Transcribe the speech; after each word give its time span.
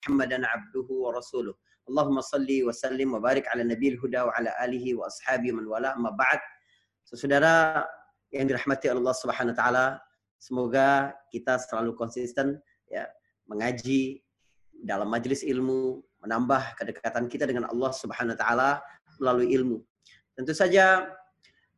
محمدا 0.00 0.40
عبده 0.46 0.88
ورسوله 0.88 1.54
اللهم 1.88 2.16
صل 2.24 2.48
وسلم 2.48 3.08
وبارك 3.14 3.44
على 3.52 3.68
النبي 3.68 3.88
الهدى 4.00 4.20
وعلى 4.20 4.50
آله 4.64 4.84
وأصحابه 4.96 5.52
من 5.52 5.68
والاه 5.68 5.92
أما 6.00 6.16
بعد 6.16 6.40
Saudara 7.10 7.82
yang 8.30 8.46
dirahmati 8.46 8.86
Allah 8.86 9.10
Subhanahu 9.10 9.50
wa 9.50 9.58
taala, 9.58 9.86
semoga 10.38 11.10
kita 11.26 11.58
selalu 11.58 11.98
konsisten 11.98 12.62
ya 12.86 13.02
mengaji 13.50 14.22
dalam 14.86 15.10
majelis 15.10 15.42
ilmu, 15.42 16.06
menambah 16.22 16.78
kedekatan 16.78 17.26
kita 17.26 17.50
dengan 17.50 17.66
Allah 17.66 17.90
Subhanahu 17.90 18.38
wa 18.38 18.40
taala 18.40 18.70
melalui 19.18 19.50
ilmu. 19.50 19.82
Tentu 20.38 20.54
saja 20.54 21.10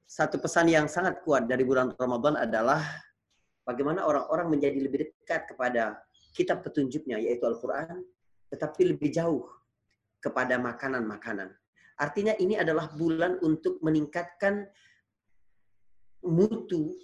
satu 0.05 0.37
pesan 0.37 0.69
yang 0.69 0.85
sangat 0.85 1.25
kuat 1.25 1.49
dari 1.49 1.65
bulan 1.65 1.97
Ramadan 1.97 2.37
adalah 2.37 2.85
bagaimana 3.65 4.05
orang-orang 4.05 4.53
menjadi 4.53 4.85
lebih 4.85 5.09
dekat 5.09 5.49
kepada 5.49 5.97
kitab 6.33 6.65
petunjuknya 6.65 7.21
yaitu 7.21 7.45
Al-Qur'an 7.45 8.03
tetapi 8.53 8.93
lebih 8.93 9.09
jauh 9.09 9.49
kepada 10.21 10.61
makanan-makanan. 10.61 11.53
Artinya 11.97 12.37
ini 12.37 12.57
adalah 12.57 12.93
bulan 12.93 13.41
untuk 13.41 13.81
meningkatkan 13.81 14.69
mutu 16.25 16.97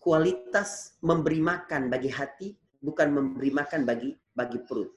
kualitas 0.00 0.96
memberi 1.04 1.42
makan 1.42 1.92
bagi 1.92 2.08
hati 2.08 2.56
bukan 2.80 3.12
memberi 3.12 3.52
makan 3.52 3.84
bagi 3.84 4.16
bagi 4.32 4.58
perut. 4.64 4.92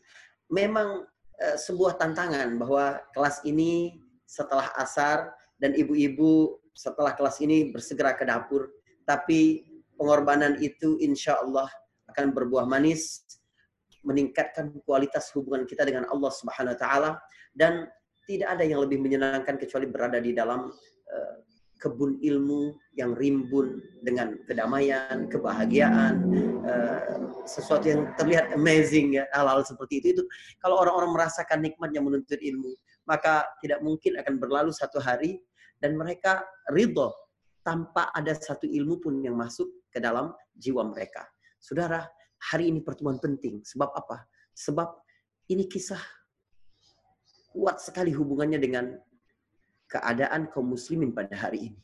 Memang 0.48 1.04
uh, 1.40 1.58
sebuah 1.60 2.00
tantangan 2.00 2.56
bahwa 2.56 3.04
kelas 3.12 3.44
ini 3.44 4.00
setelah 4.24 4.72
asar 4.80 5.36
dan 5.60 5.76
ibu-ibu 5.76 6.60
setelah 6.74 7.14
kelas 7.14 7.38
ini 7.44 7.70
bersegera 7.70 8.18
ke 8.18 8.26
dapur, 8.26 8.72
tapi 9.06 9.62
pengorbanan 9.94 10.58
itu 10.58 10.98
insya 10.98 11.38
Allah 11.38 11.70
akan 12.10 12.34
berbuah 12.34 12.66
manis, 12.66 13.22
meningkatkan 14.04 14.72
kualitas 14.84 15.32
hubungan 15.36 15.64
kita 15.68 15.88
dengan 15.88 16.08
Allah 16.12 16.32
Subhanahu 16.32 16.76
Wa 16.76 16.80
Taala 16.80 17.12
dan 17.56 17.88
tidak 18.24 18.56
ada 18.60 18.64
yang 18.64 18.80
lebih 18.84 19.04
menyenangkan 19.04 19.60
kecuali 19.60 19.88
berada 19.88 20.20
di 20.20 20.32
dalam 20.32 20.72
uh, 21.12 21.36
kebun 21.80 22.16
ilmu 22.24 22.72
yang 22.96 23.12
rimbun 23.12 23.84
dengan 24.00 24.40
kedamaian, 24.48 25.28
kebahagiaan, 25.28 26.16
uh, 26.64 27.02
sesuatu 27.44 27.92
yang 27.92 28.08
terlihat 28.16 28.56
amazing 28.56 29.20
ya 29.20 29.28
hal-hal 29.36 29.60
seperti 29.68 30.00
itu 30.00 30.08
itu 30.16 30.24
kalau 30.64 30.80
orang-orang 30.80 31.12
merasakan 31.12 31.60
nikmatnya 31.60 32.00
menuntut 32.00 32.40
ilmu 32.40 32.72
maka 33.04 33.44
tidak 33.60 33.84
mungkin 33.84 34.16
akan 34.16 34.40
berlalu 34.40 34.72
satu 34.72 35.04
hari 35.04 35.44
dan 35.84 36.00
mereka 36.00 36.48
ridho 36.72 37.12
tanpa 37.64 38.12
ada 38.16 38.32
satu 38.36 38.68
ilmu 38.68 39.00
pun 39.04 39.20
yang 39.24 39.36
masuk 39.36 39.68
ke 39.92 40.00
dalam 40.00 40.32
jiwa 40.56 40.84
mereka. 40.88 41.28
Saudara, 41.60 42.04
hari 42.52 42.74
ini 42.74 42.84
pertemuan 42.84 43.22
penting. 43.22 43.64
Sebab 43.64 43.94
apa? 43.96 44.28
Sebab 44.52 44.90
ini 45.52 45.68
kisah 45.68 46.02
kuat 47.54 47.80
sekali 47.80 48.12
hubungannya 48.12 48.60
dengan 48.60 48.98
keadaan 49.88 50.50
kaum 50.50 50.74
muslimin 50.74 51.14
pada 51.14 51.38
hari 51.38 51.72
ini. 51.72 51.80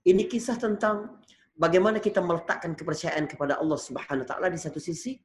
Ini 0.00 0.24
kisah 0.24 0.56
tentang 0.56 1.20
bagaimana 1.52 2.00
kita 2.00 2.24
meletakkan 2.24 2.72
kepercayaan 2.72 3.28
kepada 3.28 3.60
Allah 3.60 3.76
Subhanahu 3.76 4.24
wa 4.24 4.28
taala 4.28 4.48
di 4.48 4.56
satu 4.56 4.80
sisi, 4.80 5.20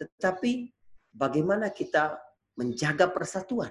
tetapi 0.00 0.72
bagaimana 1.12 1.68
kita 1.68 2.16
menjaga 2.56 3.12
persatuan 3.12 3.68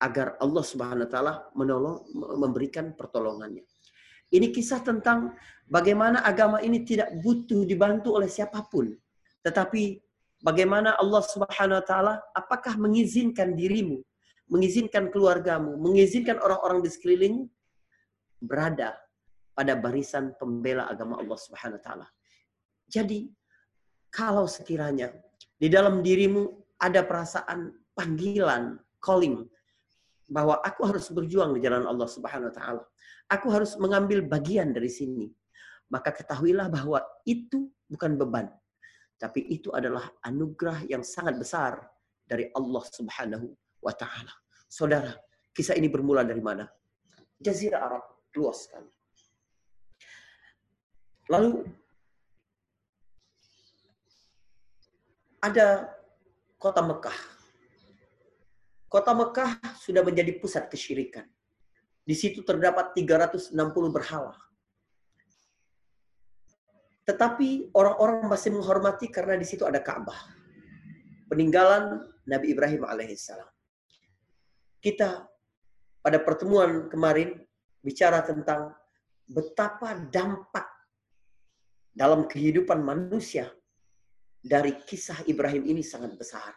agar 0.00 0.40
Allah 0.40 0.64
Subhanahu 0.64 1.04
wa 1.04 1.10
taala 1.12 1.34
menolong 1.52 2.08
memberikan 2.40 2.96
pertolongannya. 2.96 3.60
Ini 4.32 4.48
kisah 4.48 4.80
tentang 4.80 5.36
bagaimana 5.68 6.24
agama 6.24 6.64
ini 6.64 6.80
tidak 6.82 7.12
butuh 7.20 7.68
dibantu 7.68 8.16
oleh 8.16 8.26
siapa 8.26 8.64
pun, 8.66 8.88
tetapi 9.44 10.00
bagaimana 10.40 10.96
Allah 10.96 11.22
Subhanahu 11.22 11.78
wa 11.78 11.86
taala 11.86 12.14
apakah 12.32 12.80
mengizinkan 12.80 13.52
dirimu 13.52 14.00
mengizinkan 14.48 15.08
keluargamu, 15.08 15.76
mengizinkan 15.80 16.36
orang-orang 16.40 16.84
di 16.84 16.90
sekelilingmu 16.92 17.44
berada 18.44 18.92
pada 19.56 19.72
barisan 19.78 20.36
pembela 20.36 20.90
agama 20.90 21.16
Allah 21.16 21.38
Subhanahu 21.40 21.80
wa 21.80 21.84
taala. 21.84 22.06
Jadi, 22.90 23.32
kalau 24.12 24.44
sekiranya 24.44 25.14
di 25.56 25.72
dalam 25.72 26.04
dirimu 26.04 26.52
ada 26.76 27.00
perasaan 27.00 27.72
panggilan, 27.96 28.76
calling 29.00 29.48
bahwa 30.28 30.60
aku 30.60 30.84
harus 30.88 31.08
berjuang 31.08 31.56
di 31.56 31.64
jalan 31.64 31.88
Allah 31.88 32.08
Subhanahu 32.10 32.52
wa 32.52 32.54
taala. 32.54 32.82
Aku 33.32 33.48
harus 33.48 33.72
mengambil 33.80 34.20
bagian 34.20 34.76
dari 34.76 34.92
sini. 34.92 35.32
Maka 35.88 36.12
ketahuilah 36.12 36.68
bahwa 36.68 37.00
itu 37.24 37.72
bukan 37.88 38.20
beban, 38.20 38.52
tapi 39.18 39.46
itu 39.48 39.70
adalah 39.70 40.10
anugerah 40.26 40.84
yang 40.90 41.02
sangat 41.06 41.38
besar 41.38 41.80
dari 42.24 42.50
Allah 42.52 42.84
Subhanahu 42.84 43.46
wa 43.84 43.94
taala. 43.94 44.32
Saudara, 44.66 45.14
kisah 45.54 45.76
ini 45.78 45.86
bermula 45.86 46.26
dari 46.26 46.40
mana? 46.40 46.66
Jazirah 47.38 47.80
Arab 47.84 48.04
luas 48.34 48.66
sekali. 48.66 48.90
Lalu 51.30 51.64
ada 55.40 55.88
kota 56.60 56.80
Mekah. 56.84 57.18
Kota 58.88 59.12
Mekah 59.12 59.58
sudah 59.80 60.02
menjadi 60.04 60.36
pusat 60.38 60.68
kesyirikan. 60.68 61.26
Di 62.04 62.12
situ 62.12 62.44
terdapat 62.44 62.92
360 62.92 63.56
berhala. 63.88 64.36
Tetapi 67.04 67.76
orang-orang 67.76 68.24
masih 68.28 68.52
menghormati 68.56 69.12
karena 69.12 69.36
di 69.36 69.44
situ 69.44 69.68
ada 69.68 69.80
Ka'bah. 69.80 70.16
Peninggalan 71.28 72.00
Nabi 72.24 72.56
Ibrahim 72.56 72.88
alaihissalam 72.88 73.54
kita 74.84 75.24
pada 76.04 76.20
pertemuan 76.20 76.92
kemarin 76.92 77.40
bicara 77.80 78.20
tentang 78.20 78.76
betapa 79.24 79.96
dampak 80.12 80.68
dalam 81.96 82.28
kehidupan 82.28 82.84
manusia 82.84 83.48
dari 84.44 84.76
kisah 84.84 85.24
Ibrahim 85.24 85.64
ini 85.64 85.80
sangat 85.80 86.12
besar. 86.20 86.52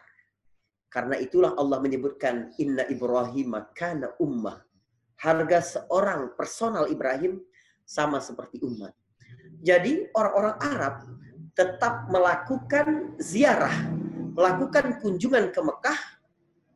Karena 0.92 1.16
itulah 1.16 1.56
Allah 1.56 1.80
menyebutkan 1.80 2.52
inna 2.60 2.84
Ibrahim 2.92 3.56
kana 3.72 4.12
ummah. 4.20 4.60
Harga 5.18 5.58
seorang 5.64 6.36
personal 6.36 6.92
Ibrahim 6.92 7.40
sama 7.88 8.20
seperti 8.20 8.60
umat. 8.60 8.92
Jadi 9.58 10.06
orang-orang 10.14 10.56
Arab 10.62 10.94
tetap 11.58 12.06
melakukan 12.06 13.18
ziarah, 13.18 13.74
melakukan 14.38 15.02
kunjungan 15.02 15.50
ke 15.50 15.58
Mekah 15.58 16.00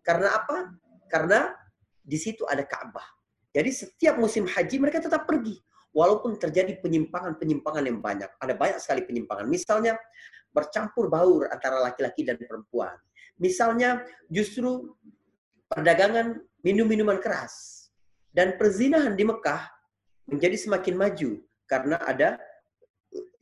karena 0.03 0.29
apa? 0.35 0.75
Karena 1.07 1.55
di 2.03 2.19
situ 2.19 2.43
ada 2.51 2.67
Ka'bah. 2.67 3.07
Jadi 3.55 3.71
setiap 3.71 4.19
musim 4.19 4.51
haji 4.51 4.77
mereka 4.83 4.99
tetap 4.99 5.25
pergi. 5.25 5.55
Walaupun 5.93 6.41
terjadi 6.41 6.81
penyimpangan-penyimpangan 6.81 7.85
yang 7.85 8.01
banyak. 8.01 8.31
Ada 8.41 8.57
banyak 8.57 8.79
sekali 8.81 9.05
penyimpangan. 9.05 9.45
Misalnya 9.45 9.95
bercampur 10.51 11.13
baur 11.13 11.53
antara 11.53 11.79
laki-laki 11.85 12.25
dan 12.25 12.41
perempuan. 12.41 12.97
Misalnya 13.37 14.01
justru 14.33 14.97
perdagangan 15.69 16.41
minum-minuman 16.65 17.21
keras. 17.21 17.87
Dan 18.33 18.57
perzinahan 18.57 19.13
di 19.13 19.29
Mekah 19.29 19.69
menjadi 20.33 20.57
semakin 20.57 20.97
maju. 20.97 21.31
Karena 21.69 22.01
ada 22.01 22.41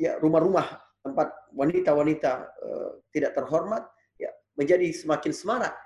ya 0.00 0.16
rumah-rumah 0.16 0.80
tempat 1.04 1.28
wanita-wanita 1.52 2.32
uh, 2.64 2.90
tidak 3.12 3.36
terhormat 3.36 3.84
ya 4.16 4.32
menjadi 4.56 4.88
semakin 4.96 5.32
semarak 5.36 5.76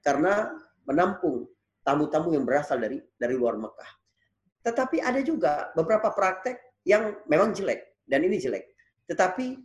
karena 0.00 0.56
menampung 0.88 1.44
tamu-tamu 1.84 2.32
yang 2.32 2.48
berasal 2.48 2.80
dari 2.80 3.04
dari 3.20 3.36
luar 3.36 3.60
Mekah. 3.60 3.90
Tetapi 4.64 5.04
ada 5.04 5.20
juga 5.20 5.68
beberapa 5.76 6.08
praktek 6.08 6.80
yang 6.88 7.20
memang 7.28 7.52
jelek 7.52 8.00
dan 8.08 8.24
ini 8.24 8.40
jelek. 8.40 8.64
Tetapi 9.04 9.56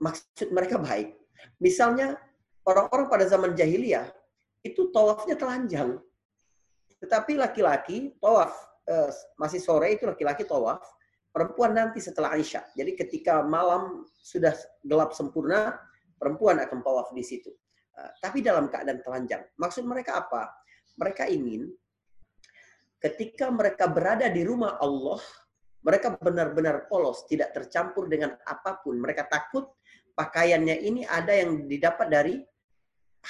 maksud 0.00 0.48
mereka 0.52 0.80
baik. 0.80 1.16
Misalnya 1.60 2.16
orang-orang 2.64 3.08
pada 3.08 3.24
zaman 3.28 3.52
jahiliyah 3.52 4.08
itu 4.64 4.92
tawafnya 4.92 5.36
telanjang. 5.36 6.00
Tetapi 7.00 7.40
laki-laki 7.40 8.12
tawaf 8.20 8.52
eh, 8.84 9.08
masih 9.40 9.60
sore 9.60 9.96
itu 9.96 10.04
laki-laki 10.04 10.44
tawaf, 10.44 10.84
perempuan 11.30 11.74
nanti 11.74 12.02
setelah 12.02 12.34
Aisyah. 12.34 12.74
Jadi 12.74 12.98
ketika 12.98 13.42
malam 13.42 14.04
sudah 14.20 14.54
gelap 14.82 15.14
sempurna, 15.14 15.78
perempuan 16.20 16.60
akan 16.62 16.82
tawaf 16.84 17.10
di 17.14 17.24
situ. 17.24 17.50
Uh, 17.96 18.10
tapi 18.22 18.42
dalam 18.44 18.70
keadaan 18.70 19.00
telanjang. 19.02 19.42
Maksud 19.58 19.86
mereka 19.86 20.20
apa? 20.20 20.60
mereka 21.00 21.24
ingin 21.24 21.72
ketika 23.00 23.48
mereka 23.48 23.88
berada 23.88 24.28
di 24.28 24.44
rumah 24.44 24.76
Allah, 24.76 25.16
mereka 25.80 26.12
benar-benar 26.20 26.84
polos, 26.92 27.24
tidak 27.24 27.56
tercampur 27.56 28.04
dengan 28.12 28.36
apa 28.44 28.76
pun. 28.84 29.00
Mereka 29.00 29.32
takut 29.32 29.72
pakaiannya 30.12 30.76
ini 30.84 31.08
ada 31.08 31.32
yang 31.32 31.64
didapat 31.64 32.12
dari 32.12 32.44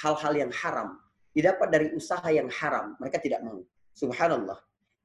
hal-hal 0.03 0.35
yang 0.35 0.51
haram, 0.51 0.99
didapat 1.31 1.71
dari 1.71 1.87
usaha 1.95 2.27
yang 2.27 2.51
haram. 2.51 2.99
Mereka 2.99 3.23
tidak 3.23 3.47
mau. 3.47 3.63
Subhanallah. 3.95 4.59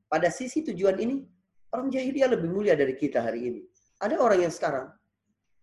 Pada 0.10 0.34
sisi 0.34 0.66
tujuan 0.66 0.98
ini, 0.98 1.22
orang 1.76 1.92
jahiliyah 1.92 2.32
lebih 2.32 2.48
mulia 2.48 2.74
dari 2.80 2.96
kita 2.96 3.20
hari 3.20 3.52
ini. 3.52 3.62
Ada 4.00 4.16
orang 4.16 4.48
yang 4.48 4.54
sekarang 4.54 4.88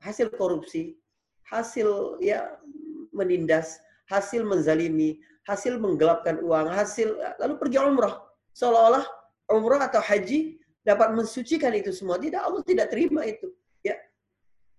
hasil 0.05 0.29
korupsi, 0.37 1.01
hasil 1.49 2.21
ya 2.21 2.61
menindas, 3.17 3.81
hasil 4.13 4.45
menzalimi, 4.45 5.21
hasil 5.49 5.81
menggelapkan 5.81 6.39
uang, 6.45 6.69
hasil 6.69 7.17
lalu 7.41 7.55
pergi 7.57 7.77
umrah. 7.81 8.21
Seolah-olah 8.53 9.05
umrah 9.49 9.89
atau 9.89 10.05
haji 10.05 10.61
dapat 10.85 11.17
mensucikan 11.17 11.73
itu 11.73 11.95
semua. 11.95 12.21
Tidak, 12.21 12.39
Allah 12.39 12.63
tidak 12.67 12.93
terima 12.93 13.25
itu. 13.25 13.49
Ya. 13.81 13.97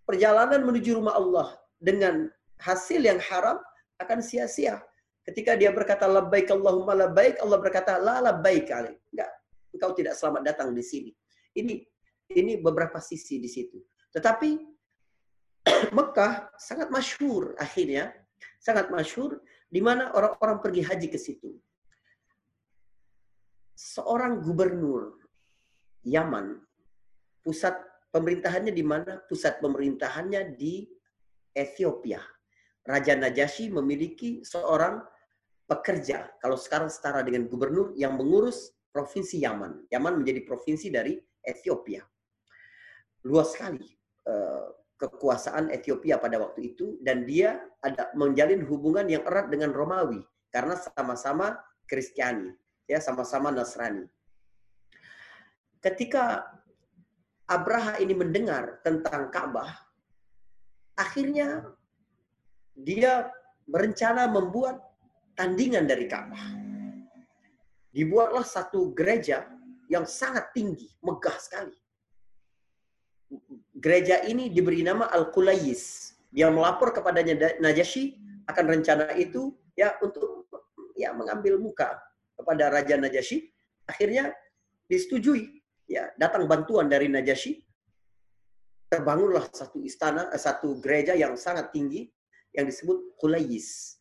Perjalanan 0.06 0.62
menuju 0.62 1.00
rumah 1.00 1.18
Allah 1.18 1.48
dengan 1.82 2.30
hasil 2.62 3.02
yang 3.02 3.18
haram 3.24 3.58
akan 3.98 4.20
sia-sia. 4.22 4.84
Ketika 5.24 5.56
dia 5.56 5.72
berkata 5.72 6.04
labbaik 6.04 6.52
Allahumma 6.52 7.08
labbaik, 7.08 7.40
Allah 7.40 7.58
berkata 7.64 7.96
la 7.96 8.20
labbaik 8.20 8.68
kali. 8.68 8.92
Enggak, 9.16 9.32
engkau 9.72 9.96
tidak 9.96 10.20
selamat 10.20 10.52
datang 10.52 10.76
di 10.76 10.84
sini. 10.84 11.12
Ini 11.54 11.74
ini 12.34 12.58
beberapa 12.58 12.98
sisi 12.98 13.38
di 13.38 13.50
situ. 13.50 13.78
Tetapi 14.14 14.50
Mekah 15.98 16.54
sangat 16.58 16.90
masyhur 16.90 17.54
akhirnya, 17.62 18.14
sangat 18.58 18.90
masyhur 18.90 19.42
di 19.70 19.82
mana 19.82 20.14
orang-orang 20.14 20.62
pergi 20.62 20.82
haji 20.86 21.08
ke 21.10 21.20
situ. 21.20 21.50
Seorang 23.74 24.42
gubernur 24.42 25.18
Yaman, 26.06 26.62
pusat 27.42 27.74
pemerintahannya 28.12 28.74
di 28.76 28.86
mana? 28.86 29.24
Pusat 29.26 29.64
pemerintahannya 29.64 30.54
di 30.54 30.86
Ethiopia. 31.56 32.22
Raja 32.84 33.16
Najasyi 33.16 33.72
memiliki 33.72 34.44
seorang 34.44 35.00
pekerja, 35.64 36.28
kalau 36.44 36.60
sekarang 36.60 36.92
setara 36.92 37.24
dengan 37.24 37.48
gubernur 37.48 37.96
yang 37.96 38.20
mengurus 38.20 38.76
provinsi 38.92 39.42
Yaman. 39.42 39.88
Yaman 39.90 40.22
menjadi 40.22 40.44
provinsi 40.44 40.92
dari 40.92 41.16
Ethiopia. 41.44 42.04
Luas 43.24 43.56
sekali 43.56 43.88
eh, 44.28 44.68
kekuasaan 45.00 45.68
Ethiopia 45.72 46.16
pada 46.20 46.40
waktu 46.40 46.76
itu 46.76 47.00
dan 47.04 47.28
dia 47.28 47.60
ada 47.84 48.12
menjalin 48.16 48.64
hubungan 48.64 49.08
yang 49.12 49.24
erat 49.28 49.52
dengan 49.52 49.76
Romawi 49.76 50.24
karena 50.48 50.80
sama-sama 50.80 51.60
Kristiani, 51.84 52.52
ya 52.88 53.04
sama-sama 53.04 53.52
Nasrani. 53.52 54.08
Ketika 55.84 56.48
Abraha 57.44 58.00
ini 58.00 58.16
mendengar 58.16 58.80
tentang 58.88 59.28
Ka'bah, 59.28 59.68
akhirnya 60.96 61.68
dia 62.72 63.28
berencana 63.68 64.32
membuat 64.32 64.80
tandingan 65.36 65.84
dari 65.84 66.08
Ka'bah. 66.08 66.64
Dibuatlah 67.92 68.48
satu 68.48 68.96
gereja 68.96 69.46
yang 69.92 70.08
sangat 70.08 70.52
tinggi, 70.56 70.88
megah 71.04 71.38
sekali. 71.40 71.76
Gereja 73.74 74.24
ini 74.24 74.48
diberi 74.54 74.86
nama 74.86 75.10
Al-Qulayis. 75.10 76.14
Dia 76.34 76.50
melapor 76.50 76.94
kepadanya 76.94 77.58
Najasyi 77.62 78.18
akan 78.50 78.66
rencana 78.66 79.14
itu 79.18 79.54
ya 79.74 79.98
untuk 80.02 80.50
ya 80.94 81.14
mengambil 81.14 81.58
muka 81.58 81.98
kepada 82.38 82.70
Raja 82.70 82.96
Najasyi. 82.98 83.50
Akhirnya 83.90 84.32
disetujui. 84.88 85.62
Ya, 85.90 86.10
datang 86.16 86.48
bantuan 86.48 86.88
dari 86.88 87.12
Najasyi. 87.12 87.60
Terbangunlah 88.88 89.50
satu 89.52 89.82
istana, 89.82 90.30
eh, 90.32 90.40
satu 90.40 90.80
gereja 90.80 91.18
yang 91.18 91.34
sangat 91.34 91.74
tinggi 91.74 92.08
yang 92.54 92.70
disebut 92.70 93.18
Qulayis. 93.18 93.98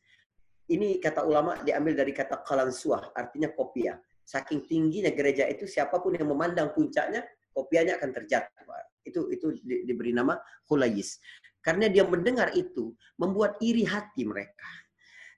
Ini 0.68 1.00
kata 1.02 1.26
ulama 1.26 1.58
diambil 1.64 1.96
dari 1.96 2.12
kata 2.14 2.44
kalansuah, 2.44 3.12
artinya 3.16 3.50
kopia. 3.50 3.98
Saking 4.22 4.64
tingginya 4.70 5.10
gereja 5.10 5.46
itu, 5.50 5.66
siapa 5.66 5.98
pun 5.98 6.14
yang 6.14 6.30
memandang 6.30 6.70
puncaknya, 6.72 7.26
kopianya 7.52 7.98
akan 8.00 8.10
terjatuh. 8.10 8.64
Itu 9.02 9.28
itu 9.34 9.46
di, 9.66 9.82
diberi 9.84 10.14
nama 10.14 10.38
Hulayis. 10.70 11.18
Karena 11.62 11.86
dia 11.90 12.02
mendengar 12.06 12.54
itu, 12.54 12.94
membuat 13.18 13.58
iri 13.62 13.86
hati 13.86 14.26
mereka 14.26 14.70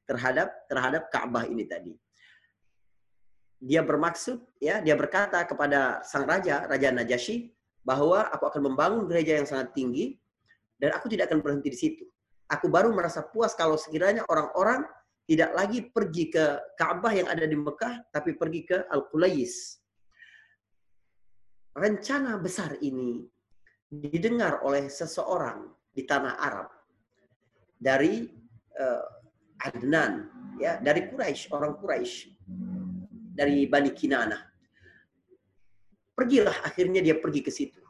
terhadap 0.04 0.52
terhadap 0.68 1.02
Ka'bah 1.08 1.48
ini 1.48 1.64
tadi. 1.64 1.92
Dia 3.64 3.80
bermaksud, 3.80 4.60
ya, 4.60 4.84
dia 4.84 4.92
berkata 4.92 5.40
kepada 5.48 6.04
sang 6.04 6.28
raja, 6.28 6.68
Raja 6.68 6.92
Najasyi, 6.92 7.48
bahwa 7.80 8.28
aku 8.28 8.44
akan 8.48 8.72
membangun 8.72 9.04
gereja 9.08 9.40
yang 9.40 9.48
sangat 9.48 9.72
tinggi 9.72 10.16
dan 10.76 10.92
aku 10.96 11.08
tidak 11.08 11.32
akan 11.32 11.40
berhenti 11.40 11.68
di 11.72 11.78
situ. 11.78 12.04
Aku 12.48 12.68
baru 12.68 12.92
merasa 12.92 13.24
puas 13.24 13.56
kalau 13.56 13.80
sekiranya 13.80 14.24
orang-orang 14.28 14.84
tidak 15.24 15.50
lagi 15.56 15.88
pergi 15.88 16.28
ke 16.28 16.76
Ka'bah 16.76 17.12
yang 17.16 17.28
ada 17.32 17.48
di 17.48 17.56
Mekah, 17.56 18.12
tapi 18.12 18.36
pergi 18.36 18.60
ke 18.68 18.76
Al-Qulais. 18.92 19.80
Rencana 21.74 22.36
besar 22.38 22.76
ini 22.84 23.24
didengar 23.88 24.62
oleh 24.62 24.86
seseorang 24.92 25.64
di 25.90 26.04
tanah 26.04 26.38
Arab 26.38 26.68
dari 27.80 28.28
uh, 28.78 29.06
Adnan, 29.64 30.28
ya 30.60 30.76
dari 30.78 31.08
Quraisy, 31.08 31.50
orang 31.56 31.80
Quraisy, 31.80 32.30
dari 33.32 33.64
Bani 33.64 33.90
Kinana. 33.96 34.38
Pergilah 36.14 36.62
akhirnya 36.62 37.00
dia 37.02 37.16
pergi 37.18 37.40
ke 37.42 37.50
situ. 37.50 37.80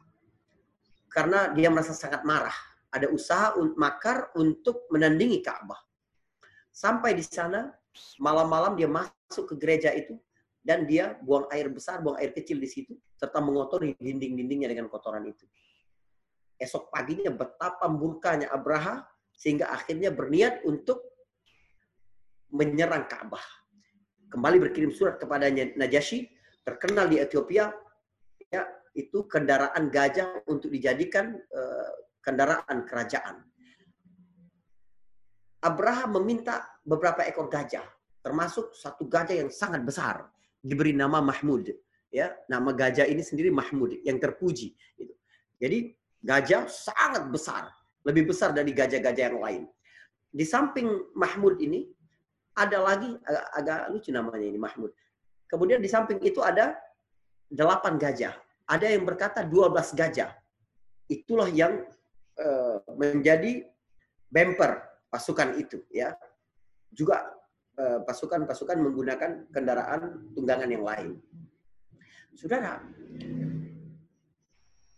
Karena 1.11 1.51
dia 1.53 1.69
merasa 1.69 1.93
sangat 1.93 2.25
marah. 2.25 2.55
Ada 2.95 3.11
usaha 3.11 3.59
makar 3.75 4.33
untuk 4.39 4.87
menandingi 4.89 5.43
Ka'bah 5.43 5.94
Sampai 6.75 7.15
di 7.15 7.23
sana, 7.23 7.71
malam-malam 8.19 8.75
dia 8.75 8.91
masuk 8.91 9.47
ke 9.47 9.55
gereja 9.55 9.95
itu 9.95 10.19
dan 10.59 10.91
dia 10.91 11.15
buang 11.23 11.47
air 11.55 11.71
besar, 11.71 12.03
buang 12.03 12.19
air 12.19 12.35
kecil 12.35 12.59
di 12.59 12.67
situ 12.67 12.99
serta 13.15 13.39
mengotori 13.39 13.95
dinding-dindingnya 13.95 14.75
dengan 14.75 14.91
kotoran 14.91 15.23
itu. 15.23 15.47
Esok 16.59 16.91
paginya 16.91 17.31
betapa 17.31 17.87
murkanya 17.87 18.51
Abraha 18.51 19.07
sehingga 19.31 19.71
akhirnya 19.71 20.11
berniat 20.11 20.67
untuk 20.67 20.99
menyerang 22.51 23.07
Ka'bah. 23.07 23.43
Kembali 24.31 24.59
berkirim 24.59 24.91
surat 24.91 25.15
kepada 25.15 25.47
Najasyi, 25.55 26.27
terkenal 26.67 27.07
di 27.07 27.23
Ethiopia, 27.23 27.71
ya 28.51 28.67
itu 28.99 29.27
kendaraan 29.31 29.91
gajah 29.95 30.43
untuk 30.51 30.75
dijadikan 30.75 31.39
uh, 31.39 31.93
kendaraan 32.19 32.83
kerajaan. 32.83 33.47
Abraham 35.65 36.21
meminta 36.21 36.61
beberapa 36.85 37.25
ekor 37.25 37.49
gajah, 37.49 37.89
termasuk 38.21 38.77
satu 38.77 39.09
gajah 39.09 39.41
yang 39.41 39.49
sangat 39.49 39.81
besar, 39.81 40.29
diberi 40.61 40.93
nama 40.93 41.25
Mahmud. 41.25 41.73
Ya, 42.13 42.37
nama 42.47 42.71
gajah 42.71 43.09
ini 43.09 43.25
sendiri 43.25 43.49
Mahmud, 43.49 43.97
yang 44.05 44.21
terpuji. 44.21 44.77
Gitu. 44.95 45.15
Jadi 45.59 45.97
gajah 46.21 46.69
sangat 46.69 47.27
besar, 47.33 47.73
lebih 48.05 48.29
besar 48.29 48.53
dari 48.53 48.77
gajah-gajah 48.77 49.25
yang 49.33 49.41
lain. 49.41 49.63
Di 50.31 50.45
samping 50.45 50.87
Mahmud 51.17 51.59
ini 51.59 51.89
ada 52.55 52.79
lagi 52.85 53.11
agak, 53.25 53.47
agak 53.57 53.81
lucu 53.91 54.11
namanya 54.13 54.47
ini 54.47 54.61
Mahmud. 54.61 54.93
Kemudian 55.49 55.81
di 55.81 55.89
samping 55.91 56.21
itu 56.23 56.45
ada 56.45 56.77
delapan 57.49 57.97
gajah. 57.99 58.37
Ada 58.69 58.95
yang 58.95 59.09
berkata 59.09 59.43
12 59.43 59.97
gajah. 59.97 60.31
Itulah 61.09 61.49
yang 61.51 61.83
uh, 62.39 62.79
menjadi 62.95 63.67
bumper 64.31 64.94
pasukan 65.15 65.55
itu 65.55 65.79
ya 65.95 66.11
juga 66.91 67.23
eh, 67.79 68.03
pasukan-pasukan 68.03 68.83
menggunakan 68.83 69.47
kendaraan 69.55 70.35
tunggangan 70.35 70.67
yang 70.67 70.83
lain. 70.83 71.23
Saudara, 72.35 72.83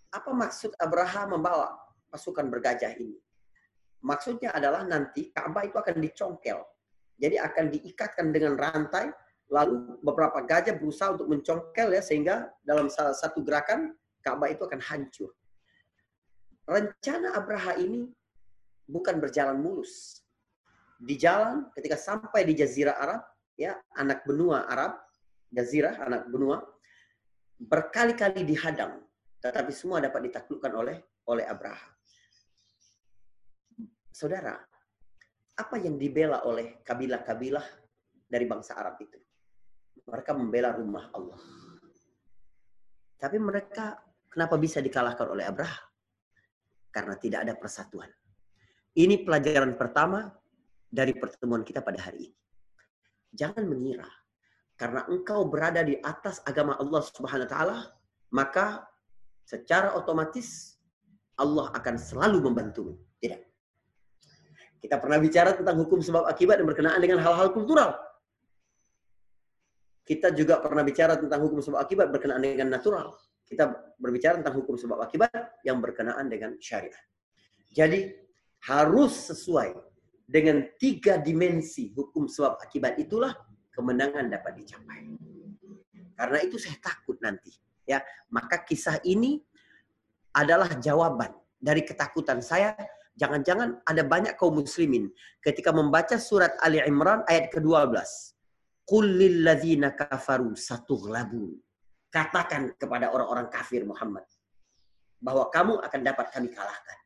apa 0.08 0.30
maksud 0.32 0.72
Abraham 0.80 1.36
membawa 1.36 1.76
pasukan 2.08 2.48
bergajah 2.48 2.96
ini? 2.96 3.20
Maksudnya 4.00 4.56
adalah 4.56 4.88
nanti 4.88 5.28
Ka'bah 5.28 5.68
itu 5.68 5.76
akan 5.76 6.00
dicongkel. 6.00 6.64
Jadi 7.16 7.36
akan 7.36 7.64
diikatkan 7.72 8.32
dengan 8.32 8.56
rantai, 8.56 9.12
lalu 9.52 10.00
beberapa 10.00 10.40
gajah 10.44 10.80
berusaha 10.80 11.12
untuk 11.12 11.28
mencongkel 11.28 11.92
ya 11.92 12.00
sehingga 12.00 12.48
dalam 12.64 12.88
salah 12.88 13.12
satu 13.12 13.44
gerakan 13.44 13.92
Ka'bah 14.24 14.48
itu 14.48 14.64
akan 14.64 14.80
hancur. 14.80 15.36
Rencana 16.64 17.36
Abraham 17.36 17.76
ini 17.78 18.00
bukan 18.86 19.18
berjalan 19.18 19.58
mulus. 19.58 20.22
Di 20.96 21.18
jalan 21.20 21.68
ketika 21.76 21.98
sampai 22.00 22.46
di 22.48 22.56
jazirah 22.56 22.96
Arab, 22.96 23.22
ya, 23.58 23.76
anak 24.00 24.24
benua 24.24 24.64
Arab, 24.70 24.96
jazirah 25.52 26.00
anak 26.00 26.30
benua 26.32 26.64
berkali-kali 27.60 28.46
dihadang, 28.46 29.04
tetapi 29.44 29.72
semua 29.74 30.00
dapat 30.00 30.32
ditaklukkan 30.32 30.72
oleh 30.72 30.96
oleh 31.28 31.44
Abraham. 31.44 31.92
Saudara, 34.12 34.56
apa 35.56 35.76
yang 35.76 36.00
dibela 36.00 36.44
oleh 36.48 36.80
kabilah-kabilah 36.80 37.64
dari 38.24 38.48
bangsa 38.48 38.80
Arab 38.80 38.96
itu? 39.04 39.20
Mereka 40.06 40.32
membela 40.32 40.72
rumah 40.72 41.12
Allah. 41.12 41.40
Tapi 43.16 43.36
mereka 43.40 43.96
kenapa 44.28 44.56
bisa 44.60 44.80
dikalahkan 44.80 45.26
oleh 45.28 45.44
Abraham? 45.44 45.84
Karena 46.92 47.16
tidak 47.20 47.44
ada 47.44 47.54
persatuan. 47.56 48.08
Ini 48.96 49.28
pelajaran 49.28 49.76
pertama 49.76 50.32
dari 50.88 51.12
pertemuan 51.12 51.60
kita 51.60 51.84
pada 51.84 52.00
hari 52.00 52.32
ini. 52.32 52.38
Jangan 53.36 53.68
mengira 53.68 54.08
karena 54.80 55.04
engkau 55.12 55.44
berada 55.44 55.84
di 55.84 56.00
atas 56.00 56.40
agama 56.48 56.80
Allah 56.80 57.04
Subhanahu 57.04 57.44
wa 57.44 57.52
taala, 57.52 57.78
maka 58.32 58.88
secara 59.44 59.92
otomatis 59.92 60.80
Allah 61.36 61.68
akan 61.76 61.94
selalu 62.00 62.40
membantumu. 62.48 62.96
Tidak. 63.20 63.40
Kita 64.80 64.96
pernah 64.96 65.20
bicara 65.20 65.52
tentang 65.52 65.76
hukum 65.76 66.00
sebab 66.00 66.24
akibat 66.24 66.60
yang 66.60 66.68
berkenaan 66.68 67.00
dengan 67.00 67.20
hal-hal 67.20 67.52
kultural. 67.52 68.00
Kita 70.08 70.32
juga 70.32 70.62
pernah 70.64 70.86
bicara 70.86 71.20
tentang 71.20 71.44
hukum 71.44 71.60
sebab 71.60 71.84
akibat 71.84 72.08
berkenaan 72.08 72.40
dengan 72.40 72.72
natural. 72.72 73.12
Kita 73.44 73.92
berbicara 74.00 74.40
tentang 74.40 74.56
hukum 74.56 74.80
sebab 74.80 75.04
akibat 75.04 75.60
yang 75.66 75.84
berkenaan 75.84 76.32
dengan 76.32 76.56
syariat. 76.62 76.96
Jadi 77.74 78.25
harus 78.66 79.30
sesuai 79.30 79.78
dengan 80.26 80.66
tiga 80.76 81.22
dimensi 81.22 81.94
hukum 81.94 82.26
sebab 82.26 82.58
akibat 82.58 82.98
itulah 82.98 83.30
kemenangan 83.70 84.26
dapat 84.26 84.58
dicapai. 84.58 85.06
Karena 86.18 86.38
itu 86.42 86.58
saya 86.58 86.74
takut 86.82 87.20
nanti, 87.22 87.54
ya. 87.86 88.02
Maka 88.32 88.66
kisah 88.66 88.98
ini 89.06 89.38
adalah 90.34 90.74
jawaban 90.82 91.30
dari 91.62 91.86
ketakutan 91.86 92.42
saya. 92.42 92.74
Jangan-jangan 93.16 93.80
ada 93.88 94.02
banyak 94.04 94.36
kaum 94.36 94.60
muslimin 94.60 95.08
ketika 95.40 95.72
membaca 95.72 96.20
surat 96.20 96.52
Ali 96.60 96.82
Imran 96.84 97.24
ayat 97.24 97.48
ke-12. 97.48 97.96
Qul 98.84 99.40
kafaru 99.96 100.52
satughlabun. 100.52 101.56
Katakan 102.12 102.76
kepada 102.76 103.12
orang-orang 103.12 103.48
kafir 103.48 103.88
Muhammad 103.88 104.24
bahwa 105.20 105.48
kamu 105.48 105.80
akan 105.80 106.00
dapat 106.04 106.26
kami 106.28 106.48
kalahkan. 106.52 107.05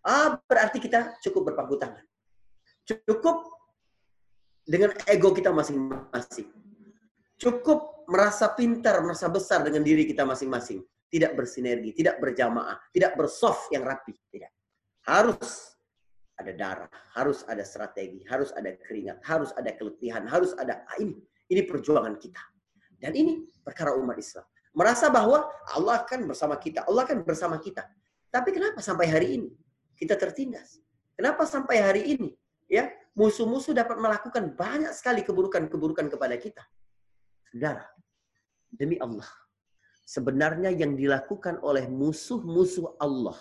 Ah, 0.00 0.40
berarti 0.48 0.80
kita 0.80 1.20
cukup 1.20 1.52
berpangku 1.52 1.76
tangan. 1.76 2.04
Cukup 2.88 3.44
dengan 4.64 4.96
ego 5.04 5.30
kita 5.36 5.52
masing-masing. 5.52 6.48
Cukup 7.36 8.04
merasa 8.08 8.52
pintar, 8.52 9.00
merasa 9.04 9.28
besar 9.28 9.64
dengan 9.64 9.84
diri 9.84 10.08
kita 10.08 10.24
masing-masing. 10.24 10.80
Tidak 11.10 11.34
bersinergi, 11.36 11.90
tidak 11.92 12.22
berjamaah, 12.22 12.78
tidak 12.94 13.18
bersoft 13.18 13.68
yang 13.74 13.84
rapi. 13.84 14.16
Tidak. 14.30 14.50
Harus 15.04 15.74
ada 16.40 16.52
darah, 16.56 16.92
harus 17.12 17.44
ada 17.44 17.60
strategi, 17.60 18.24
harus 18.24 18.54
ada 18.56 18.72
keringat, 18.80 19.20
harus 19.26 19.52
ada 19.58 19.76
keletihan, 19.76 20.24
harus 20.24 20.56
ada 20.56 20.80
ah, 20.88 20.96
ini. 20.96 21.20
Ini 21.50 21.66
perjuangan 21.68 22.16
kita. 22.16 22.40
Dan 22.96 23.12
ini 23.16 23.44
perkara 23.60 23.92
umat 24.00 24.16
Islam. 24.16 24.46
Merasa 24.70 25.10
bahwa 25.10 25.50
Allah 25.74 26.06
akan 26.06 26.30
bersama 26.30 26.56
kita, 26.56 26.86
Allah 26.86 27.04
akan 27.04 27.26
bersama 27.26 27.58
kita. 27.58 27.84
Tapi 28.30 28.54
kenapa 28.54 28.78
sampai 28.78 29.10
hari 29.10 29.28
ini 29.34 29.50
kita 30.00 30.16
tertindas? 30.16 30.80
Kenapa 31.12 31.44
sampai 31.44 31.76
hari 31.84 32.02
ini 32.16 32.32
ya 32.70 32.88
musuh-musuh 33.18 33.74
dapat 33.74 33.98
melakukan 33.98 34.54
banyak 34.54 34.94
sekali 34.94 35.26
keburukan-keburukan 35.26 36.06
kepada 36.08 36.36
kita. 36.38 36.62
Saudara, 37.50 37.82
demi 38.70 38.94
Allah, 39.02 39.26
sebenarnya 40.06 40.70
yang 40.70 40.94
dilakukan 40.94 41.58
oleh 41.66 41.90
musuh-musuh 41.90 42.96
Allah, 43.02 43.36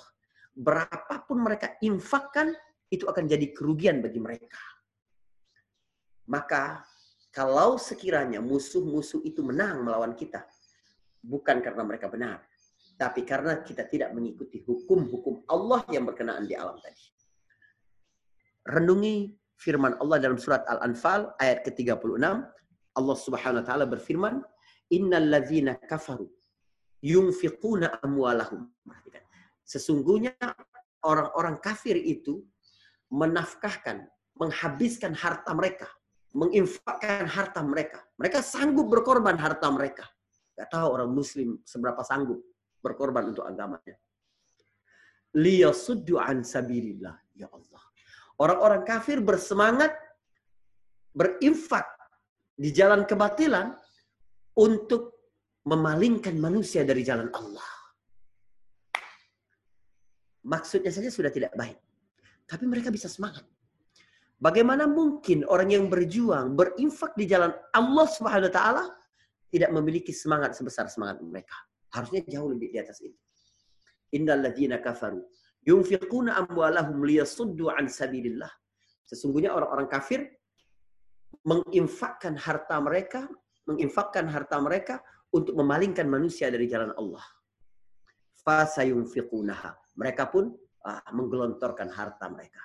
berapapun 0.58 1.46
mereka 1.46 1.78
infakkan, 1.86 2.58
itu 2.90 3.06
akan 3.06 3.30
jadi 3.30 3.54
kerugian 3.54 4.02
bagi 4.02 4.18
mereka. 4.18 4.58
Maka, 6.26 6.82
kalau 7.30 7.78
sekiranya 7.78 8.42
musuh-musuh 8.42 9.22
itu 9.22 9.46
menang 9.46 9.86
melawan 9.86 10.18
kita, 10.18 10.42
bukan 11.22 11.62
karena 11.62 11.86
mereka 11.86 12.10
benar, 12.10 12.42
tapi 13.00 13.24
karena 13.24 13.64
kita 13.64 13.88
tidak 13.88 14.12
mengikuti 14.12 14.60
hukum-hukum 14.60 15.48
Allah 15.48 15.88
yang 15.88 16.04
berkenaan 16.04 16.44
di 16.44 16.52
alam 16.52 16.76
tadi. 16.84 17.00
Renungi 18.68 19.40
firman 19.56 19.96
Allah 20.04 20.20
dalam 20.20 20.36
surat 20.36 20.68
Al-Anfal 20.68 21.32
ayat 21.40 21.64
ke-36. 21.64 22.20
Allah 23.00 23.16
Subhanahu 23.16 23.64
wa 23.64 23.66
taala 23.66 23.88
berfirman, 23.88 24.44
"Innal 24.92 25.32
ladzina 25.32 25.80
kafaru 25.80 26.28
yunfiquna 27.00 28.04
amwalahum." 28.04 28.68
Sesungguhnya 29.64 30.36
orang-orang 31.08 31.56
kafir 31.64 31.96
itu 31.96 32.44
menafkahkan, 33.16 34.12
menghabiskan 34.36 35.16
harta 35.16 35.56
mereka, 35.56 35.88
menginfakkan 36.36 37.32
harta 37.32 37.64
mereka. 37.64 38.04
Mereka 38.20 38.44
sanggup 38.44 38.92
berkorban 38.92 39.40
harta 39.40 39.72
mereka. 39.72 40.04
Gak 40.60 40.68
tahu 40.68 41.00
orang 41.00 41.16
muslim 41.16 41.64
seberapa 41.64 42.04
sanggup 42.04 42.44
berkorban 42.80 43.32
untuk 43.32 43.46
agamanya. 43.46 43.96
Liyasuddu 45.36 46.18
an 46.18 46.42
sabilillah. 46.42 47.16
Ya 47.38 47.48
Allah. 47.52 47.84
Orang-orang 48.40 48.82
kafir 48.88 49.20
bersemangat 49.20 49.92
berinfak 51.14 51.86
di 52.56 52.72
jalan 52.72 53.04
kebatilan 53.04 53.76
untuk 54.56 55.20
memalingkan 55.68 56.36
manusia 56.40 56.88
dari 56.88 57.04
jalan 57.04 57.28
Allah. 57.36 57.72
Maksudnya 60.48 60.90
saja 60.90 61.12
sudah 61.12 61.30
tidak 61.30 61.54
baik. 61.54 61.78
Tapi 62.50 62.66
mereka 62.66 62.90
bisa 62.90 63.06
semangat. 63.12 63.46
Bagaimana 64.40 64.88
mungkin 64.88 65.44
orang 65.44 65.76
yang 65.76 65.86
berjuang, 65.92 66.56
berinfak 66.56 67.12
di 67.20 67.28
jalan 67.28 67.52
Allah 67.76 68.08
Subhanahu 68.08 68.48
wa 68.48 68.56
taala 68.56 68.84
tidak 69.52 69.70
memiliki 69.76 70.16
semangat 70.16 70.56
sebesar 70.56 70.88
semangat 70.88 71.20
mereka? 71.20 71.54
Harusnya 71.94 72.22
jauh 72.30 72.50
lebih 72.54 72.70
di 72.74 72.78
atas 72.78 73.02
itu. 73.02 73.18
Innal 74.14 74.42
ladzina 74.42 74.82
kafaru 74.82 75.22
Yunfiquna 75.68 76.40
amwalahum 76.40 77.04
liyasuddu 77.04 77.68
an 77.70 77.92
sabilillah. 77.92 78.50
Sesungguhnya 79.04 79.52
orang-orang 79.52 79.90
kafir 79.92 80.24
menginfakkan 81.44 82.38
harta 82.40 82.80
mereka, 82.80 83.28
menginfakkan 83.68 84.30
harta 84.30 84.58
mereka 84.62 85.02
untuk 85.36 85.58
memalingkan 85.58 86.08
manusia 86.08 86.48
dari 86.48 86.66
jalan 86.70 86.94
Allah. 86.96 87.26
Fasayunfiqunaha. 88.46 90.00
Mereka 90.00 90.32
pun 90.32 90.56
ah, 90.88 91.04
menggelontorkan 91.12 91.92
harta 91.92 92.32
mereka. 92.32 92.64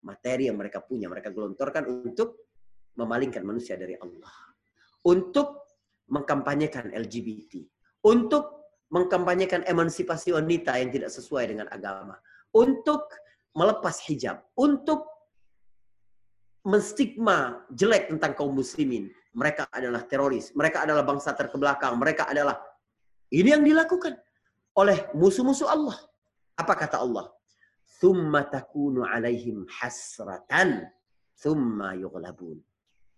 Materi 0.00 0.48
yang 0.48 0.56
mereka 0.56 0.80
punya, 0.80 1.12
mereka 1.12 1.28
gelontorkan 1.30 1.86
untuk 1.86 2.48
memalingkan 2.96 3.44
manusia 3.44 3.76
dari 3.76 3.94
Allah. 4.00 4.32
Untuk 5.06 5.78
mengkampanyekan 6.10 6.90
LGBT. 6.90 7.64
Untuk 8.00 8.72
mengkampanyekan 8.90 9.68
emansipasi 9.68 10.34
wanita 10.34 10.74
yang 10.80 10.90
tidak 10.90 11.10
sesuai 11.14 11.54
dengan 11.54 11.66
agama, 11.70 12.18
untuk 12.50 13.06
melepas 13.54 14.02
hijab, 14.10 14.42
untuk 14.58 15.06
menstigma 16.66 17.64
jelek 17.72 18.12
tentang 18.12 18.32
kaum 18.36 18.52
muslimin. 18.52 19.08
Mereka 19.30 19.70
adalah 19.70 20.02
teroris, 20.04 20.50
mereka 20.58 20.82
adalah 20.82 21.06
bangsa 21.06 21.30
terkebelakang, 21.38 21.94
mereka 21.96 22.26
adalah 22.26 22.58
ini 23.30 23.54
yang 23.54 23.62
dilakukan 23.62 24.18
oleh 24.74 25.06
musuh-musuh 25.14 25.70
Allah. 25.70 25.96
Apa 26.58 26.74
kata 26.74 26.98
Allah? 26.98 27.30
Thumma 28.02 28.42
takunu 28.50 29.06
alaihim 29.06 29.70
hasratan 29.70 30.90
thumma 31.38 31.94
yughlabun. 31.94 32.58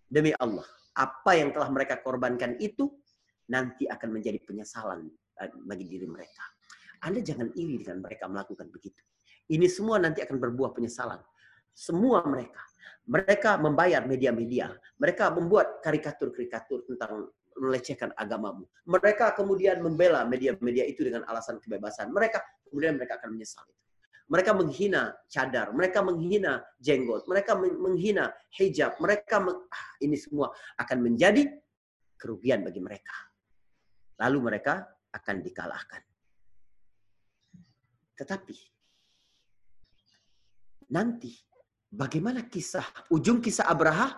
Demi 0.05 0.29
Allah, 0.37 0.65
apa 0.93 1.33
yang 1.33 1.49
telah 1.49 1.73
mereka 1.73 1.97
korbankan 1.97 2.61
itu 2.61 2.93
nanti 3.51 3.89
akan 3.89 4.09
menjadi 4.19 4.39
penyesalan 4.43 5.09
Eh, 5.41 5.49
bagi 5.65 5.89
diri 5.89 6.05
mereka. 6.05 6.45
Anda 7.03 7.25
jangan 7.25 7.49
iri 7.57 7.81
dengan 7.81 8.05
mereka 8.05 8.29
melakukan 8.29 8.69
begitu. 8.69 9.01
Ini 9.49 9.65
semua 9.65 9.97
nanti 9.97 10.21
akan 10.21 10.37
berbuah 10.37 10.71
penyesalan. 10.77 11.19
Semua 11.73 12.21
mereka. 12.23 12.61
Mereka 13.09 13.57
membayar 13.59 14.05
media-media. 14.05 14.71
Mereka 15.01 15.33
membuat 15.33 15.81
karikatur-karikatur 15.81 16.85
tentang 16.85 17.33
melecehkan 17.57 18.13
agamamu. 18.15 18.63
Mereka 18.85 19.33
kemudian 19.35 19.81
membela 19.81 20.23
media-media 20.23 20.85
itu 20.85 21.01
dengan 21.03 21.25
alasan 21.27 21.57
kebebasan. 21.59 22.13
Mereka 22.13 22.39
kemudian 22.69 22.95
mereka 22.95 23.19
akan 23.19 23.35
menyesal. 23.35 23.65
Mereka 24.31 24.55
menghina 24.55 25.11
cadar, 25.27 25.75
mereka 25.75 25.99
menghina 25.99 26.63
jenggot, 26.79 27.27
mereka 27.27 27.59
menghina 27.59 28.31
hijab, 28.55 28.95
mereka 29.03 29.43
meng, 29.43 29.67
ah, 29.67 29.91
ini 29.99 30.15
semua 30.15 30.47
akan 30.79 31.03
menjadi 31.03 31.43
kerugian 32.15 32.63
bagi 32.63 32.79
mereka. 32.79 33.32
Lalu 34.21 34.37
mereka 34.41 34.83
akan 35.13 35.35
dikalahkan. 35.41 36.03
Tetapi 38.13 38.57
nanti 40.93 41.33
bagaimana 41.89 42.45
kisah 42.45 43.09
ujung 43.09 43.41
kisah 43.41 43.65
Abraha 43.65 44.13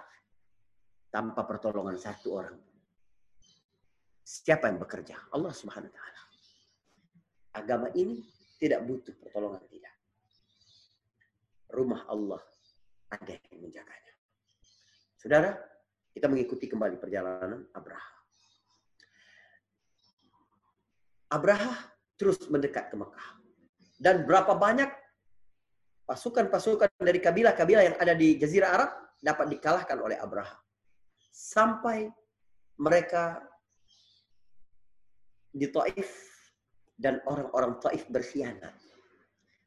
tanpa 1.08 1.48
pertolongan 1.48 1.96
satu 1.96 2.28
orang. 2.36 2.60
Siapa 4.26 4.68
yang 4.68 4.82
bekerja? 4.82 5.32
Allah 5.32 5.54
Subhanahu 5.54 5.88
wa 5.88 5.96
taala. 5.96 6.22
Agama 7.56 7.88
ini 7.96 8.20
tidak 8.60 8.84
butuh 8.84 9.16
pertolongan 9.16 9.64
tidak. 9.72 9.96
Rumah 11.72 12.04
Allah 12.12 12.42
ada 13.12 13.32
yang 13.32 13.64
menjaganya. 13.64 14.14
Saudara, 15.16 15.56
kita 16.12 16.28
mengikuti 16.28 16.68
kembali 16.68 17.00
perjalanan 17.00 17.64
Abraha. 17.72 18.15
Abraha 21.36 21.92
terus 22.16 22.40
mendekat 22.48 22.88
ke 22.88 22.96
Mekah. 22.96 23.28
Dan 24.00 24.24
berapa 24.24 24.56
banyak 24.56 24.88
pasukan-pasukan 26.08 26.88
dari 27.04 27.20
kabilah-kabilah 27.20 27.84
yang 27.92 27.98
ada 28.00 28.16
di 28.16 28.40
Jazirah 28.40 28.70
Arab 28.72 28.90
dapat 29.20 29.52
dikalahkan 29.52 29.98
oleh 30.00 30.16
Abraha. 30.16 30.56
Sampai 31.36 32.08
mereka 32.80 33.44
di 35.52 35.68
Taif 35.72 36.08
dan 36.96 37.20
orang-orang 37.28 37.80
Taif 37.84 38.08
berkhianat. 38.08 38.76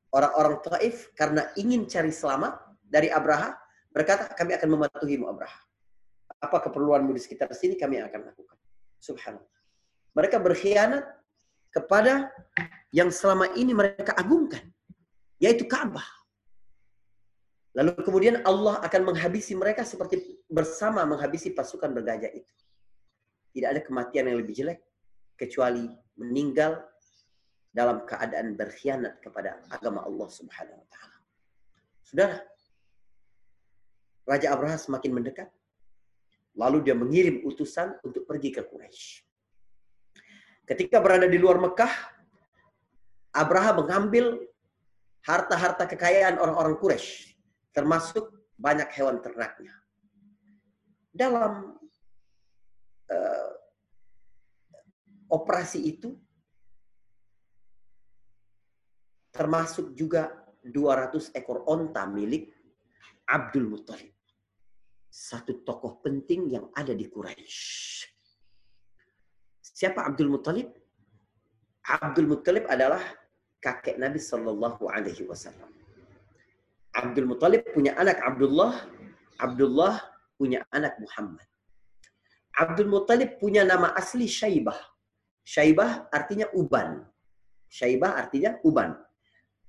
Orang-orang 0.09 0.65
Taif 0.65 1.13
karena 1.13 1.53
ingin 1.61 1.85
cari 1.85 2.09
selamat, 2.09 2.69
dari 2.89 3.13
Abraha 3.13 3.53
berkata, 3.93 4.33
kami 4.33 4.57
akan 4.57 4.69
mematuhimu 4.81 5.29
Abraha. 5.29 5.61
Apa 6.41 6.65
keperluanmu 6.65 7.13
di 7.13 7.21
sekitar 7.21 7.53
sini 7.53 7.77
kami 7.77 8.01
akan 8.01 8.33
lakukan. 8.33 8.57
Subhanallah. 8.97 9.59
Mereka 10.17 10.41
berkhianat 10.41 11.05
kepada 11.73 12.33
yang 12.95 13.13
selama 13.13 13.53
ini 13.55 13.77
mereka 13.77 14.17
agungkan. 14.17 14.65
Yaitu 15.39 15.69
Ka'bah. 15.71 16.07
Lalu 17.79 17.95
kemudian 18.03 18.43
Allah 18.43 18.83
akan 18.83 19.15
menghabisi 19.15 19.55
mereka 19.55 19.87
seperti 19.87 20.43
bersama 20.51 21.07
menghabisi 21.07 21.55
pasukan 21.55 21.95
bergajah 21.95 22.33
itu. 22.35 22.53
Tidak 23.55 23.69
ada 23.71 23.81
kematian 23.85 24.27
yang 24.27 24.43
lebih 24.43 24.55
jelek 24.57 24.83
kecuali 25.39 25.87
meninggal 26.19 26.83
dalam 27.71 28.03
keadaan 28.03 28.59
berkhianat 28.59 29.23
kepada 29.23 29.63
agama 29.71 30.03
Allah 30.03 30.27
Subhanahu 30.27 30.75
wa 30.75 30.89
taala. 30.91 31.17
Saudara, 32.03 32.37
Raja 34.27 34.51
Abraha 34.51 34.77
semakin 34.81 35.13
mendekat. 35.15 35.49
Lalu 36.59 36.91
dia 36.91 36.97
mengirim 36.99 37.47
utusan 37.47 37.95
untuk 38.03 38.27
pergi 38.27 38.51
ke 38.51 38.67
Quraisy. 38.67 39.28
Ketika 40.69 41.01
berada 41.01 41.25
di 41.25 41.41
luar 41.41 41.57
Mekah, 41.57 41.89
Abraha 43.33 43.73
mengambil 43.73 44.37
harta-harta 45.25 45.89
kekayaan 45.89 46.37
orang-orang 46.37 46.77
Quraisy, 46.77 47.33
termasuk 47.73 48.29
banyak 48.61 48.93
hewan 48.93 49.25
ternaknya. 49.25 49.73
Dalam 51.09 51.73
uh, 53.09 53.51
operasi 55.33 55.89
itu, 55.89 56.13
termasuk 59.33 59.97
juga 59.97 60.37
200 60.61 61.33
ekor 61.33 61.65
onta 61.65 62.05
milik 62.05 62.53
Abdul 63.25 63.73
Muttalib. 63.73 64.13
Satu 65.09 65.65
tokoh 65.65 66.05
penting 66.05 66.53
yang 66.53 66.69
ada 66.77 66.93
di 66.93 67.09
Quraisy. 67.09 68.18
Siapa 69.79 70.03
Abdul 70.03 70.27
Muttalib? 70.35 70.75
Abdul 71.87 72.27
Muttalib 72.27 72.67
adalah 72.67 72.99
kakek 73.63 73.95
Nabi 74.03 74.19
Shallallahu 74.19 74.91
Alaihi 74.91 75.23
Wasallam. 75.31 75.71
Abdul 76.99 77.31
Muttalib 77.31 77.63
punya 77.71 77.95
anak 77.95 78.19
Abdullah, 78.19 78.75
Abdullah 79.39 80.03
punya 80.35 80.67
anak 80.75 80.99
Muhammad. 80.99 81.47
Abdul 82.59 82.91
Muttalib 82.91 83.39
punya 83.39 83.63
nama 83.63 83.95
asli 83.95 84.27
Syaibah. 84.27 84.75
Syaibah 85.47 86.11
artinya 86.11 86.51
uban. 86.59 87.07
Syaibah 87.71 88.19
artinya 88.19 88.59
uban. 88.67 88.99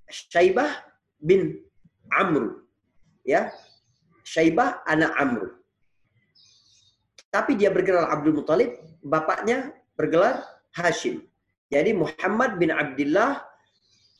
Syaibah 0.10 0.90
bin 1.22 1.62
Amr. 2.10 2.66
Ya. 3.22 3.54
Syaibah 4.26 4.82
anak 4.90 5.14
Amr. 5.22 5.54
Tapi 7.30 7.54
dia 7.54 7.70
bergelar 7.70 8.10
Abdul 8.10 8.42
Muthalib, 8.42 8.74
bapaknya 9.06 9.78
bergelar 10.00 10.48
Hashim. 10.72 11.28
Jadi 11.68 11.92
Muhammad 11.92 12.56
bin 12.56 12.72
Abdullah 12.72 13.44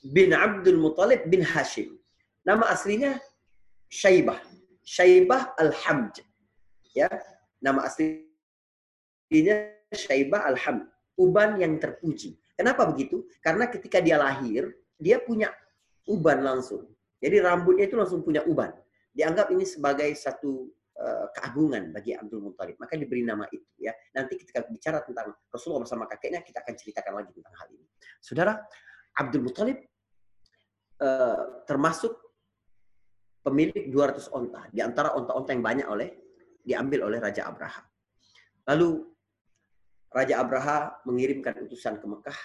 bin 0.04 0.36
Abdul 0.36 0.76
Muthalib 0.76 1.32
bin 1.32 1.40
Hashim. 1.40 1.96
Nama 2.44 2.68
aslinya 2.76 3.16
Syaibah. 3.88 4.44
Syaibah 4.84 5.56
Al-Hamd. 5.56 6.20
Ya, 6.92 7.08
nama 7.64 7.88
aslinya 7.88 9.72
Syaibah 9.96 10.52
Al-Hamd. 10.52 10.84
Uban 11.16 11.56
yang 11.64 11.80
terpuji. 11.80 12.36
Kenapa 12.60 12.84
begitu? 12.92 13.24
Karena 13.40 13.72
ketika 13.72 14.04
dia 14.04 14.20
lahir, 14.20 14.68
dia 15.00 15.20
punya 15.24 15.48
uban 16.04 16.44
langsung. 16.44 16.92
Jadi 17.24 17.40
rambutnya 17.40 17.88
itu 17.88 17.96
langsung 17.96 18.20
punya 18.24 18.44
uban. 18.44 18.72
Dianggap 19.16 19.52
ini 19.52 19.64
sebagai 19.68 20.12
satu 20.16 20.72
keagungan 21.32 21.96
bagi 21.96 22.12
Abdul 22.12 22.52
Muthalib. 22.52 22.76
Maka 22.76 23.00
diberi 23.00 23.24
nama 23.24 23.48
itu 23.48 23.72
ya. 23.80 23.96
Nanti 24.16 24.36
ketika 24.36 24.68
bicara 24.68 25.00
tentang 25.04 25.32
Rasulullah 25.48 25.88
bersama 25.88 26.04
kakeknya, 26.10 26.44
kita 26.44 26.60
akan 26.60 26.74
ceritakan 26.76 27.14
lagi 27.24 27.32
tentang 27.32 27.54
hal 27.56 27.68
ini. 27.72 27.86
Saudara, 28.20 28.54
Abdul 29.16 29.44
Muthalib 29.44 29.80
uh, 31.00 31.64
termasuk 31.64 32.14
pemilik 33.44 33.88
200 33.88 34.30
onta. 34.36 34.68
Di 34.70 34.84
antara 34.84 35.16
onta-onta 35.16 35.56
yang 35.56 35.64
banyak 35.64 35.88
oleh 35.88 36.10
diambil 36.60 37.08
oleh 37.08 37.18
Raja 37.24 37.48
Abraha. 37.48 37.82
Lalu 38.68 39.08
Raja 40.12 40.42
Abraha 40.42 41.00
mengirimkan 41.08 41.56
utusan 41.64 41.98
ke 42.02 42.06
Mekah 42.06 42.40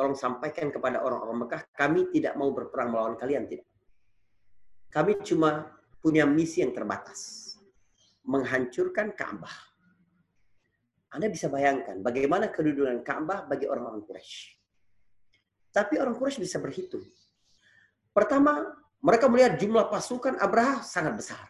tolong 0.00 0.16
sampaikan 0.16 0.72
kepada 0.72 1.04
orang-orang 1.04 1.44
Mekah, 1.44 1.60
kami 1.76 2.08
tidak 2.08 2.32
mau 2.40 2.48
berperang 2.56 2.88
melawan 2.88 3.20
kalian, 3.20 3.44
tidak. 3.44 3.68
Kami 4.88 5.20
cuma 5.20 5.76
punya 6.00 6.24
misi 6.24 6.64
yang 6.64 6.72
terbatas. 6.72 7.39
Menghancurkan 8.26 9.16
Ka'bah. 9.16 9.54
Anda 11.10 11.26
bisa 11.26 11.50
bayangkan 11.50 11.98
bagaimana 12.04 12.52
kedudukan 12.52 13.02
Ka'bah 13.02 13.46
bagi 13.50 13.66
orang-orang 13.66 14.06
Quraisy. 14.06 14.54
Tapi 15.74 15.98
orang 15.98 16.14
Quraisy 16.14 16.38
bisa 16.42 16.62
berhitung. 16.62 17.02
Pertama, 18.10 18.74
mereka 19.00 19.26
melihat 19.26 19.56
jumlah 19.56 19.88
pasukan 19.88 20.38
Abraha 20.38 20.84
sangat 20.84 21.16
besar. 21.18 21.46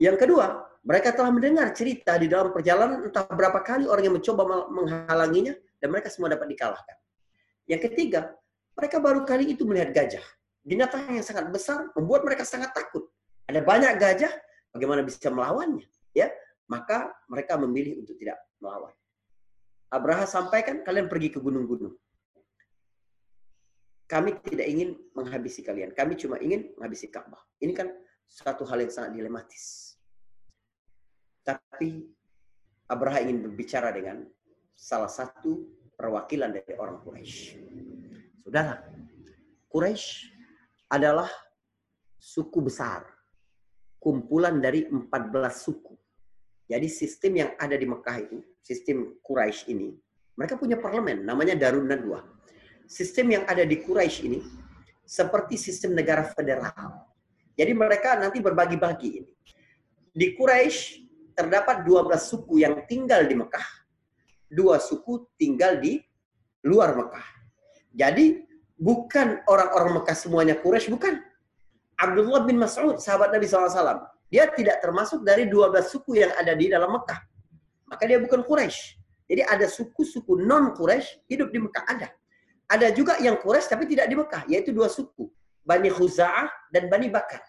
Yang 0.00 0.26
kedua, 0.26 0.68
mereka 0.86 1.10
telah 1.12 1.30
mendengar 1.34 1.70
cerita 1.74 2.14
di 2.16 2.30
dalam 2.30 2.54
perjalanan 2.54 3.02
entah 3.04 3.26
berapa 3.26 3.60
kali 3.60 3.84
orang 3.84 4.04
yang 4.08 4.16
mencoba 4.16 4.66
menghalanginya 4.70 5.54
dan 5.82 5.88
mereka 5.90 6.08
semua 6.08 6.32
dapat 6.32 6.48
dikalahkan. 6.50 6.96
Yang 7.68 7.92
ketiga, 7.92 8.32
mereka 8.78 8.96
baru 9.02 9.26
kali 9.26 9.52
itu 9.52 9.66
melihat 9.66 9.90
gajah. 9.92 10.24
Binatang 10.64 11.12
yang 11.12 11.26
sangat 11.26 11.50
besar 11.50 11.90
membuat 11.98 12.24
mereka 12.24 12.46
sangat 12.46 12.72
takut. 12.72 13.10
Ada 13.50 13.60
banyak 13.64 13.92
gajah, 13.98 14.32
bagaimana 14.72 15.04
bisa 15.04 15.28
melawannya? 15.28 15.86
Ya, 16.12 16.32
maka 16.68 17.12
mereka 17.28 17.56
memilih 17.56 18.04
untuk 18.04 18.16
tidak 18.20 18.38
melawan. 18.60 18.92
Abraha 19.88 20.28
sampaikan, 20.28 20.84
kalian 20.84 21.08
pergi 21.08 21.32
ke 21.32 21.38
gunung-gunung. 21.40 21.96
Kami 24.08 24.40
tidak 24.44 24.68
ingin 24.68 24.96
menghabisi 25.12 25.60
kalian. 25.60 25.92
Kami 25.92 26.16
cuma 26.16 26.40
ingin 26.40 26.72
menghabisi 26.76 27.12
Ka'bah. 27.12 27.40
Ini 27.60 27.72
kan 27.76 27.92
suatu 28.24 28.64
hal 28.64 28.84
yang 28.84 28.92
sangat 28.92 29.16
dilematis. 29.16 29.96
Tapi 31.44 32.08
Abraha 32.88 33.20
ingin 33.24 33.44
berbicara 33.44 33.92
dengan 33.92 34.24
salah 34.72 35.12
satu 35.12 35.68
perwakilan 35.96 36.52
dari 36.52 36.72
orang 36.76 37.04
Quraisy. 37.04 37.40
Saudara, 38.44 38.80
Quraisy 39.68 40.08
adalah 40.88 41.28
suku 42.16 42.64
besar, 42.64 43.04
kumpulan 44.08 44.56
dari 44.56 44.88
14 44.88 45.04
suku. 45.52 45.92
Jadi 46.64 46.88
sistem 46.88 47.44
yang 47.44 47.50
ada 47.60 47.76
di 47.76 47.84
Mekah 47.84 48.16
itu, 48.24 48.40
sistem 48.64 49.20
Quraisy 49.20 49.68
ini, 49.68 49.92
mereka 50.32 50.56
punya 50.56 50.80
parlemen, 50.80 51.28
namanya 51.28 51.52
Darun 51.52 51.84
Nadwa. 51.84 52.24
Sistem 52.88 53.36
yang 53.36 53.44
ada 53.44 53.68
di 53.68 53.84
Quraisy 53.84 54.20
ini 54.24 54.40
seperti 55.04 55.60
sistem 55.60 55.92
negara 55.92 56.24
federal. 56.24 57.04
Jadi 57.52 57.72
mereka 57.76 58.16
nanti 58.16 58.40
berbagi-bagi 58.40 59.08
ini. 59.20 59.32
Di 60.08 60.32
Quraisy 60.32 61.04
terdapat 61.36 61.84
12 61.84 62.08
suku 62.16 62.64
yang 62.64 62.88
tinggal 62.88 63.28
di 63.28 63.36
Mekah 63.36 63.68
dua 64.48 64.80
suku 64.80 65.28
tinggal 65.36 65.76
di 65.76 66.00
luar 66.64 66.96
Mekah. 66.96 67.26
Jadi 67.92 68.44
bukan 68.74 69.44
orang-orang 69.44 70.00
Mekah 70.00 70.16
semuanya 70.16 70.56
Quraisy, 70.56 70.88
bukan. 70.92 71.20
Abdullah 71.98 72.46
bin 72.46 72.62
Mas'ud, 72.62 73.02
sahabat 73.02 73.34
Nabi 73.34 73.50
SAW. 73.50 74.06
Dia 74.30 74.46
tidak 74.54 74.78
termasuk 74.78 75.26
dari 75.26 75.50
12 75.50 75.82
suku 75.88 76.22
yang 76.22 76.30
ada 76.38 76.54
di 76.54 76.70
dalam 76.70 76.94
Mekah. 76.94 77.20
Maka 77.90 78.02
dia 78.06 78.22
bukan 78.22 78.44
Quraisy. 78.44 79.00
Jadi 79.28 79.42
ada 79.44 79.66
suku-suku 79.66 80.40
non-Quraisy 80.40 81.26
hidup 81.26 81.50
di 81.50 81.58
Mekah. 81.58 81.84
Ada. 81.88 82.08
Ada 82.68 82.92
juga 82.92 83.16
yang 83.18 83.40
Quraisy 83.40 83.66
tapi 83.66 83.88
tidak 83.88 84.06
di 84.06 84.14
Mekah. 84.14 84.46
Yaitu 84.46 84.70
dua 84.70 84.86
suku. 84.86 85.26
Bani 85.64 85.88
Khuza'ah 85.92 86.48
dan 86.72 86.88
Bani 86.88 87.12
Bakar. 87.12 87.44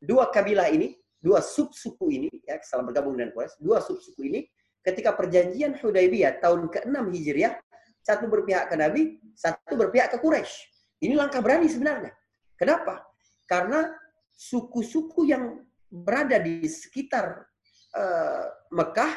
Dua 0.00 0.28
kabilah 0.28 0.68
ini, 0.68 0.92
dua 1.16 1.40
sub-suku 1.40 2.12
ini, 2.12 2.28
ya, 2.44 2.60
salah 2.60 2.84
bergabung 2.84 3.16
dengan 3.16 3.32
Quraisy, 3.32 3.56
dua 3.64 3.80
sub-suku 3.80 4.28
ini 4.28 4.44
ketika 4.84 5.16
perjanjian 5.16 5.80
Hudaybiyah 5.80 6.44
tahun 6.44 6.68
ke-6 6.68 7.00
Hijriah, 7.16 7.56
satu 8.04 8.28
berpihak 8.28 8.68
ke 8.68 8.76
Nabi, 8.76 9.16
satu 9.32 9.80
berpihak 9.80 10.12
ke 10.12 10.20
Quraisy. 10.20 10.68
Ini 11.08 11.16
langkah 11.16 11.40
berani 11.40 11.72
sebenarnya. 11.72 12.12
Kenapa? 12.60 13.00
Karena 13.44 13.92
suku-suku 14.34 15.28
yang 15.28 15.62
berada 15.88 16.42
di 16.42 16.66
sekitar 16.66 17.46
uh, 17.94 18.46
Mekah 18.74 19.12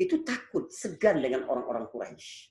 itu 0.00 0.22
takut, 0.24 0.70
segan 0.72 1.20
dengan 1.20 1.44
orang-orang 1.50 1.90
Quraisy. 1.90 2.48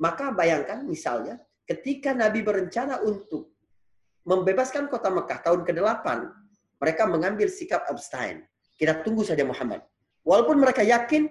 Maka 0.00 0.32
bayangkan 0.32 0.82
misalnya 0.82 1.38
ketika 1.68 2.16
Nabi 2.16 2.40
berencana 2.42 3.04
untuk 3.04 3.52
membebaskan 4.24 4.88
kota 4.88 5.12
Mekah 5.12 5.44
tahun 5.44 5.62
ke-8, 5.62 6.06
mereka 6.80 7.02
mengambil 7.04 7.46
sikap 7.52 7.84
abstain. 7.86 8.42
Kita 8.80 9.04
tunggu 9.04 9.22
saja 9.22 9.44
Muhammad. 9.44 9.84
Walaupun 10.24 10.56
mereka 10.56 10.80
yakin 10.80 11.28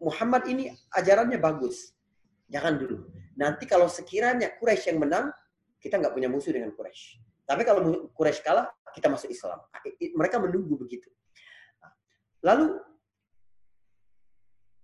Muhammad 0.00 0.44
ini 0.48 0.68
ajarannya 0.92 1.40
bagus. 1.40 1.96
Jangan 2.52 2.76
dulu. 2.76 3.08
Nanti 3.40 3.64
kalau 3.64 3.88
sekiranya 3.88 4.52
Quraisy 4.60 4.92
yang 4.92 5.00
menang, 5.00 5.32
kita 5.80 5.96
nggak 5.96 6.12
punya 6.12 6.28
musuh 6.28 6.52
dengan 6.52 6.76
Quraisy. 6.76 7.29
Tapi 7.50 7.66
kalau 7.66 8.14
Quraisy 8.14 8.46
kalah, 8.46 8.70
kita 8.94 9.10
masuk 9.10 9.26
Islam. 9.26 9.58
Mereka 9.98 10.38
menunggu 10.38 10.78
begitu. 10.78 11.10
Lalu 12.46 12.78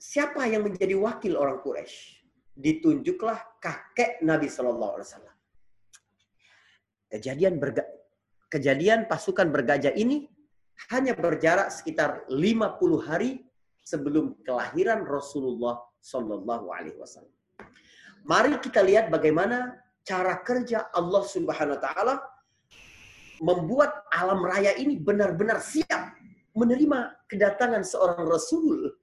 siapa 0.02 0.50
yang 0.50 0.66
menjadi 0.66 0.98
wakil 0.98 1.38
orang 1.38 1.62
Quraisy? 1.62 2.26
Ditunjuklah 2.58 3.62
kakek 3.62 4.18
Nabi 4.26 4.50
Shallallahu 4.50 4.92
Alaihi 4.98 5.06
Wasallam. 5.06 5.36
Kejadian 7.06 7.54
berga 7.62 7.86
kejadian 8.50 9.06
pasukan 9.06 9.46
bergajah 9.46 9.94
ini 9.94 10.26
hanya 10.90 11.14
berjarak 11.14 11.70
sekitar 11.70 12.26
50 12.26 13.06
hari 13.06 13.46
sebelum 13.86 14.34
kelahiran 14.42 15.06
Rasulullah 15.06 15.86
Shallallahu 16.02 16.66
Alaihi 16.74 16.98
Wasallam. 16.98 17.30
Mari 18.26 18.58
kita 18.58 18.82
lihat 18.82 19.06
bagaimana 19.06 19.78
cara 20.02 20.34
kerja 20.42 20.90
Allah 20.90 21.22
Subhanahu 21.22 21.78
Wa 21.78 21.82
Taala 21.82 22.14
membuat 23.42 24.04
alam 24.12 24.40
raya 24.44 24.72
ini 24.76 25.00
benar-benar 25.00 25.60
siap 25.60 26.16
menerima 26.56 27.12
kedatangan 27.28 27.84
seorang 27.84 28.24
rasul. 28.24 28.96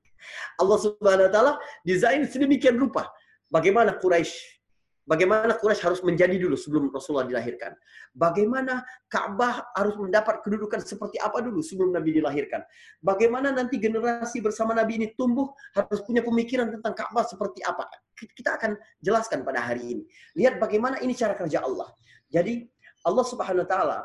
Allah 0.57 0.77
Subhanahu 0.79 1.27
wa 1.27 1.33
taala 1.33 1.53
desain 1.83 2.23
sedemikian 2.25 2.79
rupa 2.79 3.11
bagaimana 3.51 3.99
Quraisy 3.99 4.63
Bagaimana 5.03 5.59
Quraisy 5.59 5.83
harus 5.83 5.99
menjadi 5.99 6.39
dulu 6.39 6.55
sebelum 6.55 6.87
Rasulullah 6.87 7.27
dilahirkan. 7.27 7.75
Bagaimana 8.15 8.87
Ka'bah 9.11 9.67
harus 9.75 9.99
mendapat 9.99 10.39
kedudukan 10.39 10.79
seperti 10.79 11.19
apa 11.19 11.43
dulu 11.43 11.59
sebelum 11.59 11.91
Nabi 11.91 12.15
dilahirkan. 12.15 12.63
Bagaimana 13.03 13.51
nanti 13.51 13.83
generasi 13.83 14.39
bersama 14.39 14.71
Nabi 14.71 15.03
ini 15.03 15.07
tumbuh 15.19 15.51
harus 15.75 15.99
punya 16.07 16.23
pemikiran 16.23 16.71
tentang 16.71 16.95
Ka'bah 16.95 17.27
seperti 17.27 17.59
apa. 17.67 17.83
Kita 18.15 18.55
akan 18.55 18.79
jelaskan 19.03 19.43
pada 19.43 19.59
hari 19.59 19.99
ini. 19.99 20.03
Lihat 20.39 20.63
bagaimana 20.63 21.03
ini 21.03 21.11
cara 21.11 21.35
kerja 21.35 21.59
Allah. 21.67 21.91
Jadi 22.31 22.63
Allah 23.03 23.25
Subhanahu 23.27 23.67
wa 23.67 23.69
taala 23.69 23.99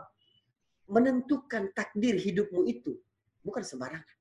menentukan 0.88 1.70
takdir 1.76 2.16
hidupmu 2.16 2.64
itu 2.64 2.96
bukan 3.44 3.62
sembarangan. 3.62 4.16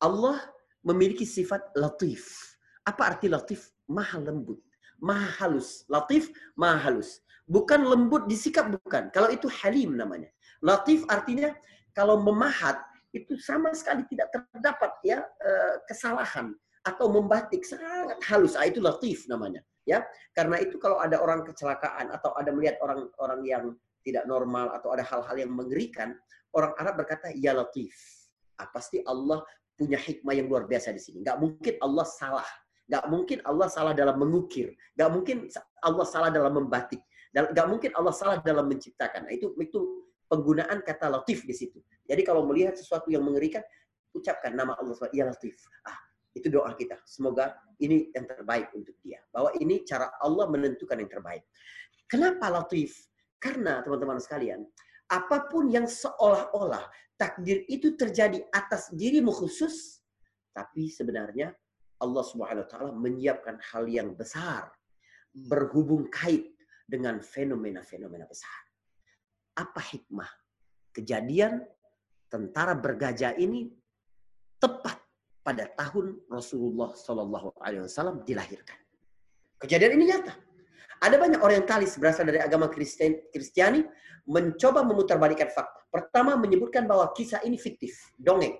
Allah 0.00 0.38
memiliki 0.84 1.24
sifat 1.24 1.72
latif. 1.78 2.54
Apa 2.84 3.14
arti 3.14 3.30
latif? 3.30 3.70
Maha 3.86 4.18
lembut, 4.18 4.58
maha 4.98 5.28
halus. 5.42 5.86
Latif, 5.86 6.30
maha 6.58 6.90
halus. 6.90 7.22
Bukan 7.46 7.82
lembut 7.86 8.26
disikap, 8.26 8.70
bukan. 8.70 9.10
Kalau 9.10 9.30
itu 9.30 9.46
halim 9.62 9.94
namanya. 9.98 10.30
Latif 10.62 11.02
artinya 11.10 11.54
kalau 11.94 12.22
memahat 12.22 12.78
itu 13.12 13.36
sama 13.36 13.76
sekali 13.76 14.08
tidak 14.08 14.32
terdapat 14.32 14.90
ya 15.04 15.20
eh, 15.20 15.74
kesalahan 15.84 16.56
atau 16.82 17.06
membatik 17.12 17.62
sangat 17.62 18.18
halus. 18.26 18.58
Ah, 18.58 18.66
itu 18.66 18.82
latif 18.82 19.26
namanya. 19.30 19.62
Ya, 19.82 20.06
karena 20.30 20.62
itu 20.62 20.78
kalau 20.78 21.02
ada 21.02 21.18
orang 21.18 21.42
kecelakaan 21.42 22.14
atau 22.14 22.30
ada 22.38 22.54
melihat 22.54 22.78
orang-orang 22.78 23.40
yang 23.42 23.64
tidak 24.02 24.26
normal 24.26 24.74
atau 24.74 24.94
ada 24.94 25.06
hal-hal 25.06 25.36
yang 25.46 25.52
mengerikan, 25.54 26.14
orang 26.52 26.74
Arab 26.78 27.02
berkata 27.02 27.30
ya 27.34 27.56
latif. 27.56 27.94
Ah, 28.60 28.68
pasti 28.70 29.00
Allah 29.06 29.42
punya 29.78 29.98
hikmah 29.98 30.34
yang 30.36 30.46
luar 30.46 30.68
biasa 30.68 30.92
di 30.92 31.00
sini. 31.00 31.24
Gak 31.24 31.40
mungkin 31.40 31.74
Allah 31.80 32.06
salah. 32.06 32.48
Gak 32.86 33.08
mungkin 33.08 33.38
Allah 33.48 33.68
salah 33.72 33.92
dalam 33.96 34.20
mengukir. 34.20 34.74
Gak 34.94 35.10
mungkin 35.10 35.48
Allah 35.82 36.06
salah 36.06 36.30
dalam 36.30 36.52
membatik. 36.52 37.00
Gak 37.32 37.66
mungkin 37.66 37.90
Allah 37.96 38.12
salah 38.12 38.36
dalam 38.44 38.68
menciptakan. 38.68 39.26
Nah, 39.26 39.32
itu 39.32 39.56
itu 39.56 39.80
penggunaan 40.28 40.84
kata 40.84 41.08
latif 41.08 41.48
di 41.48 41.54
situ. 41.56 41.80
Jadi 42.04 42.22
kalau 42.22 42.44
melihat 42.44 42.76
sesuatu 42.76 43.08
yang 43.08 43.24
mengerikan, 43.24 43.64
ucapkan 44.12 44.52
nama 44.52 44.76
Allah 44.76 45.08
ya 45.16 45.24
latif. 45.24 45.56
Ah, 45.88 45.96
itu 46.36 46.52
doa 46.52 46.72
kita. 46.76 47.00
Semoga 47.08 47.56
ini 47.80 48.12
yang 48.12 48.28
terbaik 48.28 48.72
untuk 48.76 48.96
dia. 49.00 49.20
Bahwa 49.32 49.52
ini 49.56 49.84
cara 49.88 50.12
Allah 50.20 50.48
menentukan 50.48 51.00
yang 51.00 51.08
terbaik. 51.08 51.44
Kenapa 52.08 52.52
latif? 52.52 52.92
Karena 53.42 53.82
teman-teman 53.82 54.22
sekalian, 54.22 54.62
apa 55.10 55.50
pun 55.50 55.66
yang 55.66 55.90
seolah-olah 55.90 56.86
takdir 57.18 57.66
itu 57.66 57.98
terjadi 57.98 58.38
atas 58.54 58.94
dirimu 58.94 59.34
khusus, 59.34 59.98
tapi 60.54 60.86
sebenarnya 60.86 61.50
Allah 61.98 62.22
Subhanahu 62.22 62.62
wa 62.62 62.70
taala 62.70 62.90
menyiapkan 62.94 63.58
hal 63.74 63.90
yang 63.90 64.14
besar 64.14 64.70
berhubung 65.34 66.06
kait 66.06 66.54
dengan 66.86 67.18
fenomena-fenomena 67.18 68.30
besar. 68.30 68.58
Apa 69.58 69.80
hikmah? 69.80 70.28
Kejadian 70.92 71.64
tentara 72.28 72.76
bergajah 72.76 73.34
ini 73.40 73.72
tepat 74.60 75.00
pada 75.42 75.66
tahun 75.72 76.20
Rasulullah 76.30 76.94
Shallallahu 76.94 77.58
Alaihi 77.58 77.84
Wasallam 77.88 78.22
dilahirkan. 78.22 78.78
Kejadian 79.58 79.98
ini 79.98 80.04
nyata. 80.10 80.34
Ada 81.02 81.18
banyak 81.18 81.42
orientalis 81.42 81.98
berasal 81.98 82.30
dari 82.30 82.38
agama 82.38 82.70
Kristen, 82.70 83.26
Kristiani 83.34 83.82
mencoba 84.30 84.86
memutarbalikkan 84.86 85.50
fakta. 85.50 85.82
Pertama 85.90 86.38
menyebutkan 86.38 86.86
bahwa 86.86 87.10
kisah 87.10 87.42
ini 87.42 87.58
fiktif, 87.58 88.14
dongeng. 88.14 88.54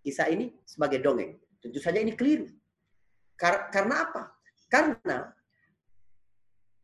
Kisah 0.00 0.32
ini 0.32 0.48
sebagai 0.64 1.04
dongeng. 1.04 1.36
Tentu 1.60 1.76
saja 1.76 2.00
ini 2.00 2.16
keliru. 2.16 2.48
Kar 3.36 3.68
karena 3.68 4.08
apa? 4.08 4.32
Karena 4.72 5.28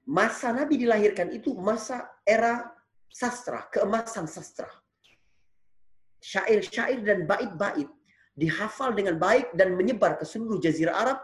masa 0.05 0.53
Nabi 0.53 0.77
dilahirkan 0.77 1.33
itu 1.33 1.57
masa 1.57 2.05
era 2.29 2.69
sastra, 3.09 3.73
keemasan 3.73 4.29
sastra. 4.29 4.69
Syair-syair 6.21 7.01
dan 7.01 7.25
bait-bait 7.25 7.89
dihafal 8.37 8.93
dengan 8.93 9.17
baik 9.17 9.57
dan 9.57 9.73
menyebar 9.73 10.21
ke 10.21 10.29
seluruh 10.29 10.61
jazirah 10.61 10.93
Arab 10.93 11.19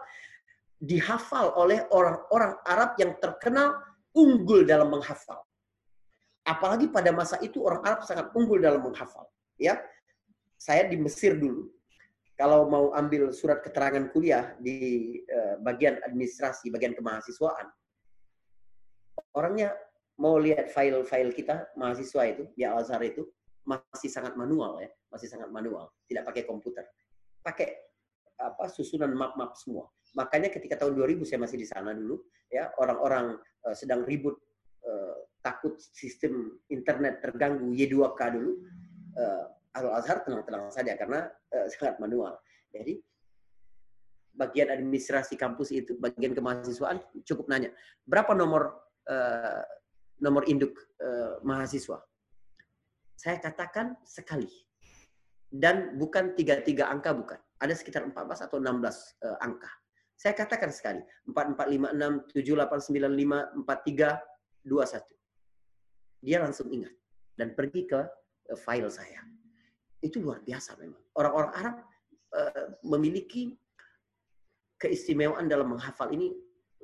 dihafal 0.77 1.57
oleh 1.57 1.85
orang-orang 1.89 2.53
Arab 2.65 2.93
yang 3.01 3.17
terkenal 3.17 3.81
unggul 4.13 4.65
dalam 4.65 4.93
menghafal. 4.93 5.41
Apalagi 6.45 6.87
pada 6.87 7.11
masa 7.11 7.41
itu 7.43 7.59
orang 7.65 7.83
Arab 7.83 8.05
sangat 8.05 8.31
unggul 8.37 8.61
dalam 8.61 8.85
menghafal. 8.85 9.25
Ya, 9.57 9.81
saya 10.55 10.85
di 10.85 10.95
Mesir 10.95 11.35
dulu. 11.37 11.69
Kalau 12.37 12.69
mau 12.69 12.93
ambil 12.93 13.33
surat 13.33 13.65
keterangan 13.65 14.13
kuliah 14.13 14.53
di 14.61 15.17
uh, 15.25 15.57
bagian 15.65 15.97
administrasi, 16.05 16.69
bagian 16.69 16.93
kemahasiswaan, 16.93 17.65
orangnya 19.33 19.73
mau 20.21 20.37
lihat 20.37 20.69
file-file 20.69 21.33
kita 21.33 21.65
mahasiswa 21.73 22.21
itu 22.29 22.43
di 22.53 22.61
Al 22.61 22.85
Azhar 22.85 23.01
itu 23.01 23.25
masih 23.65 24.09
sangat 24.09 24.37
manual 24.37 24.77
ya, 24.81 24.89
masih 25.09 25.25
sangat 25.25 25.49
manual, 25.49 25.89
tidak 26.05 26.29
pakai 26.29 26.45
komputer, 26.45 26.85
pakai 27.41 27.73
apa 28.37 28.69
susunan 28.69 29.09
map-map 29.17 29.57
semua. 29.57 29.89
Makanya 30.15 30.53
ketika 30.53 30.79
tahun 30.79 30.95
2000 30.95 31.27
saya 31.27 31.39
masih 31.43 31.57
di 31.59 31.67
sana 31.67 31.91
dulu, 31.91 32.23
ya 32.47 32.71
orang-orang 32.79 33.35
uh, 33.67 33.75
sedang 33.75 34.07
ribut 34.07 34.39
uh, 34.87 35.15
takut 35.43 35.75
sistem 35.79 36.59
internet 36.71 37.19
terganggu 37.19 37.71
Y2K 37.75 38.21
dulu. 38.31 38.51
Uh, 39.17 39.45
Al 39.77 40.01
Azhar 40.01 40.25
tenang-tenang 40.25 40.73
saja 40.73 40.95
karena 40.97 41.27
uh, 41.27 41.67
sangat 41.73 41.99
manual. 41.99 42.37
Jadi 42.71 43.01
bagian 44.37 44.69
administrasi 44.69 45.33
kampus 45.33 45.73
itu, 45.73 45.97
bagian 45.97 46.37
kemahasiswaan 46.37 47.01
cukup 47.25 47.49
nanya 47.49 47.73
berapa 48.05 48.37
nomor 48.37 48.77
uh, 49.09 49.65
nomor 50.21 50.45
induk 50.45 50.77
uh, 51.01 51.41
mahasiswa. 51.41 51.97
Saya 53.17 53.41
katakan 53.41 53.97
sekali 54.05 54.49
dan 55.49 55.97
bukan 55.97 56.37
tiga 56.37 56.61
tiga 56.61 56.93
angka 56.93 57.17
bukan. 57.17 57.39
Ada 57.57 57.73
sekitar 57.73 58.05
14 58.05 58.45
atau 58.45 58.61
16 58.61 58.69
uh, 59.25 59.37
angka. 59.41 59.71
Saya 60.17 60.33
katakan 60.33 60.73
sekali, 60.73 61.05
4456 61.29 62.33
7895 62.33 63.61
4321. 64.65 66.25
Dia 66.25 66.41
langsung 66.41 66.73
ingat 66.73 66.89
dan 67.37 67.53
pergi 67.53 67.85
ke 67.85 68.01
eh, 68.49 68.57
file 68.57 68.89
saya. 68.89 69.21
Itu 70.01 70.17
luar 70.25 70.41
biasa 70.41 70.73
memang. 70.81 71.01
Orang-orang 71.17 71.51
Arab 71.57 71.75
uh, 72.37 72.69
memiliki 72.85 73.57
keistimewaan 74.77 75.49
dalam 75.49 75.73
menghafal 75.73 76.13
ini 76.13 76.29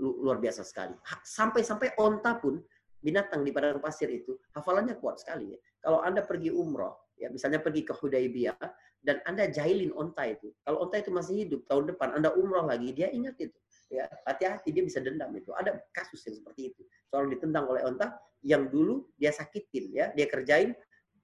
luar 0.01 0.41
biasa 0.41 0.65
sekali. 0.65 0.97
Sampai-sampai 1.21 1.93
onta 2.01 2.41
pun 2.41 2.57
binatang 2.97 3.45
di 3.45 3.53
padang 3.53 3.77
pasir 3.77 4.09
itu 4.09 4.33
hafalannya 4.57 4.97
kuat 4.97 5.21
sekali. 5.21 5.53
Ya. 5.53 5.59
Kalau 5.77 6.01
Anda 6.01 6.25
pergi 6.25 6.49
umroh, 6.49 7.13
ya 7.21 7.29
misalnya 7.29 7.61
pergi 7.61 7.85
ke 7.85 7.93
Hudaybiyah, 7.93 8.57
dan 9.03 9.19
Anda 9.27 9.51
jahilin 9.51 9.91
onta 9.91 10.23
itu. 10.31 10.55
Kalau 10.63 10.87
onta 10.87 11.03
itu 11.03 11.11
masih 11.11 11.43
hidup 11.43 11.67
tahun 11.67 11.91
depan 11.91 12.15
Anda 12.15 12.31
umroh 12.33 12.63
lagi, 12.63 12.95
dia 12.95 13.11
ingat 13.11 13.35
itu. 13.35 13.59
Ya, 13.91 14.09
hati-hati 14.25 14.73
dia 14.73 14.81
bisa 14.81 15.03
dendam 15.03 15.29
itu. 15.35 15.51
Ada 15.53 15.77
kasus 15.93 16.23
yang 16.25 16.39
seperti 16.39 16.73
itu. 16.73 16.81
Seorang 17.11 17.29
ditendang 17.35 17.67
oleh 17.67 17.83
onta 17.83 18.15
yang 18.41 18.71
dulu 18.71 19.11
dia 19.19 19.29
sakitin 19.35 19.91
ya, 19.91 20.05
dia 20.15 20.25
kerjain 20.25 20.73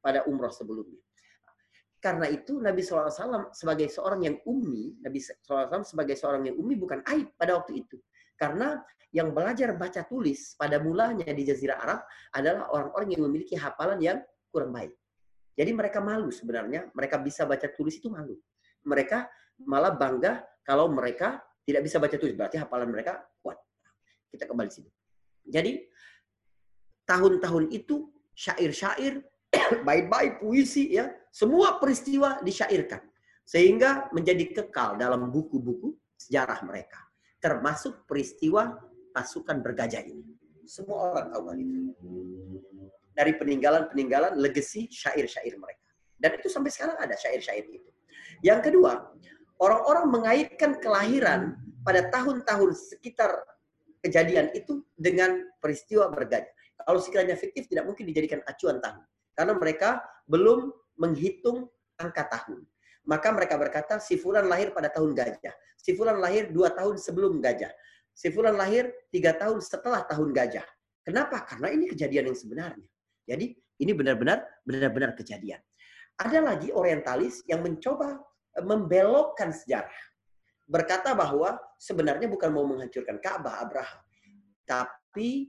pada 0.03 0.27
umroh 0.27 0.51
sebelumnya. 0.51 0.99
Karena 1.99 2.31
itu 2.31 2.59
Nabi 2.63 2.79
SAW 2.79 3.51
sebagai 3.51 3.91
seorang 3.91 4.23
yang 4.23 4.39
ummi, 4.47 4.99
Nabi 5.03 5.19
SAW 5.19 5.83
sebagai 5.83 6.15
seorang 6.15 6.47
yang 6.47 6.55
ummi 6.55 6.79
bukan 6.79 7.03
aib 7.15 7.35
pada 7.35 7.59
waktu 7.59 7.83
itu. 7.83 7.99
Karena 8.39 8.79
yang 9.11 9.33
belajar 9.33 9.73
baca 9.75 10.05
tulis 10.05 10.53
pada 10.55 10.79
mulanya 10.79 11.27
di 11.27 11.43
Jazirah 11.43 11.79
Arab 11.81 11.99
adalah 12.31 12.71
orang-orang 12.71 13.09
yang 13.17 13.23
memiliki 13.27 13.55
hafalan 13.57 13.99
yang 13.99 14.19
kurang 14.53 14.71
baik. 14.71 14.95
Jadi 15.59 15.75
mereka 15.75 15.99
malu 15.99 16.31
sebenarnya, 16.31 16.87
mereka 16.95 17.19
bisa 17.19 17.43
baca 17.43 17.67
tulis 17.67 17.99
itu 17.99 18.07
malu. 18.07 18.39
Mereka 18.87 19.27
malah 19.67 19.91
bangga 19.91 20.39
kalau 20.63 20.87
mereka 20.87 21.43
tidak 21.67 21.83
bisa 21.83 21.99
baca 21.99 22.15
tulis, 22.15 22.31
berarti 22.31 22.55
hafalan 22.55 22.87
mereka 22.87 23.19
kuat. 23.43 23.59
Kita 24.31 24.47
kembali 24.47 24.71
sini. 24.71 24.87
Jadi 25.43 25.83
tahun-tahun 27.03 27.75
itu 27.75 28.07
syair-syair, 28.31 29.19
bait-bait, 29.87 30.39
puisi, 30.39 30.95
ya, 30.95 31.11
semua 31.27 31.75
peristiwa 31.75 32.39
disyairkan 32.39 33.03
sehingga 33.43 34.07
menjadi 34.15 34.63
kekal 34.63 34.95
dalam 34.95 35.27
buku-buku 35.27 35.91
sejarah 36.15 36.63
mereka, 36.63 37.03
termasuk 37.43 38.07
peristiwa 38.07 38.79
pasukan 39.11 39.59
bergajah 39.59 40.07
ini. 40.07 40.37
Semua 40.69 41.17
orang 41.17 41.27
tahu 41.33 41.43
hal 41.49 41.57
itu. 41.59 41.81
Dari 43.19 43.35
peninggalan-peninggalan 43.35 44.39
legacy 44.39 44.87
syair-syair 44.87 45.59
mereka. 45.59 45.83
Dan 46.15 46.39
itu 46.39 46.47
sampai 46.47 46.71
sekarang 46.71 46.95
ada 46.95 47.19
syair-syair 47.19 47.67
itu. 47.67 47.91
Yang 48.39 48.71
kedua, 48.71 49.11
orang-orang 49.59 50.07
mengaitkan 50.07 50.79
kelahiran 50.79 51.59
pada 51.83 52.07
tahun-tahun 52.07 52.71
sekitar 52.79 53.43
kejadian 53.99 54.55
itu 54.55 54.87
dengan 54.95 55.43
peristiwa 55.59 56.07
bergajah. 56.07 56.47
Kalau 56.79 56.99
sekiranya 57.03 57.35
fiktif 57.35 57.67
tidak 57.67 57.91
mungkin 57.91 58.07
dijadikan 58.07 58.39
acuan 58.47 58.79
tahun. 58.79 59.03
Karena 59.35 59.53
mereka 59.59 59.99
belum 60.31 60.71
menghitung 60.95 61.67
angka 61.99 62.23
tahun. 62.31 62.63
Maka 63.03 63.35
mereka 63.35 63.55
berkata, 63.59 63.99
si 63.99 64.15
Fulan 64.15 64.47
lahir 64.47 64.71
pada 64.71 64.87
tahun 64.91 65.11
gajah. 65.11 65.55
Si 65.75 65.95
Fulan 65.95 66.19
lahir 66.23 66.51
dua 66.51 66.71
tahun 66.71 66.95
sebelum 66.99 67.43
gajah. 67.43 67.71
Si 68.15 68.31
Fulan 68.31 68.55
lahir 68.55 68.91
tiga 69.11 69.35
tahun 69.35 69.59
setelah 69.59 70.03
tahun 70.07 70.31
gajah. 70.31 70.63
Kenapa? 71.03 71.43
Karena 71.47 71.71
ini 71.71 71.87
kejadian 71.89 72.31
yang 72.31 72.37
sebenarnya. 72.37 72.87
Jadi 73.29 73.53
ini 73.85 73.91
benar-benar 73.93 74.41
benar-benar 74.65 75.13
kejadian. 75.13 75.61
Ada 76.17 76.41
lagi 76.41 76.73
orientalis 76.73 77.45
yang 77.45 77.61
mencoba 77.61 78.17
membelokkan 78.65 79.53
sejarah. 79.53 80.01
Berkata 80.65 81.13
bahwa 81.13 81.55
sebenarnya 81.77 82.25
bukan 82.25 82.49
mau 82.49 82.65
menghancurkan 82.65 83.21
Ka'bah 83.21 83.61
Abraham. 83.61 84.01
Tapi 84.65 85.47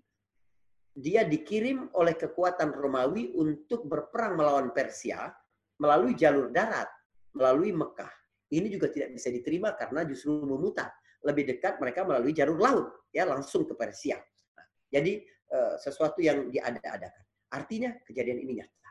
dia 0.94 1.24
dikirim 1.24 1.90
oleh 1.96 2.14
kekuatan 2.14 2.76
Romawi 2.76 3.32
untuk 3.34 3.88
berperang 3.88 4.36
melawan 4.36 4.68
Persia 4.70 5.32
melalui 5.80 6.12
jalur 6.12 6.52
darat, 6.52 6.88
melalui 7.32 7.72
Mekah. 7.72 8.12
Ini 8.50 8.66
juga 8.68 8.90
tidak 8.92 9.16
bisa 9.16 9.32
diterima 9.32 9.72
karena 9.78 10.04
justru 10.04 10.42
memutar. 10.44 10.92
Lebih 11.20 11.56
dekat 11.56 11.78
mereka 11.78 12.04
melalui 12.04 12.32
jalur 12.32 12.58
laut, 12.58 12.86
ya 13.12 13.28
langsung 13.28 13.68
ke 13.68 13.76
Persia. 13.76 14.16
Nah, 14.56 14.66
jadi 14.88 15.20
eh, 15.24 15.74
sesuatu 15.78 16.18
yang 16.24 16.48
diada-adakan. 16.48 17.29
Artinya 17.50 17.90
kejadian 18.06 18.38
ini 18.46 18.62
nyata. 18.62 18.90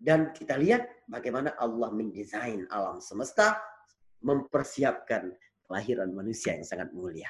Dan 0.00 0.32
kita 0.32 0.56
lihat 0.56 1.06
bagaimana 1.06 1.54
Allah 1.60 1.92
mendesain 1.92 2.64
alam 2.72 2.98
semesta, 3.04 3.60
mempersiapkan 4.24 5.30
kelahiran 5.68 6.10
manusia 6.10 6.56
yang 6.56 6.66
sangat 6.66 6.90
mulia. 6.90 7.28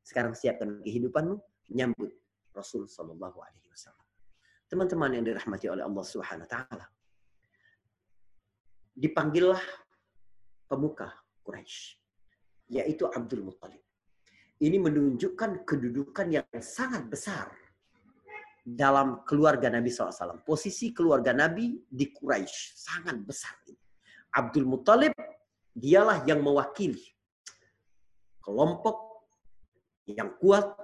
Sekarang 0.00 0.32
siapkan 0.32 0.80
kehidupanmu, 0.82 1.36
menyambut 1.70 2.10
Rasul 2.56 2.88
Sallallahu 2.88 3.38
Alaihi 3.42 3.68
Wasallam. 3.68 4.06
Teman-teman 4.66 5.10
yang 5.12 5.24
dirahmati 5.28 5.70
oleh 5.70 5.84
Allah 5.84 6.04
Subhanahu 6.04 6.48
Wa 6.48 6.50
Taala, 6.50 6.86
dipanggillah 8.96 9.60
pemuka 10.66 11.12
Quraisy, 11.44 12.00
yaitu 12.72 13.06
Abdul 13.06 13.44
Muttalib. 13.44 13.84
Ini 14.56 14.80
menunjukkan 14.80 15.68
kedudukan 15.68 16.32
yang 16.32 16.48
sangat 16.64 17.04
besar 17.12 17.52
dalam 18.66 19.22
keluarga 19.22 19.70
Nabi 19.70 19.94
SAW. 19.94 20.42
Posisi 20.42 20.90
keluarga 20.90 21.30
Nabi 21.30 21.78
di 21.86 22.10
Quraisy 22.10 22.74
sangat 22.74 23.14
besar. 23.22 23.54
Abdul 24.34 24.66
Muttalib 24.66 25.14
dialah 25.70 26.26
yang 26.26 26.42
mewakili 26.42 27.14
kelompok 28.42 29.22
yang 30.10 30.34
kuat 30.42 30.74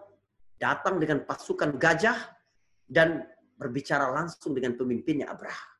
datang 0.62 1.02
dengan 1.02 1.26
pasukan 1.26 1.74
gajah 1.74 2.14
dan 2.86 3.26
berbicara 3.58 4.14
langsung 4.14 4.54
dengan 4.54 4.78
pemimpinnya 4.78 5.26
Abraha. 5.30 5.74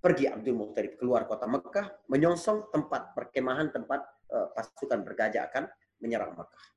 Pergi 0.00 0.28
Abdul 0.28 0.56
Muttalib 0.56 0.96
keluar 0.96 1.28
kota 1.28 1.44
Mekah, 1.44 2.08
menyongsong 2.08 2.72
tempat 2.72 3.16
perkemahan 3.16 3.72
tempat 3.72 4.04
uh, 4.32 4.52
pasukan 4.52 5.00
bergajah 5.04 5.48
akan 5.52 5.64
menyerang 6.00 6.36
Mekah. 6.36 6.73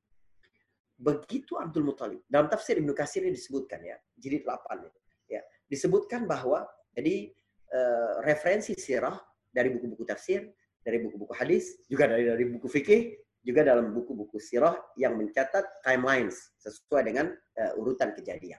Begitu 0.98 1.54
Abdul 1.54 1.86
Muthalib. 1.86 2.26
Dalam 2.26 2.50
tafsir 2.50 2.74
Ibnu 2.74 2.90
Katsir 2.90 3.22
ini 3.22 3.38
disebutkan 3.38 3.78
ya, 3.86 3.94
jilid 4.18 4.42
8 4.42 4.82
itu. 4.82 5.00
Ya, 5.30 5.46
disebutkan 5.70 6.26
bahwa 6.26 6.66
jadi 6.90 7.30
uh, 7.70 8.18
referensi 8.26 8.74
sirah 8.74 9.14
dari 9.54 9.70
buku-buku 9.70 10.02
tafsir, 10.02 10.50
dari 10.82 10.98
buku-buku 10.98 11.30
hadis, 11.38 11.78
juga 11.86 12.10
dari 12.10 12.26
dari 12.26 12.44
buku 12.50 12.66
fikih, 12.66 13.14
juga 13.46 13.62
dalam 13.62 13.94
buku-buku 13.94 14.42
sirah 14.42 14.74
yang 14.98 15.14
mencatat 15.14 15.86
timelines 15.86 16.50
sesuai 16.58 17.06
dengan 17.06 17.30
uh, 17.30 17.78
urutan 17.78 18.10
kejadian. 18.18 18.58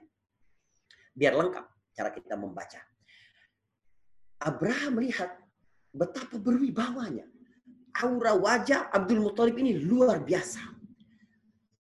Biar 1.12 1.36
lengkap 1.36 1.65
cara 1.91 2.10
kita 2.15 2.39
membaca. 2.39 2.80
Abraham 4.39 5.04
melihat 5.04 5.36
betapa 5.91 6.39
berwibawanya. 6.39 7.28
Aura 7.99 8.32
wajah 8.32 8.88
Abdul 8.95 9.28
Muthalib 9.28 9.60
ini 9.60 9.75
luar 9.75 10.23
biasa 10.23 10.79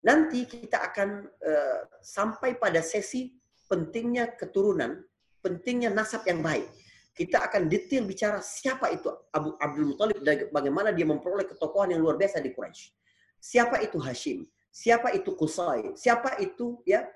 Nanti 0.06 0.46
kita 0.46 0.82
akan 0.94 1.10
uh, 1.26 1.80
sampai 2.02 2.60
pada 2.60 2.80
sesi 2.86 3.34
pentingnya 3.66 4.38
keturunan, 4.38 5.04
pentingnya 5.42 5.90
nasab 5.90 6.24
yang 6.30 6.46
baik. 6.46 6.70
Kita 7.18 7.42
akan 7.50 7.66
detail 7.66 8.06
bicara 8.06 8.38
siapa 8.46 8.94
itu 8.94 9.10
Abu 9.34 9.58
Abdul 9.58 9.90
Muthalib 9.94 10.22
dan 10.22 10.54
bagaimana 10.54 10.94
dia 10.94 11.10
memperoleh 11.10 11.50
ketokohan 11.50 11.98
yang 11.98 12.06
luar 12.06 12.14
biasa 12.14 12.38
di 12.46 12.54
Quraisy. 12.54 12.94
Siapa 13.42 13.82
itu 13.82 13.98
Hashim? 13.98 14.46
Siapa 14.70 15.10
itu 15.18 15.34
Qusay? 15.34 15.98
Siapa 15.98 16.38
itu 16.38 16.78
ya 16.86 17.10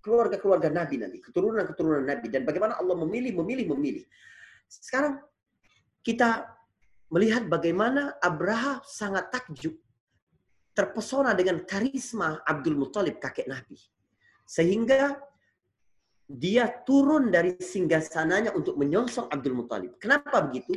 keluarga-keluarga 0.00 0.72
Nabi 0.72 0.96
nanti, 0.96 1.20
keturunan-keturunan 1.20 2.08
Nabi 2.08 2.32
dan 2.32 2.48
bagaimana 2.48 2.80
Allah 2.80 2.96
memilih, 3.04 3.36
memilih, 3.44 3.76
memilih. 3.76 4.04
Sekarang 4.64 5.20
kita 6.00 6.48
melihat 7.12 7.44
bagaimana 7.48 8.16
Abraha 8.24 8.80
sangat 8.88 9.28
takjub 9.28 9.76
terpesona 10.78 11.34
dengan 11.34 11.66
karisma 11.66 12.38
Abdul 12.46 12.78
Muthalib 12.78 13.18
kakek 13.18 13.50
Nabi. 13.50 13.74
Sehingga 14.46 15.18
dia 16.30 16.70
turun 16.86 17.34
dari 17.34 17.58
singgasananya 17.58 18.54
untuk 18.54 18.78
menyongsong 18.78 19.26
Abdul 19.26 19.58
Muthalib. 19.58 19.98
Kenapa 19.98 20.46
begitu? 20.46 20.70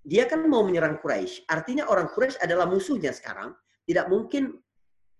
Dia 0.00 0.24
kan 0.24 0.40
mau 0.48 0.64
menyerang 0.64 0.96
Quraisy. 0.96 1.44
Artinya 1.44 1.92
orang 1.92 2.08
Quraisy 2.08 2.40
adalah 2.40 2.64
musuhnya 2.64 3.12
sekarang. 3.12 3.52
Tidak 3.84 4.08
mungkin 4.08 4.56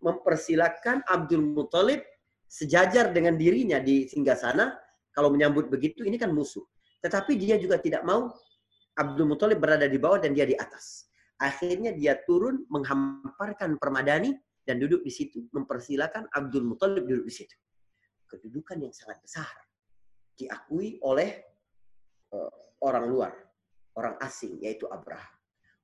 mempersilahkan 0.01 1.05
Abdul 1.05 1.45
Muthalib 1.45 2.01
sejajar 2.49 3.13
dengan 3.13 3.37
dirinya 3.37 3.77
di 3.77 4.09
singgasana. 4.09 4.73
Kalau 5.13 5.29
menyambut 5.29 5.69
begitu, 5.69 6.07
ini 6.09 6.17
kan 6.17 6.33
musuh. 6.33 6.65
Tetapi 7.05 7.37
dia 7.37 7.61
juga 7.61 7.77
tidak 7.77 8.07
mau 8.09 8.33
Abdul 8.97 9.29
Muthalib 9.29 9.61
berada 9.61 9.85
di 9.85 9.99
bawah 10.01 10.23
dan 10.23 10.33
dia 10.33 10.49
di 10.49 10.57
atas. 10.57 11.08
Akhirnya 11.39 11.95
dia 11.95 12.19
turun 12.27 12.67
menghamparkan 12.67 13.79
permadani 13.79 14.35
dan 14.67 14.83
duduk 14.83 15.07
di 15.07 15.13
situ. 15.15 15.47
Mempersilahkan 15.55 16.27
Abdul 16.35 16.67
Muthalib 16.67 17.07
duduk 17.07 17.31
di 17.31 17.35
situ. 17.35 17.55
Kedudukan 18.27 18.83
yang 18.83 18.91
sangat 18.91 19.23
besar. 19.23 19.49
Diakui 20.35 20.99
oleh 21.07 21.39
uh, 22.35 22.53
orang 22.83 23.05
luar. 23.07 23.33
Orang 23.95 24.19
asing, 24.23 24.59
yaitu 24.63 24.87
Abraham. 24.91 25.31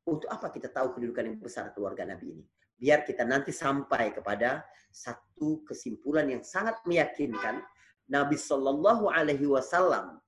Untuk 0.04 0.28
apa 0.28 0.52
kita 0.52 0.68
tahu 0.68 0.94
kedudukan 0.98 1.34
yang 1.34 1.38
besar 1.40 1.72
keluarga 1.72 2.04
Nabi 2.04 2.34
ini? 2.34 2.44
Biar 2.74 3.06
kita 3.06 3.22
nanti 3.24 3.54
sampai 3.54 4.12
kepada 4.12 4.62
satu 4.90 5.62
kesimpulan 5.66 6.30
yang 6.30 6.42
sangat 6.42 6.78
meyakinkan. 6.86 7.62
Nabi 8.04 8.36
Shallallahu 8.36 9.08
Alaihi 9.08 9.48
Wasallam 9.48 10.20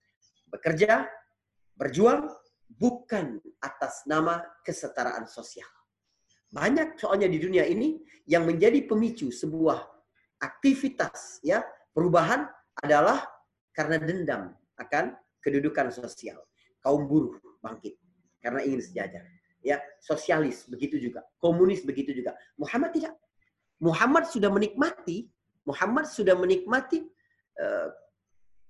bekerja, 0.49 1.05
berjuang, 1.77 2.33
bukan 2.71 3.39
atas 3.63 4.05
nama 4.05 4.43
kesetaraan 4.67 5.25
sosial. 5.31 5.69
Banyak 6.51 6.99
soalnya 6.99 7.27
di 7.27 7.39
dunia 7.43 7.67
ini 7.67 7.99
yang 8.27 8.47
menjadi 8.47 8.87
pemicu 8.87 9.31
sebuah 9.31 9.83
aktivitas 10.43 11.41
ya 11.43 11.65
perubahan 11.95 12.47
adalah 12.83 13.25
karena 13.73 13.97
dendam 14.01 14.43
akan 14.79 15.17
kedudukan 15.41 15.91
sosial. 15.95 16.43
Kaum 16.83 17.11
buruh 17.11 17.35
bangkit 17.63 17.99
karena 18.39 18.63
ingin 18.63 18.83
sejajar. 18.83 19.25
Ya, 19.67 19.83
sosialis 19.99 20.71
begitu 20.71 21.03
juga, 21.03 21.27
komunis 21.43 21.83
begitu 21.83 22.15
juga. 22.15 22.39
Muhammad 22.55 22.95
tidak. 22.95 23.19
Muhammad 23.83 24.31
sudah 24.31 24.47
menikmati, 24.47 25.27
Muhammad 25.67 26.07
sudah 26.07 26.39
menikmati 26.39 27.03
uh, 27.59 27.91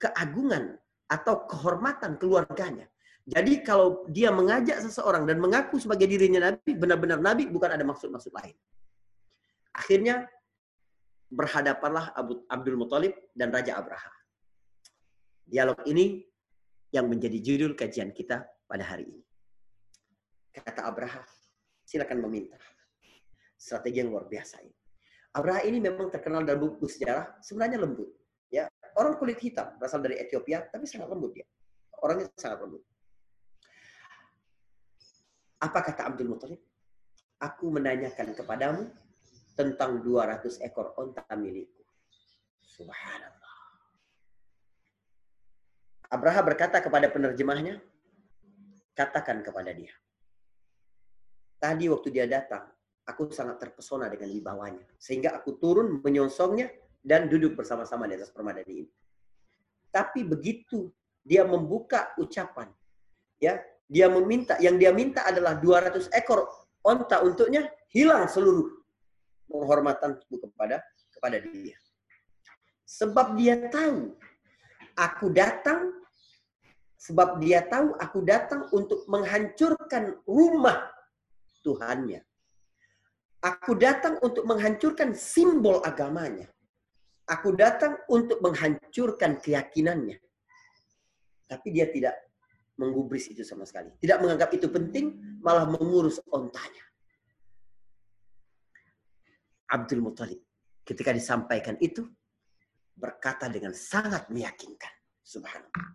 keagungan 0.00 0.80
atau 1.06 1.44
kehormatan 1.44 2.16
keluarganya. 2.16 2.88
Jadi 3.27 3.59
kalau 3.67 4.07
dia 4.07 4.31
mengajak 4.31 4.79
seseorang 4.87 5.27
dan 5.27 5.43
mengaku 5.43 5.83
sebagai 5.83 6.07
dirinya 6.07 6.55
Nabi, 6.55 6.79
benar-benar 6.79 7.19
Nabi, 7.19 7.51
bukan 7.51 7.75
ada 7.75 7.83
maksud-maksud 7.83 8.31
lain. 8.31 8.55
Akhirnya 9.75 10.31
berhadapanlah 11.27 12.15
Abu 12.15 12.47
Abdul 12.47 12.79
Muthalib 12.79 13.19
dan 13.35 13.51
Raja 13.51 13.83
Abraha. 13.83 14.15
Dialog 15.43 15.83
ini 15.91 16.23
yang 16.95 17.11
menjadi 17.11 17.43
judul 17.43 17.75
kajian 17.75 18.15
kita 18.15 18.47
pada 18.71 18.87
hari 18.87 19.11
ini. 19.11 19.23
Kata 20.55 20.87
Abraha, 20.87 21.27
silakan 21.83 22.23
meminta. 22.23 22.62
Strategi 23.59 24.07
yang 24.07 24.15
luar 24.15 24.31
biasa 24.31 24.62
ini. 24.62 24.75
Abraha 25.35 25.67
ini 25.67 25.83
memang 25.83 26.15
terkenal 26.15 26.47
dalam 26.47 26.62
buku 26.62 26.89
sejarah 26.89 27.43
sebenarnya 27.45 27.83
lembut, 27.83 28.09
ya 28.49 28.71
orang 28.97 29.21
kulit 29.21 29.37
hitam, 29.37 29.77
berasal 29.77 30.01
dari 30.01 30.17
Ethiopia, 30.17 30.65
tapi 30.71 30.89
sangat 30.89 31.12
lembut 31.12 31.37
dia. 31.37 31.45
Orangnya 32.01 32.31
sangat 32.41 32.65
lembut. 32.65 32.81
Apa 35.61 35.81
kata 35.81 36.12
Abdul 36.12 36.29
Muthalib? 36.37 36.61
Aku 37.40 37.69
menanyakan 37.73 38.33
kepadamu 38.37 38.88
tentang 39.57 40.05
200 40.05 40.61
ekor 40.64 40.92
onta 41.01 41.25
milikku. 41.37 41.81
Subhanallah. 42.61 43.57
Abraha 46.12 46.40
berkata 46.45 46.81
kepada 46.85 47.09
penerjemahnya, 47.09 47.81
katakan 48.92 49.40
kepada 49.40 49.73
dia. 49.73 49.92
Tadi 51.57 51.88
waktu 51.88 52.09
dia 52.12 52.29
datang, 52.29 52.69
aku 53.09 53.33
sangat 53.33 53.57
terpesona 53.57 54.12
dengan 54.12 54.29
wibawanya. 54.29 54.85
Sehingga 55.01 55.33
aku 55.37 55.57
turun 55.57 56.05
menyongsongnya 56.05 56.69
dan 57.01 57.33
duduk 57.33 57.57
bersama-sama 57.57 58.05
di 58.05 58.14
atas 58.21 58.29
permadani 58.29 58.85
ini. 58.85 58.92
Tapi 59.88 60.21
begitu 60.21 60.92
dia 61.25 61.42
membuka 61.49 62.12
ucapan, 62.21 62.69
ya 63.40 63.57
dia 63.87 64.11
meminta, 64.11 64.59
yang 64.59 64.77
dia 64.77 64.90
minta 64.90 65.22
adalah 65.22 65.59
200 65.59 66.11
ekor 66.11 66.46
onta 66.83 67.22
untuknya, 67.22 67.66
hilang 67.90 68.27
seluruh 68.27 68.66
penghormatan 69.46 70.18
kepada 70.18 70.83
kepada 71.14 71.38
dia. 71.42 71.79
Sebab 72.87 73.35
dia 73.38 73.66
tahu 73.70 74.14
aku 74.94 75.27
datang 75.31 75.94
sebab 76.96 77.38
dia 77.38 77.62
tahu 77.62 77.94
aku 77.99 78.18
datang 78.27 78.66
untuk 78.75 79.07
menghancurkan 79.07 80.18
rumah 80.27 80.90
Tuhannya. 81.62 82.22
Aku 83.42 83.79
datang 83.79 84.18
untuk 84.22 84.42
menghancurkan 84.42 85.14
simbol 85.14 85.79
agamanya. 85.87 86.51
Aku 87.31 87.55
datang 87.55 87.99
untuk 88.11 88.38
menghancurkan 88.42 89.38
keyakinannya. 89.38 90.18
Tapi 91.46 91.68
dia 91.70 91.87
tidak 91.90 92.26
menggubris 92.77 93.33
itu 93.33 93.43
sama 93.43 93.65
sekali. 93.65 93.93
Tidak 93.97 94.21
menganggap 94.21 94.53
itu 94.53 94.69
penting, 94.69 95.39
malah 95.41 95.65
mengurus 95.69 96.21
ontanya. 96.29 96.85
Abdul 99.67 100.05
Muthalib 100.05 100.39
ketika 100.87 101.11
disampaikan 101.11 101.75
itu 101.83 102.07
berkata 102.95 103.51
dengan 103.51 103.75
sangat 103.75 104.31
meyakinkan. 104.31 104.93
Subhanallah. 105.27 105.91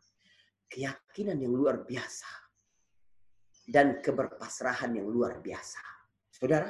Keyakinan 0.67 1.39
yang 1.39 1.55
luar 1.55 1.87
biasa. 1.87 2.27
Dan 3.71 4.03
keberpasrahan 4.03 4.99
yang 4.99 5.07
luar 5.07 5.39
biasa. 5.39 5.79
Saudara, 6.27 6.67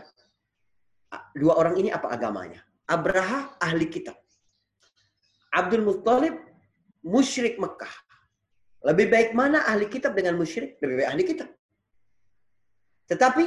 dua 1.34 1.58
orang 1.58 1.80
ini 1.82 1.89
apa 1.89 2.13
agamanya? 2.13 2.62
Abraha 2.86 3.58
ahli 3.58 3.89
kitab. 3.89 4.19
Abdul 5.52 5.84
Muthalib 5.84 6.36
musyrik 7.02 7.58
Mekah. 7.58 8.11
Lebih 8.81 9.07
baik 9.13 9.29
mana 9.37 9.61
ahli 9.69 9.85
kitab 9.85 10.17
dengan 10.17 10.33
musyrik? 10.37 10.81
Lebih 10.81 11.05
baik 11.05 11.09
ahli 11.13 11.23
kitab. 11.25 11.49
Tetapi 13.05 13.45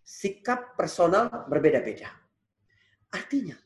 sikap 0.00 0.72
personal 0.78 1.28
berbeda-beda. 1.52 2.08
Artinya, 3.12 3.58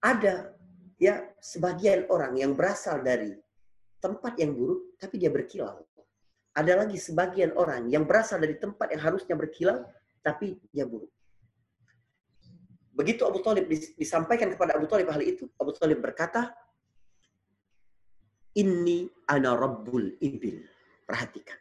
ada 0.00 0.56
ya 0.96 1.20
sebagian 1.38 2.08
orang 2.08 2.32
yang 2.40 2.56
berasal 2.56 3.04
dari 3.04 3.36
tempat 4.00 4.38
yang 4.40 4.56
buruk, 4.56 4.96
tapi 4.96 5.20
dia 5.20 5.28
berkilau. 5.28 5.84
Ada 6.56 6.86
lagi 6.86 6.98
sebagian 6.98 7.54
orang 7.54 7.86
yang 7.92 8.02
berasal 8.02 8.42
dari 8.42 8.58
tempat 8.58 8.90
yang 8.90 9.02
harusnya 9.04 9.36
berkilau, 9.38 9.84
tapi 10.24 10.58
dia 10.72 10.88
buruk. 10.88 11.10
Begitu 12.98 13.22
Abu 13.22 13.38
Talib 13.46 13.70
disampaikan 13.70 14.50
kepada 14.50 14.74
Abu 14.74 14.90
Talib 14.90 15.06
hal 15.06 15.22
itu, 15.22 15.46
Abu 15.54 15.70
Talib 15.76 16.02
berkata, 16.02 16.50
Ini 18.58 19.06
ana 19.30 19.54
rabbul 19.54 20.18
ibil. 20.18 20.66
Perhatikan. 21.06 21.56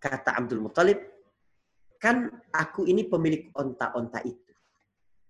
Kata 0.00 0.40
Abdul 0.40 0.64
Muttalib, 0.64 0.96
kan 2.00 2.28
aku 2.52 2.88
ini 2.88 3.04
pemilik 3.04 3.52
onta-onta 3.52 4.24
itu. 4.24 4.52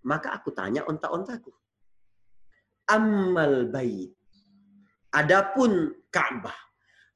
Maka 0.07 0.31
aku 0.31 0.55
tanya 0.55 0.87
onta-ontaku. 0.87 1.51
Ammal 2.87 3.67
bait. 3.67 4.15
Adapun 5.11 5.91
Ka'bah. 6.11 6.55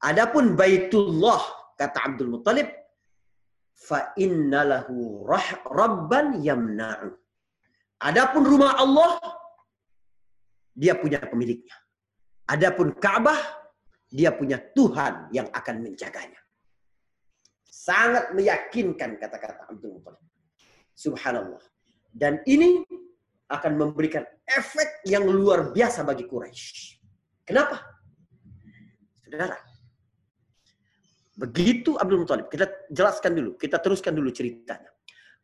Adapun 0.00 0.56
Baitullah, 0.56 1.74
kata 1.76 1.98
Abdul 2.12 2.32
Muttalib, 2.32 2.68
fa 3.76 4.16
innalahu 4.16 5.24
rabban 5.68 6.40
yamna'u. 6.40 7.12
Adapun 8.00 8.42
rumah 8.48 8.80
Allah, 8.80 9.20
dia 10.72 10.96
punya 10.96 11.20
pemiliknya. 11.20 11.76
Adapun 12.50 12.98
Ka'bah, 12.98 13.38
dia 14.10 14.34
punya 14.34 14.58
Tuhan 14.58 15.30
yang 15.30 15.46
akan 15.54 15.86
menjaganya. 15.86 16.42
Sangat 17.70 18.34
meyakinkan 18.34 19.22
kata-kata 19.22 19.70
Abdul 19.70 20.02
Muttalib. 20.02 20.26
Subhanallah. 20.98 21.62
Dan 22.10 22.42
ini 22.50 22.82
akan 23.46 23.72
memberikan 23.78 24.26
efek 24.50 25.06
yang 25.06 25.30
luar 25.30 25.70
biasa 25.70 26.02
bagi 26.02 26.26
Quraisy. 26.26 26.98
Kenapa? 27.46 27.78
Saudara, 29.22 29.58
begitu 31.38 31.94
Abdul 31.94 32.26
Muthalib, 32.26 32.50
kita 32.50 32.66
jelaskan 32.90 33.38
dulu, 33.38 33.50
kita 33.54 33.78
teruskan 33.78 34.10
dulu 34.18 34.34
ceritanya. 34.34 34.90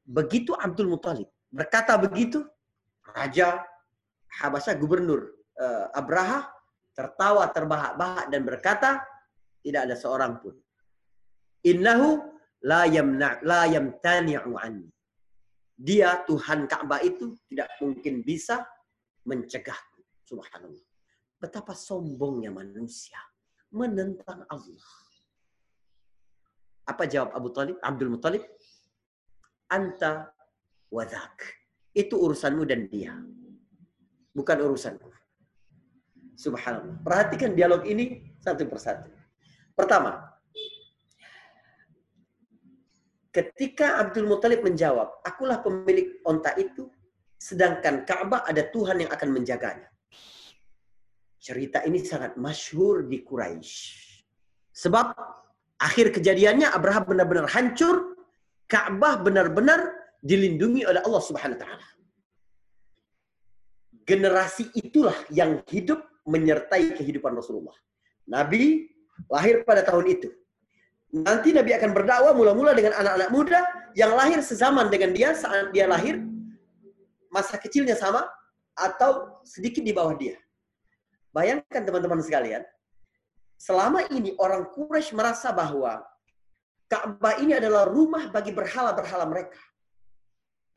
Begitu 0.02 0.58
Abdul 0.58 0.90
Muthalib 0.90 1.30
berkata 1.54 1.94
begitu, 1.94 2.42
Raja 3.06 3.62
Habasyah 4.42 4.74
Gubernur 4.74 5.38
uh, 5.54 5.94
Abraha 5.94 6.55
tertawa 6.96 7.44
terbahak-bahak 7.52 8.32
dan 8.32 8.42
berkata, 8.42 8.90
tidak 9.60 9.86
ada 9.86 9.94
seorang 9.94 10.40
pun. 10.40 10.56
Innahu 11.62 12.24
la 12.64 12.88
yamna 12.88 13.38
la 13.44 13.68
yamtani'u 13.68 14.56
anni 14.56 14.96
dia 15.76 16.24
Tuhan 16.24 16.64
Ka'bah 16.64 17.04
itu 17.04 17.36
tidak 17.52 17.68
mungkin 17.84 18.24
bisa 18.24 18.64
mencegah. 19.28 19.76
Subhanallah. 20.24 20.88
Betapa 21.36 21.76
sombongnya 21.76 22.48
manusia 22.48 23.20
menentang 23.68 24.48
Allah. 24.48 24.88
Apa 26.88 27.04
jawab 27.04 27.36
Abu 27.36 27.52
Talib? 27.52 27.76
Abdul 27.84 28.10
Muttalib? 28.16 28.42
Anta 29.68 30.32
wadak. 30.88 31.44
Itu 31.92 32.24
urusanmu 32.24 32.64
dan 32.64 32.88
dia. 32.88 33.12
Bukan 34.32 34.58
urusanku. 34.64 35.12
Subhanallah. 36.36 37.00
Perhatikan 37.00 37.56
dialog 37.56 37.82
ini 37.88 38.36
satu 38.38 38.68
persatu. 38.68 39.08
Pertama, 39.72 40.36
Ketika 43.36 44.00
Abdul 44.00 44.32
Muthalib 44.32 44.64
menjawab, 44.64 45.20
akulah 45.20 45.60
pemilik 45.60 46.24
onta 46.24 46.56
itu, 46.56 46.88
sedangkan 47.36 48.08
Ka'bah 48.08 48.48
ada 48.48 48.64
Tuhan 48.64 49.04
yang 49.04 49.12
akan 49.12 49.28
menjaganya. 49.28 49.92
Cerita 51.36 51.84
ini 51.84 52.00
sangat 52.00 52.40
masyhur 52.40 53.04
di 53.04 53.20
Quraisy. 53.20 53.76
Sebab 54.72 55.12
akhir 55.76 56.16
kejadiannya 56.16 56.72
Abraham 56.72 57.12
benar-benar 57.12 57.52
hancur, 57.52 58.16
Ka'bah 58.72 59.20
benar-benar 59.20 59.92
dilindungi 60.24 60.88
oleh 60.88 61.04
Allah 61.04 61.20
Subhanahu 61.20 61.60
wa 61.60 61.62
taala. 61.68 61.88
Generasi 64.08 64.72
itulah 64.80 65.16
yang 65.28 65.60
hidup 65.68 66.00
menyertai 66.26 66.98
kehidupan 66.98 67.32
Rasulullah. 67.32 67.74
Nabi 68.26 68.90
lahir 69.30 69.62
pada 69.62 69.86
tahun 69.86 70.06
itu. 70.10 70.28
Nanti 71.14 71.54
Nabi 71.54 71.72
akan 71.72 71.94
berdakwah 71.94 72.34
mula-mula 72.34 72.74
dengan 72.74 72.92
anak-anak 72.98 73.30
muda 73.30 73.60
yang 73.94 74.12
lahir 74.12 74.42
sezaman 74.42 74.90
dengan 74.90 75.14
dia 75.14 75.32
saat 75.32 75.70
dia 75.70 75.86
lahir, 75.86 76.20
masa 77.30 77.56
kecilnya 77.56 77.96
sama 77.96 78.26
atau 78.76 79.40
sedikit 79.46 79.80
di 79.80 79.94
bawah 79.94 80.12
dia. 80.18 80.36
Bayangkan 81.32 81.86
teman-teman 81.86 82.20
sekalian, 82.20 82.66
selama 83.56 84.04
ini 84.12 84.34
orang 84.36 84.68
Quraisy 84.74 85.16
merasa 85.16 85.54
bahwa 85.54 86.04
Ka'bah 86.86 87.40
ini 87.42 87.56
adalah 87.56 87.88
rumah 87.88 88.30
bagi 88.30 88.54
berhala-berhala 88.54 89.26
mereka. 89.26 89.58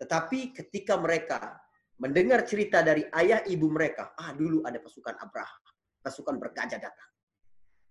Tetapi 0.02 0.56
ketika 0.58 0.98
mereka 0.98 1.60
mendengar 2.00 2.48
cerita 2.48 2.80
dari 2.80 3.04
ayah 3.12 3.44
ibu 3.46 3.68
mereka, 3.68 4.16
ah 4.16 4.32
dulu 4.32 4.64
ada 4.64 4.80
pasukan 4.80 5.16
Abraham, 5.20 5.62
pasukan 6.00 6.36
bergajah 6.40 6.80
datang. 6.80 7.10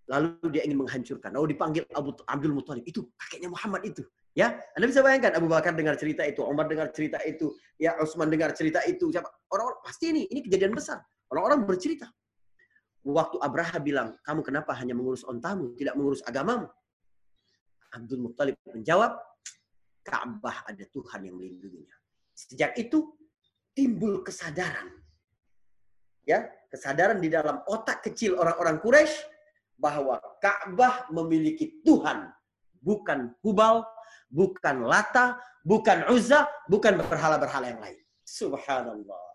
Lalu 0.09 0.49
dia 0.57 0.65
ingin 0.65 0.81
menghancurkan. 0.81 1.37
Lalu 1.37 1.53
dipanggil 1.53 1.85
Abu 1.93 2.17
Abdul 2.25 2.57
Muthalib. 2.57 2.81
Itu 2.89 3.13
kakeknya 3.21 3.53
Muhammad 3.53 3.85
itu. 3.85 4.01
Ya, 4.33 4.57
Anda 4.73 4.89
bisa 4.89 5.05
bayangkan 5.05 5.37
Abu 5.37 5.51
Bakar 5.51 5.77
dengar 5.77 5.99
cerita 5.99 6.23
itu, 6.23 6.41
Umar 6.47 6.71
dengar 6.71 6.95
cerita 6.95 7.19
itu, 7.27 7.59
ya 7.75 7.99
Utsman 7.99 8.31
dengar 8.31 8.55
cerita 8.55 8.81
itu. 8.87 9.11
Siapa? 9.11 9.29
Orang-orang 9.51 9.81
pasti 9.83 10.15
ini, 10.15 10.31
ini 10.31 10.41
kejadian 10.47 10.73
besar. 10.73 11.03
Orang-orang 11.29 11.67
bercerita. 11.67 12.09
Waktu 13.03 13.37
Abraha 13.43 13.83
bilang, 13.83 14.15
kamu 14.23 14.41
kenapa 14.47 14.73
hanya 14.79 14.95
mengurus 14.95 15.27
ontamu, 15.27 15.75
tidak 15.75 15.99
mengurus 15.99 16.23
agamamu? 16.23 16.71
Abdul 17.93 18.21
Muthalib 18.31 18.57
menjawab, 18.69 19.19
Ka'bah 20.07 20.65
ada 20.65 20.85
Tuhan 20.89 21.21
yang 21.27 21.35
melindunginya. 21.37 21.97
Sejak 22.33 22.79
itu 22.79 23.18
timbul 23.79 24.27
kesadaran. 24.27 24.91
Ya, 26.27 26.51
kesadaran 26.67 27.23
di 27.23 27.31
dalam 27.31 27.63
otak 27.71 28.03
kecil 28.03 28.35
orang-orang 28.35 28.83
Quraisy 28.83 29.15
bahwa 29.79 30.19
Ka'bah 30.43 31.07
memiliki 31.15 31.79
Tuhan, 31.87 32.27
bukan 32.83 33.39
Hubal, 33.47 33.87
bukan 34.27 34.83
Lata, 34.83 35.39
bukan 35.63 36.11
Uzza, 36.11 36.51
bukan 36.67 36.99
berhala-berhala 36.99 37.71
yang 37.71 37.79
lain. 37.79 37.99
Subhanallah. 38.27 39.27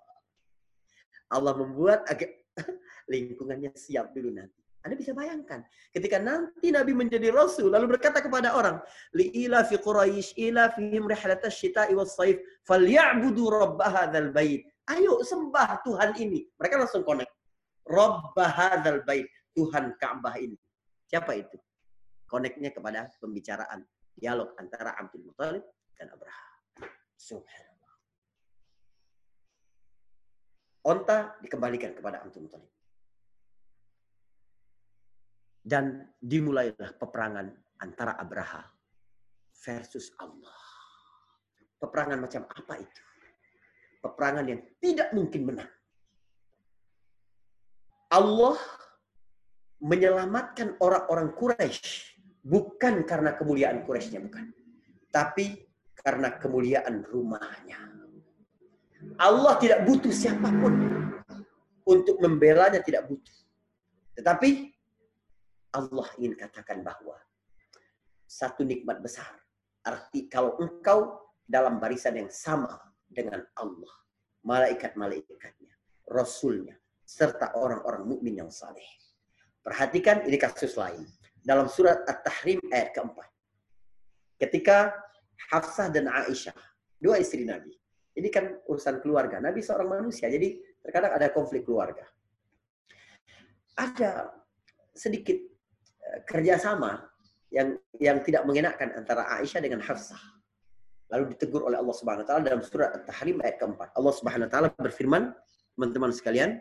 Allah 1.32 1.54
membuat 1.56 2.06
agak 2.06 2.44
lingkungannya 3.12 3.72
siap 3.74 4.12
dulu 4.12 4.36
nanti. 4.36 4.63
Anda 4.84 5.00
bisa 5.00 5.16
bayangkan, 5.16 5.64
ketika 5.96 6.20
nanti 6.20 6.68
Nabi 6.68 6.92
menjadi 6.92 7.32
Rasul, 7.32 7.72
lalu 7.72 7.96
berkata 7.96 8.20
kepada 8.20 8.52
orang, 8.52 8.84
Li'ila 9.16 9.64
fi 9.64 9.80
Quraisy 9.80 10.36
ila 10.52 10.76
fihim 10.76 11.08
rihlatas 11.08 11.56
syita'i 11.56 11.96
was 11.96 12.20
saif, 12.20 12.44
falyabudu 12.68 13.48
rabb 13.48 13.80
hadzal 13.80 14.36
bait. 14.36 14.68
Ayo 14.92 15.24
sembah 15.24 15.80
Tuhan 15.88 16.20
ini. 16.20 16.44
Mereka 16.60 16.76
langsung 16.84 17.08
connect. 17.08 17.32
Rabb 17.88 18.36
hadzal 18.36 19.08
bait, 19.08 19.32
Tuhan 19.56 19.96
Ka'bah 19.96 20.36
ini. 20.36 20.60
Siapa 21.08 21.32
itu? 21.32 21.56
Connectnya 22.28 22.76
kepada 22.76 23.08
pembicaraan 23.24 23.88
dialog 24.20 24.52
antara 24.60 25.00
Abdul 25.00 25.32
Muthalib 25.32 25.64
dan 25.96 26.12
Abraha. 26.12 26.50
Subhanallah. 27.16 27.96
Onta 30.84 31.40
dikembalikan 31.40 31.96
kepada 31.96 32.20
Abdul 32.20 32.52
Muthalib. 32.52 32.73
Dan 35.64 36.12
dimulailah 36.20 37.00
peperangan 37.00 37.48
antara 37.80 38.20
Abraha 38.20 38.68
versus 39.64 40.12
Allah. 40.20 40.60
Peperangan 41.80 42.20
macam 42.20 42.44
apa 42.52 42.74
itu? 42.80 43.04
Peperangan 44.04 44.46
yang 44.48 44.60
tidak 44.84 45.16
mungkin 45.16 45.42
menang. 45.48 45.72
Allah 48.12 48.60
menyelamatkan 49.80 50.80
orang-orang 50.84 51.32
Quraisy 51.36 52.20
bukan 52.44 53.08
karena 53.08 53.36
kemuliaan 53.36 53.88
Quraisynya 53.88 54.20
bukan, 54.24 54.52
tapi 55.12 55.64
karena 55.96 56.36
kemuliaan 56.36 57.08
rumahnya. 57.08 57.80
Allah 59.20 59.60
tidak 59.60 59.84
butuh 59.88 60.12
siapa 60.12 60.48
pun 60.48 60.74
untuk 61.84 62.20
membelanya 62.24 62.80
tidak 62.80 63.08
butuh. 63.08 63.36
Tetapi 64.16 64.73
Allah 65.74 66.08
ingin 66.22 66.38
katakan 66.38 66.86
bahwa 66.86 67.18
satu 68.30 68.62
nikmat 68.66 69.02
besar. 69.02 69.30
Arti 69.84 70.32
kalau 70.32 70.56
engkau 70.64 71.28
dalam 71.44 71.82
barisan 71.82 72.16
yang 72.16 72.32
sama 72.32 72.80
dengan 73.10 73.44
Allah, 73.60 73.94
malaikat-malaikatnya, 74.48 75.76
rasulnya, 76.08 76.80
serta 77.04 77.52
orang-orang 77.60 78.08
mukmin 78.08 78.40
yang 78.40 78.50
saleh. 78.50 78.86
Perhatikan 79.60 80.24
ini 80.24 80.40
kasus 80.40 80.80
lain. 80.80 81.04
Dalam 81.44 81.68
surat 81.68 82.08
At-Tahrim 82.08 82.64
ayat 82.72 82.96
keempat. 82.96 83.28
Ketika 84.40 84.96
Hafsah 85.52 85.92
dan 85.92 86.08
Aisyah, 86.08 86.56
dua 87.04 87.20
istri 87.20 87.44
Nabi. 87.44 87.76
Ini 88.16 88.30
kan 88.32 88.56
urusan 88.70 89.04
keluarga. 89.04 89.44
Nabi 89.44 89.60
seorang 89.60 90.00
manusia, 90.00 90.32
jadi 90.32 90.56
terkadang 90.80 91.12
ada 91.20 91.28
konflik 91.36 91.68
keluarga. 91.68 92.08
Ada 93.76 94.32
sedikit 94.96 95.53
kerjasama 96.26 97.02
yang 97.54 97.78
yang 97.98 98.18
tidak 98.26 98.46
mengenakan 98.46 98.94
antara 98.98 99.26
Aisyah 99.38 99.62
dengan 99.62 99.82
Hafsah. 99.82 100.20
Lalu 101.14 101.38
ditegur 101.38 101.66
oleh 101.70 101.78
Allah 101.78 101.94
Subhanahu 101.94 102.26
wa 102.26 102.30
taala 102.30 102.42
dalam 102.42 102.62
surat 102.66 102.90
At-Tahrim 102.98 103.38
ayat 103.46 103.62
keempat. 103.62 103.94
Allah 103.94 104.14
Subhanahu 104.18 104.50
wa 104.50 104.52
taala 104.52 104.68
berfirman, 104.74 105.24
teman-teman 105.78 106.10
sekalian, 106.10 106.58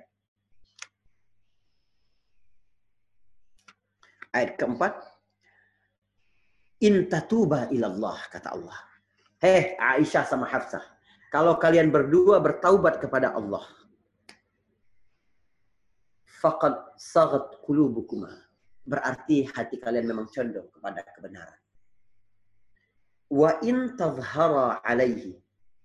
ayat 4.37 4.61
keempat, 4.61 5.01
In 6.83 7.07
tatuba 7.07 7.71
ilallah, 7.71 8.19
kata 8.29 8.59
Allah. 8.59 8.75
Hei 9.39 9.79
Aisyah 9.79 10.27
sama 10.27 10.51
Hafsah, 10.51 10.83
kalau 11.31 11.57
kalian 11.57 11.89
berdua 11.95 12.43
bertaubat 12.43 12.99
kepada 12.99 13.33
Allah, 13.33 13.65
faqad 16.27 16.75
sagat 16.99 17.57
qulubukuma 17.63 18.52
berarti 18.83 19.47
hati 19.47 19.79
kalian 19.79 20.11
memang 20.11 20.27
condong 20.31 20.67
kepada 20.71 21.07
kebenaran. 21.15 21.61
Wa 23.33 23.63
in 23.65 23.97
alaihi. 23.97 25.39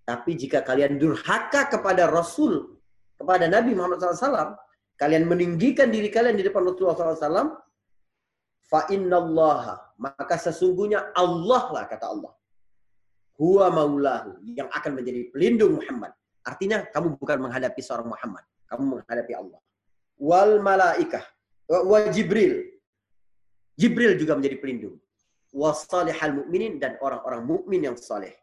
Tapi 0.07 0.31
jika 0.39 0.63
kalian 0.63 0.99
durhaka 0.99 1.67
kepada 1.67 2.07
Rasul, 2.07 2.79
kepada 3.19 3.51
Nabi 3.51 3.75
Muhammad 3.75 3.99
SAW, 3.99 4.55
kalian 4.95 5.27
meninggikan 5.27 5.91
diri 5.91 6.07
kalian 6.07 6.39
di 6.39 6.47
depan 6.47 6.63
Rasulullah 6.63 6.95
SAW, 6.95 7.59
fa 8.67 8.87
innallaha 8.87 9.87
maka 9.99 10.37
sesungguhnya 10.37 11.11
Allah 11.11 11.63
lah 11.73 11.83
kata 11.89 12.05
Allah. 12.07 12.31
Huwa 13.37 13.69
maulahu 13.69 14.41
yang 14.49 14.69
akan 14.73 14.97
menjadi 14.97 15.29
pelindung 15.29 15.77
Muhammad. 15.77 16.13
Artinya 16.41 16.87
kamu 16.89 17.19
bukan 17.19 17.37
menghadapi 17.43 17.81
seorang 17.83 18.09
Muhammad, 18.09 18.43
kamu 18.65 18.97
menghadapi 18.97 19.33
Allah. 19.35 19.59
Wal 20.17 20.57
malaikah 20.63 21.21
wa 21.69 21.99
Jibril 22.09 22.76
Jibril 23.77 24.17
juga 24.17 24.33
menjadi 24.33 24.57
pelindung. 24.57 24.97
Wasalihal 25.53 26.43
mu'minin 26.43 26.81
dan 26.81 26.97
orang-orang 26.97 27.45
mukmin 27.45 27.85
yang 27.85 27.95
saleh. 27.95 28.33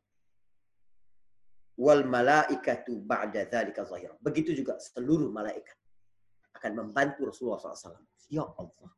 Wal 1.74 2.06
malaikatu 2.06 3.02
ba'da 3.02 3.50
dzalika 3.50 3.82
zahira. 3.82 4.14
Begitu 4.22 4.54
juga 4.54 4.78
seluruh 4.78 5.28
malaikat 5.34 5.74
akan 6.54 6.72
membantu 6.86 7.28
Rasulullah 7.28 7.58
SAW. 7.58 7.98
Ya 8.30 8.46
Allah. 8.46 8.90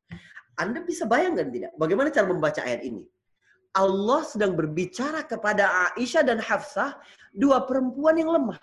Anda 0.61 0.85
bisa 0.85 1.09
bayangkan 1.09 1.49
tidak? 1.49 1.73
Bagaimana 1.81 2.13
cara 2.13 2.29
membaca 2.29 2.61
ayat 2.61 2.85
ini? 2.85 3.03
Allah 3.77 4.25
sedang 4.25 4.57
berbicara 4.57 5.25
kepada 5.25 5.93
Aisyah 5.97 6.25
dan 6.25 6.41
Hafsah, 6.41 6.97
dua 7.37 7.65
perempuan 7.69 8.17
yang 8.17 8.33
lemah. 8.33 8.57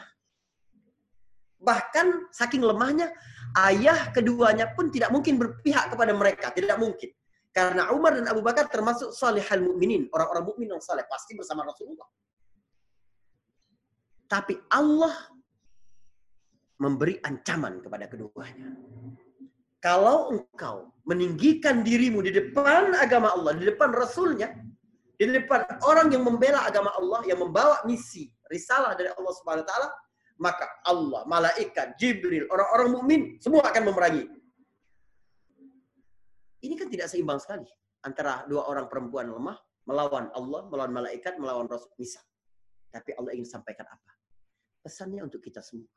Bahkan 1.62 2.34
saking 2.34 2.66
lemahnya, 2.66 3.14
ayah 3.70 4.10
keduanya 4.10 4.74
pun 4.74 4.90
tidak 4.90 5.14
mungkin 5.14 5.38
berpihak 5.38 5.94
kepada 5.94 6.18
mereka. 6.18 6.50
Tidak 6.50 6.78
mungkin. 6.82 7.14
Karena 7.54 7.94
Umar 7.94 8.18
dan 8.18 8.26
Abu 8.26 8.42
Bakar 8.42 8.66
termasuk 8.66 9.14
salihal 9.14 9.62
mukminin, 9.62 10.10
orang-orang 10.10 10.44
mukmin 10.50 10.68
yang 10.74 10.82
saleh 10.82 11.06
pasti 11.06 11.38
bersama 11.38 11.62
Rasulullah. 11.62 12.10
Tapi 14.26 14.58
Allah 14.74 15.14
memberi 16.82 17.22
ancaman 17.22 17.78
kepada 17.86 18.10
keduanya. 18.10 18.74
Kalau 19.78 20.34
engkau 20.34 20.90
meninggikan 21.06 21.86
dirimu 21.86 22.26
di 22.26 22.34
depan 22.34 22.98
agama 22.98 23.38
Allah, 23.38 23.54
di 23.54 23.70
depan 23.70 23.94
Rasulnya, 23.94 24.50
di 25.14 25.30
depan 25.30 25.78
orang 25.86 26.10
yang 26.10 26.26
membela 26.26 26.66
agama 26.66 26.90
Allah, 26.98 27.22
yang 27.30 27.38
membawa 27.38 27.86
misi, 27.86 28.34
risalah 28.50 28.98
dari 28.98 29.14
Allah 29.14 29.34
Subhanahu 29.38 29.62
Wa 29.62 29.70
Taala, 29.70 29.90
maka 30.42 30.66
Allah, 30.90 31.22
malaikat, 31.30 32.00
Jibril, 32.02 32.50
orang-orang 32.50 32.90
mukmin 32.90 33.22
semua 33.38 33.62
akan 33.70 33.94
memerangi. 33.94 34.26
Ini 36.64 36.80
kan 36.80 36.88
tidak 36.88 37.12
seimbang 37.12 37.44
sekali 37.44 37.68
antara 38.08 38.48
dua 38.48 38.72
orang 38.72 38.88
perempuan 38.88 39.28
lemah 39.28 39.60
melawan 39.84 40.32
Allah, 40.32 40.62
melawan 40.72 40.94
malaikat, 40.96 41.36
melawan 41.36 41.68
Rasul. 41.68 41.92
Misal. 42.00 42.24
Tapi 42.94 43.12
Allah 43.20 43.32
ingin 43.36 43.50
sampaikan 43.50 43.90
apa? 43.90 44.12
Pesannya 44.84 45.24
untuk 45.26 45.44
kita 45.44 45.60
semua. 45.60 45.90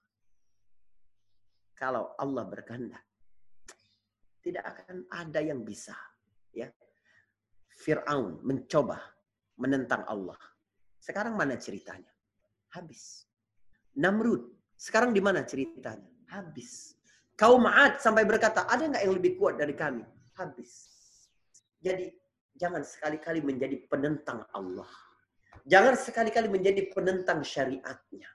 Kalau 1.76 2.16
Allah 2.16 2.44
berkehendak, 2.48 3.04
tidak 4.40 4.64
akan 4.64 5.04
ada 5.12 5.40
yang 5.44 5.60
bisa. 5.60 5.92
Ya, 6.56 6.72
Fir'aun 7.76 8.40
mencoba 8.40 8.96
menentang 9.60 10.08
Allah. 10.08 10.40
Sekarang 10.96 11.36
mana 11.36 11.60
ceritanya? 11.60 12.08
Habis. 12.72 13.28
Namrud, 14.00 14.48
sekarang 14.80 15.12
di 15.12 15.20
mana 15.20 15.44
ceritanya? 15.44 16.08
Habis. 16.32 16.96
Kaum 17.36 17.68
Ad 17.68 18.00
sampai 18.00 18.24
berkata, 18.24 18.64
ada 18.64 18.88
nggak 18.88 19.04
yang 19.04 19.14
lebih 19.20 19.36
kuat 19.36 19.60
dari 19.60 19.76
kami? 19.76 20.15
Habis. 20.36 20.72
Jadi 21.80 22.12
jangan 22.56 22.84
sekali-kali 22.84 23.44
menjadi 23.44 23.76
penentang 23.88 24.44
Allah. 24.52 24.88
Jangan 25.66 25.98
sekali-kali 25.98 26.48
menjadi 26.48 26.88
penentang 26.92 27.42
syariatnya. 27.42 28.28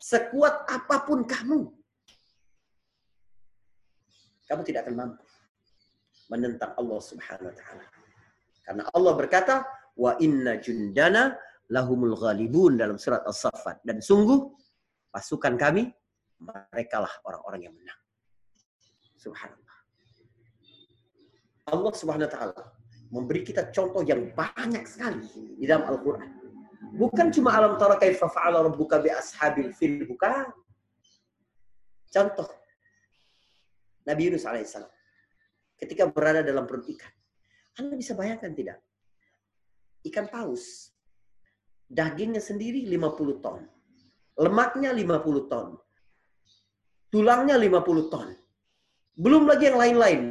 Sekuat 0.00 0.64
apa 0.70 1.04
pun 1.04 1.28
kamu, 1.28 1.68
kamu 4.48 4.62
tidak 4.64 4.88
akan 4.88 4.96
mampu 4.96 5.24
menentang 6.32 6.72
Allah 6.78 7.00
Subhanahu 7.04 7.50
wa 7.52 7.56
taala. 7.56 7.86
Karena 8.64 8.82
Allah 8.96 9.12
berkata, 9.18 9.54
"Wa 9.98 10.16
inna 10.22 10.56
jundana 10.62 11.36
lahumul 11.68 12.16
ghalibun" 12.16 12.80
dalam 12.80 12.96
surat 12.96 13.26
As-Saffat 13.26 13.82
dan 13.84 13.98
sungguh 14.00 14.46
pasukan 15.10 15.58
kami 15.58 15.90
merekalah 16.40 17.10
orang-orang 17.26 17.68
yang 17.68 17.74
menang. 17.76 18.00
Subhanallah. 19.20 19.69
Allah 21.68 21.92
Subhanahu 21.92 22.28
wa 22.28 22.32
taala 22.32 22.62
memberi 23.10 23.42
kita 23.42 23.74
contoh 23.74 24.00
yang 24.06 24.30
banyak 24.32 24.86
sekali 24.86 25.26
di 25.58 25.66
dalam 25.66 25.90
Al-Qur'an. 25.90 26.30
Bukan 26.94 27.30
cuma 27.34 27.54
alam 27.54 27.78
tara 27.78 27.98
kaifa 27.98 28.26
fa'ala 28.30 28.66
rabbuka 28.66 29.02
bi 29.02 29.10
ashabil 29.10 29.74
fil 29.74 30.06
bukan. 30.06 30.46
Contoh 32.10 32.50
Nabi 34.06 34.30
Yunus 34.30 34.46
alaihissalam. 34.46 34.90
Ketika 35.78 36.10
berada 36.10 36.42
dalam 36.42 36.66
perut 36.66 36.86
ikan. 36.90 37.12
Anda 37.78 37.94
bisa 37.94 38.18
bayangkan 38.18 38.52
tidak? 38.52 38.78
Ikan 40.04 40.28
paus. 40.28 40.92
Dagingnya 41.90 42.42
sendiri 42.42 42.84
50 42.86 43.44
ton. 43.44 43.64
Lemaknya 44.38 44.90
50 44.94 45.50
ton. 45.50 45.78
Tulangnya 47.10 47.56
50 47.58 48.12
ton. 48.12 48.28
Belum 49.18 49.46
lagi 49.48 49.70
yang 49.70 49.78
lain-lain. 49.78 50.22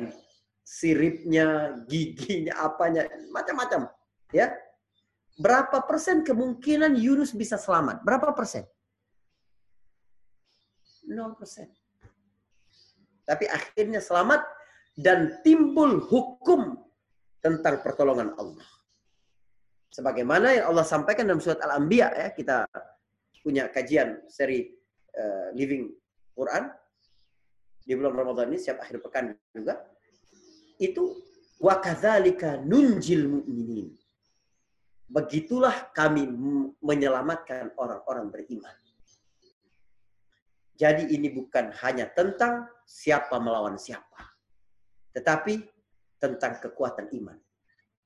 Siripnya, 0.69 1.73
giginya, 1.89 2.61
apanya, 2.61 3.09
macam-macam. 3.33 3.89
Ya, 4.29 4.53
Berapa 5.39 5.87
persen 5.87 6.27
kemungkinan 6.27 6.99
Yunus 6.99 7.31
bisa 7.31 7.55
selamat? 7.55 8.03
Berapa 8.03 8.35
persen? 8.35 8.67
0 11.07 11.39
persen. 11.39 11.71
Tapi 13.23 13.47
akhirnya 13.47 14.03
selamat 14.03 14.43
dan 14.99 15.39
timbul 15.39 16.03
hukum 16.03 16.75
tentang 17.39 17.79
pertolongan 17.79 18.35
Allah. 18.35 18.67
Sebagaimana 19.95 20.59
yang 20.59 20.75
Allah 20.75 20.83
sampaikan 20.83 21.23
dalam 21.23 21.39
surat 21.39 21.63
Al-Anbiya 21.63 22.07
ya, 22.19 22.27
kita 22.35 22.67
punya 23.39 23.71
kajian 23.71 24.19
seri 24.27 24.67
uh, 25.15 25.55
Living 25.55 25.87
Quran 26.35 26.67
di 27.87 27.95
bulan 27.95 28.11
Ramadan 28.11 28.51
ini 28.51 28.59
setiap 28.59 28.83
akhir 28.83 28.99
pekan 28.99 29.31
juga. 29.55 29.79
Itu 30.79 31.19
wa 31.59 31.75
kadzalika 31.83 32.55
nunjil 32.63 33.27
mu'minin. 33.27 33.91
Begitulah 35.09 35.91
kami 35.91 36.31
menyelamatkan 36.79 37.75
orang-orang 37.75 38.31
beriman. 38.31 38.77
Jadi 40.79 41.11
ini 41.11 41.27
bukan 41.35 41.75
hanya 41.83 42.07
tentang 42.07 42.63
siapa 42.87 43.35
melawan 43.35 43.75
siapa. 43.75 44.31
Tetapi 45.11 45.59
tentang 46.21 46.63
kekuatan 46.63 47.11
iman. 47.19 47.35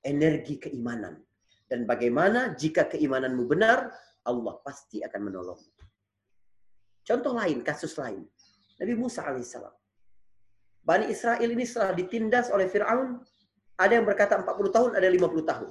Energi 0.01 0.57
keimanan. 0.57 1.21
Dan 1.69 1.85
bagaimana 1.85 2.57
jika 2.57 2.89
keimananmu 2.89 3.45
benar, 3.45 3.93
Allah 4.25 4.55
pasti 4.65 5.05
akan 5.05 5.21
menolongmu. 5.21 5.71
Contoh 7.03 7.35
lain, 7.35 7.61
kasus 7.61 7.93
lain. 7.99 8.23
Nabi 8.79 8.93
Musa 8.95 9.27
alaihissalam. 9.27 9.75
Bani 10.83 11.07
Israel 11.07 11.47
ini 11.47 11.63
setelah 11.63 11.95
ditindas 11.95 12.51
oleh 12.51 12.67
Fir'aun, 12.67 13.23
ada 13.79 13.91
yang 13.95 14.03
berkata 14.03 14.35
40 14.35 14.75
tahun, 14.75 14.89
ada 14.99 15.07
50 15.07 15.47
tahun. 15.47 15.69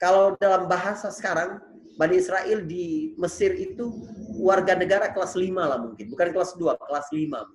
Kalau 0.00 0.34
dalam 0.40 0.64
bahasa 0.64 1.12
sekarang, 1.12 1.60
Bani 1.94 2.18
Israel 2.18 2.64
di 2.66 3.14
Mesir 3.20 3.54
itu 3.54 3.94
warga 4.40 4.74
negara 4.74 5.12
kelas 5.14 5.38
5 5.38 5.44
lah 5.54 5.78
mungkin. 5.78 6.10
Bukan 6.10 6.28
kelas 6.34 6.58
2, 6.58 6.74
kelas 6.74 7.06
5. 7.12 7.46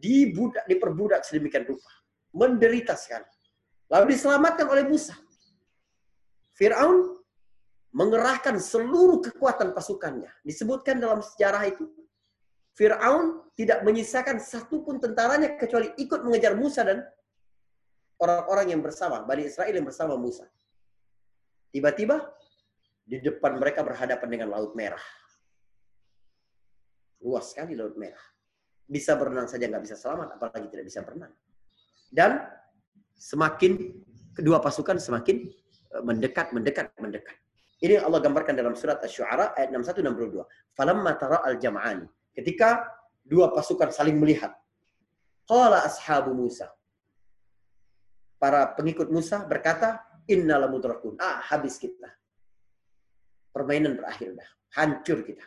Dibudak, 0.00 0.64
diperbudak 0.64 1.20
sedemikian 1.26 1.68
rupa. 1.68 1.90
Menderita 2.32 2.96
sekali. 2.96 3.28
Lalu 3.90 4.16
diselamatkan 4.16 4.64
oleh 4.70 4.86
Musa. 4.88 5.18
Fir'aun 6.56 7.20
mengerahkan 7.90 8.56
seluruh 8.62 9.18
kekuatan 9.20 9.74
pasukannya. 9.74 10.30
Disebutkan 10.46 11.02
dalam 11.02 11.20
sejarah 11.20 11.66
itu, 11.66 11.90
Fir'aun 12.80 13.52
tidak 13.52 13.84
menyisakan 13.84 14.40
satupun 14.40 14.96
tentaranya 14.96 15.52
kecuali 15.60 15.92
ikut 16.00 16.24
mengejar 16.24 16.56
Musa 16.56 16.80
dan 16.80 17.04
orang-orang 18.16 18.72
yang 18.72 18.80
bersama, 18.80 19.20
Bani 19.20 19.44
Israel 19.44 19.76
yang 19.76 19.84
bersama 19.84 20.16
Musa. 20.16 20.48
Tiba-tiba 21.68 22.24
di 23.04 23.20
depan 23.20 23.60
mereka 23.60 23.84
berhadapan 23.84 24.28
dengan 24.32 24.48
Laut 24.56 24.72
Merah. 24.72 25.04
Luas 27.20 27.52
sekali 27.52 27.76
Laut 27.76 28.00
Merah. 28.00 28.24
Bisa 28.88 29.12
berenang 29.12 29.44
saja 29.44 29.68
nggak 29.68 29.84
bisa 29.84 30.00
selamat, 30.00 30.40
apalagi 30.40 30.72
tidak 30.72 30.88
bisa 30.88 31.04
berenang. 31.04 31.36
Dan 32.08 32.40
semakin 33.12 33.92
kedua 34.32 34.56
pasukan 34.56 34.96
semakin 34.96 35.36
e, 35.92 35.96
mendekat, 36.00 36.56
mendekat, 36.56 36.96
mendekat. 36.96 37.36
Ini 37.84 38.00
Allah 38.00 38.24
gambarkan 38.24 38.56
dalam 38.56 38.72
surat 38.72 39.04
Asy-Syu'ara 39.04 39.52
ayat 39.52 39.68
61 39.68 40.00
62. 40.00 40.48
Falamma 40.72 41.12
tara 41.20 41.44
al-jam'ani. 41.44 42.19
Ketika 42.34 42.86
dua 43.26 43.50
pasukan 43.54 43.94
saling 43.94 44.18
melihat. 44.18 44.54
Qala 45.46 45.82
ashabu 45.86 46.34
Musa. 46.34 46.70
Para 48.40 48.72
pengikut 48.72 49.12
Musa 49.12 49.44
berkata, 49.44 50.02
Innalamudrakun. 50.30 51.18
Ah, 51.18 51.42
habis 51.42 51.76
kita. 51.76 52.06
Permainan 53.50 53.98
berakhir 53.98 54.38
dah. 54.38 54.50
Hancur 54.78 55.26
kita. 55.26 55.42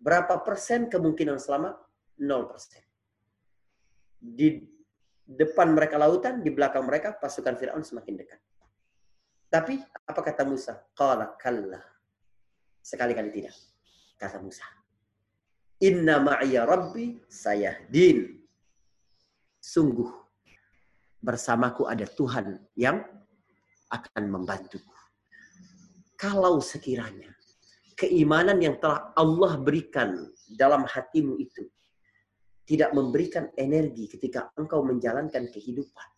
Berapa 0.00 0.40
persen 0.40 0.88
kemungkinan 0.88 1.36
selamat? 1.36 1.76
Nol 2.24 2.48
persen. 2.48 2.80
Di 4.18 4.64
depan 5.28 5.76
mereka 5.76 6.00
lautan, 6.00 6.40
di 6.40 6.48
belakang 6.48 6.88
mereka 6.88 7.14
pasukan 7.20 7.54
Fir'aun 7.60 7.84
semakin 7.84 8.14
dekat. 8.16 8.40
Tapi 9.52 9.76
apa 9.80 10.20
kata 10.24 10.42
Musa? 10.48 10.72
Qala 10.96 11.36
kalla. 11.36 11.80
Sekali-kali 12.80 13.28
tidak. 13.28 13.54
Kata 14.16 14.40
Musa. 14.40 14.77
Inna 15.78 16.18
ma'ya 16.18 16.66
rabbi 16.66 17.22
sayahdin. 17.30 18.34
Sungguh 19.62 20.10
bersamaku 21.22 21.86
ada 21.86 22.06
Tuhan 22.06 22.58
yang 22.74 22.98
akan 23.90 24.24
membantuku. 24.26 24.96
Kalau 26.18 26.58
sekiranya 26.58 27.30
keimanan 27.94 28.58
yang 28.58 28.78
telah 28.82 29.14
Allah 29.14 29.54
berikan 29.58 30.30
dalam 30.58 30.82
hatimu 30.82 31.38
itu 31.38 31.66
tidak 32.66 32.90
memberikan 32.90 33.48
energi 33.54 34.10
ketika 34.10 34.50
engkau 34.58 34.82
menjalankan 34.82 35.46
kehidupan 35.46 36.08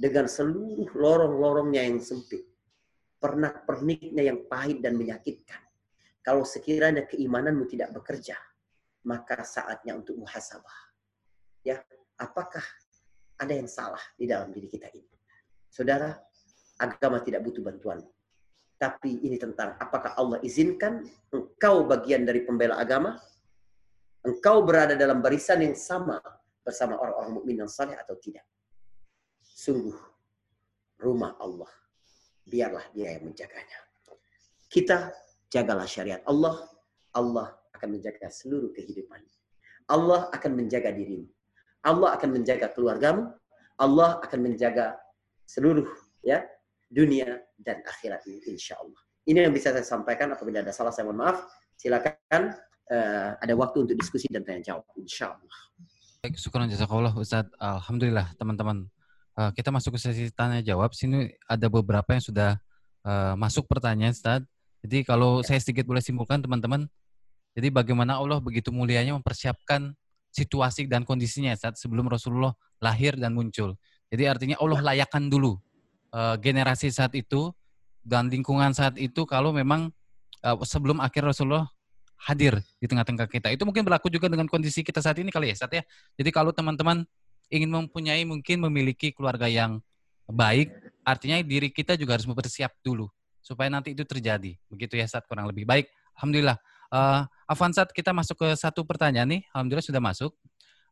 dengan 0.00 0.24
seluruh 0.26 0.88
lorong-lorongnya 0.96 1.84
yang 1.86 2.00
sempit, 2.00 2.48
pernak-perniknya 3.20 4.32
yang 4.32 4.48
pahit 4.48 4.80
dan 4.80 4.96
menyakitkan. 4.96 5.60
Kalau 6.24 6.42
sekiranya 6.42 7.04
keimananmu 7.06 7.68
tidak 7.68 7.94
bekerja, 7.94 8.34
maka 9.06 9.42
saatnya 9.42 9.98
untuk 9.98 10.18
muhasabah. 10.18 10.78
Ya, 11.62 11.82
apakah 12.18 12.62
ada 13.38 13.52
yang 13.54 13.70
salah 13.70 14.00
di 14.14 14.26
dalam 14.26 14.50
diri 14.54 14.70
kita 14.70 14.90
ini? 14.94 15.10
Saudara, 15.70 16.14
agama 16.78 17.22
tidak 17.22 17.42
butuh 17.46 17.62
bantuan. 17.62 18.02
Tapi 18.78 19.22
ini 19.22 19.38
tentang 19.38 19.78
apakah 19.78 20.18
Allah 20.18 20.42
izinkan 20.42 21.06
engkau 21.30 21.86
bagian 21.86 22.26
dari 22.26 22.42
pembela 22.42 22.82
agama? 22.82 23.14
Engkau 24.26 24.62
berada 24.66 24.98
dalam 24.98 25.22
barisan 25.22 25.62
yang 25.62 25.74
sama 25.78 26.18
bersama 26.62 26.98
orang-orang 26.98 27.32
mukmin 27.38 27.62
yang 27.62 27.70
saleh 27.70 27.94
atau 27.94 28.18
tidak? 28.18 28.42
Sungguh 29.42 29.94
rumah 30.98 31.38
Allah. 31.38 31.70
Biarlah 32.42 32.90
dia 32.90 33.14
yang 33.18 33.30
menjaganya. 33.30 33.78
Kita 34.66 35.14
jagalah 35.46 35.86
syariat 35.86 36.22
Allah. 36.26 36.66
Allah 37.14 37.54
akan 37.76 37.88
menjaga 37.98 38.28
seluruh 38.28 38.70
kehidupan. 38.76 39.20
Allah 39.90 40.30
akan 40.32 40.50
menjaga 40.56 40.94
dirimu. 40.94 41.26
Allah 41.82 42.14
akan 42.14 42.28
menjaga 42.30 42.70
keluargamu. 42.70 43.34
Allah 43.80 44.22
akan 44.22 44.38
menjaga 44.38 44.94
seluruh 45.48 45.88
ya 46.22 46.46
dunia 46.86 47.40
dan 47.58 47.82
akhirat 47.82 48.22
ini 48.28 48.54
insya 48.54 48.78
Allah. 48.78 49.00
Ini 49.26 49.48
yang 49.48 49.54
bisa 49.54 49.74
saya 49.74 49.82
sampaikan. 49.82 50.30
Apabila 50.30 50.62
ada 50.62 50.70
salah 50.70 50.94
saya 50.94 51.08
mohon 51.10 51.24
maaf. 51.24 51.42
Silakan 51.74 52.54
uh, 52.92 53.30
ada 53.40 53.54
waktu 53.58 53.88
untuk 53.88 53.96
diskusi 53.98 54.30
dan 54.30 54.46
tanya 54.46 54.74
jawab 54.74 54.86
insya 54.94 55.34
Allah. 55.34 55.58
Baik, 56.22 56.38
syukur 56.38 56.62
jazakallah 56.62 57.10
Ustaz. 57.18 57.50
Alhamdulillah 57.58 58.30
teman-teman. 58.38 58.86
Uh, 59.32 59.50
kita 59.56 59.72
masuk 59.74 59.98
ke 59.98 59.98
sesi 59.98 60.30
tanya 60.30 60.62
jawab. 60.62 60.94
Sini 60.94 61.32
ada 61.48 61.66
beberapa 61.66 62.06
yang 62.14 62.22
sudah 62.22 62.60
uh, 63.02 63.34
masuk 63.34 63.66
pertanyaan 63.66 64.14
Ustaz. 64.14 64.46
Jadi 64.82 65.06
kalau 65.06 65.42
ya. 65.42 65.50
saya 65.50 65.58
sedikit 65.62 65.86
boleh 65.86 66.02
simpulkan 66.02 66.38
teman-teman. 66.42 66.86
Jadi 67.52 67.68
bagaimana 67.68 68.16
Allah 68.16 68.40
begitu 68.40 68.72
mulianya 68.72 69.12
mempersiapkan 69.16 69.92
situasi 70.32 70.88
dan 70.88 71.04
kondisinya 71.04 71.52
saat 71.52 71.76
sebelum 71.76 72.08
Rasulullah 72.08 72.56
lahir 72.80 73.14
dan 73.20 73.36
muncul. 73.36 73.76
Jadi 74.08 74.24
artinya 74.24 74.56
Allah 74.60 74.80
ya. 74.80 74.86
layakkan 74.92 75.28
dulu 75.28 75.60
uh, 76.16 76.36
generasi 76.40 76.88
saat 76.88 77.12
itu 77.12 77.52
dan 78.02 78.32
lingkungan 78.32 78.72
saat 78.72 78.96
itu 78.96 79.28
kalau 79.28 79.52
memang 79.52 79.92
uh, 80.42 80.56
sebelum 80.64 80.98
akhir 81.04 81.28
Rasulullah 81.28 81.68
hadir 82.22 82.58
di 82.78 82.86
tengah-tengah 82.86 83.26
kita. 83.26 83.50
Itu 83.52 83.66
mungkin 83.66 83.82
berlaku 83.82 84.08
juga 84.08 84.30
dengan 84.30 84.46
kondisi 84.46 84.80
kita 84.86 85.02
saat 85.02 85.18
ini 85.18 85.28
kali 85.28 85.50
ya, 85.52 85.56
saat 85.66 85.72
ya. 85.74 85.82
Jadi 86.16 86.30
kalau 86.30 86.54
teman-teman 86.54 87.02
ingin 87.52 87.68
mempunyai 87.68 88.22
mungkin 88.24 88.62
memiliki 88.62 89.10
keluarga 89.12 89.50
yang 89.50 89.82
baik, 90.30 90.72
artinya 91.02 91.42
diri 91.42 91.68
kita 91.68 91.98
juga 91.98 92.16
harus 92.16 92.24
bersiap 92.24 92.72
dulu 92.80 93.10
supaya 93.42 93.68
nanti 93.68 93.92
itu 93.92 94.06
terjadi. 94.06 94.54
Begitu 94.70 94.96
ya 94.96 95.06
saat 95.10 95.26
kurang 95.26 95.50
lebih. 95.50 95.66
Baik, 95.66 95.90
alhamdulillah. 96.16 96.56
Uh, 96.92 97.24
Avansat 97.48 97.88
kita 97.96 98.12
masuk 98.12 98.44
ke 98.44 98.48
satu 98.52 98.84
pertanyaan 98.84 99.24
nih. 99.24 99.42
Alhamdulillah 99.56 99.88
sudah 99.88 100.02
masuk. 100.04 100.36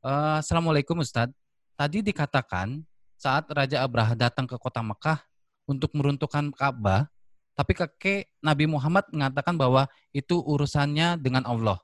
Uh, 0.01 0.41
Assalamualaikum 0.41 0.97
Ustadz. 0.97 1.37
Tadi 1.77 2.01
dikatakan 2.01 2.81
saat 3.21 3.45
Raja 3.53 3.85
Abraha 3.85 4.17
datang 4.17 4.49
ke 4.49 4.57
kota 4.57 4.81
Mekah 4.81 5.21
untuk 5.69 5.93
meruntuhkan 5.93 6.49
Ka'bah, 6.57 7.05
tapi 7.53 7.77
kakek 7.77 8.33
Nabi 8.41 8.65
Muhammad 8.65 9.13
mengatakan 9.13 9.61
bahwa 9.61 9.85
itu 10.17 10.41
urusannya 10.41 11.21
dengan 11.21 11.45
Allah. 11.45 11.77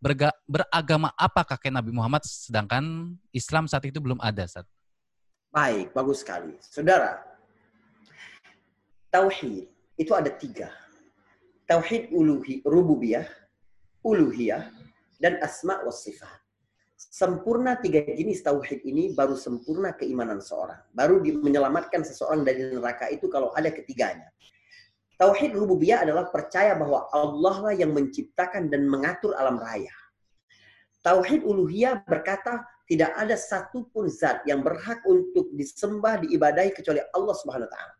berga, 0.00 0.32
beragama 0.48 1.12
apa 1.12 1.44
kakek 1.44 1.68
Nabi 1.68 1.92
Muhammad 1.92 2.24
sedangkan 2.24 3.12
Islam 3.28 3.68
saat 3.68 3.84
itu 3.84 4.00
belum 4.00 4.16
ada, 4.24 4.48
saat. 4.48 4.64
Baik, 5.52 5.92
bagus 5.92 6.24
sekali. 6.24 6.56
Saudara, 6.64 7.20
tauhid 9.12 9.68
itu 10.00 10.12
ada 10.16 10.32
tiga. 10.32 10.72
Tauhid 11.68 12.08
uluhi, 12.08 12.64
rububiyah, 12.64 13.28
uluhiyah, 14.04 14.68
dan 15.20 15.36
asma 15.44 15.84
wa 15.84 15.92
sifat. 15.92 16.40
Sempurna 16.96 17.80
tiga 17.80 18.04
jenis 18.04 18.44
tauhid 18.44 18.84
ini 18.84 19.12
baru 19.16 19.36
sempurna 19.36 19.96
keimanan 19.96 20.40
seorang. 20.40 20.80
Baru 20.92 21.20
menyelamatkan 21.20 22.04
seseorang 22.04 22.44
dari 22.44 22.72
neraka 22.72 23.08
itu 23.08 23.28
kalau 23.28 23.52
ada 23.56 23.68
ketiganya. 23.72 24.28
Tauhid 25.20 25.52
rububiyah 25.52 26.00
adalah 26.08 26.32
percaya 26.32 26.72
bahwa 26.72 27.04
Allah 27.12 27.56
lah 27.60 27.74
yang 27.76 27.92
menciptakan 27.92 28.72
dan 28.72 28.88
mengatur 28.88 29.36
alam 29.36 29.60
raya. 29.60 29.92
Tauhid 31.04 31.44
uluhiyah 31.44 32.04
berkata 32.08 32.64
tidak 32.88 33.12
ada 33.16 33.36
satupun 33.36 34.08
zat 34.08 34.40
yang 34.48 34.64
berhak 34.64 35.04
untuk 35.04 35.52
disembah, 35.52 36.24
diibadahi 36.24 36.72
kecuali 36.72 37.04
Allah 37.12 37.34
Subhanahu 37.36 37.68
wa 37.68 37.72
taala. 37.72 37.94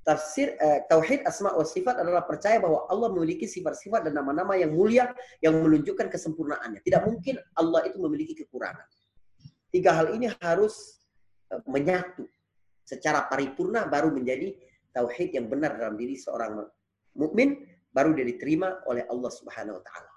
Tafsir 0.00 0.56
eh, 0.56 0.80
tauhid 0.88 1.28
asma 1.28 1.52
wa 1.52 1.60
sifat 1.60 2.00
adalah 2.00 2.24
percaya 2.24 2.56
bahwa 2.56 2.88
Allah 2.88 3.12
memiliki 3.12 3.44
sifat-sifat 3.44 4.08
dan 4.08 4.16
nama-nama 4.16 4.56
yang 4.56 4.72
mulia 4.72 5.12
yang 5.44 5.60
menunjukkan 5.60 6.08
kesempurnaannya. 6.08 6.80
Tidak 6.80 7.02
mungkin 7.04 7.36
Allah 7.52 7.84
itu 7.84 8.00
memiliki 8.00 8.32
kekurangan. 8.44 8.88
Tiga 9.68 9.92
hal 9.92 10.16
ini 10.16 10.32
harus 10.40 11.04
eh, 11.52 11.60
menyatu 11.68 12.24
secara 12.88 13.28
paripurna 13.28 13.86
baru 13.86 14.10
menjadi 14.10 14.56
tauhid 14.96 15.36
yang 15.36 15.46
benar 15.46 15.78
dalam 15.78 15.94
diri 15.94 16.18
seorang 16.18 16.64
mukmin 17.14 17.62
baru 17.90 18.14
dia 18.14 18.26
diterima 18.26 18.82
oleh 18.86 19.06
Allah 19.06 19.30
Subhanahu 19.30 19.78
wa 19.78 19.84
taala. 19.84 20.12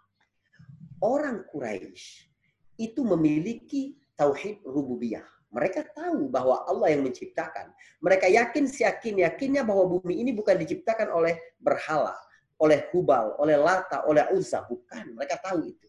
Orang 1.04 1.44
Quraisy 1.52 2.32
itu 2.80 3.02
memiliki 3.04 4.00
tauhid 4.16 4.64
rububiyah. 4.64 5.26
Mereka 5.54 5.94
tahu 5.94 6.34
bahwa 6.34 6.66
Allah 6.66 6.98
yang 6.98 7.06
menciptakan. 7.06 7.70
Mereka 8.02 8.26
yakin 8.26 8.66
seyakin-yakinnya 8.66 9.62
bahwa 9.62 9.86
bumi 9.86 10.26
ini 10.26 10.34
bukan 10.34 10.58
diciptakan 10.58 11.14
oleh 11.14 11.38
berhala, 11.62 12.18
oleh 12.58 12.90
hubal, 12.90 13.38
oleh 13.38 13.54
lata, 13.62 14.02
oleh 14.10 14.26
uzza. 14.34 14.66
Bukan, 14.66 15.14
mereka 15.14 15.38
tahu 15.46 15.70
itu. 15.70 15.88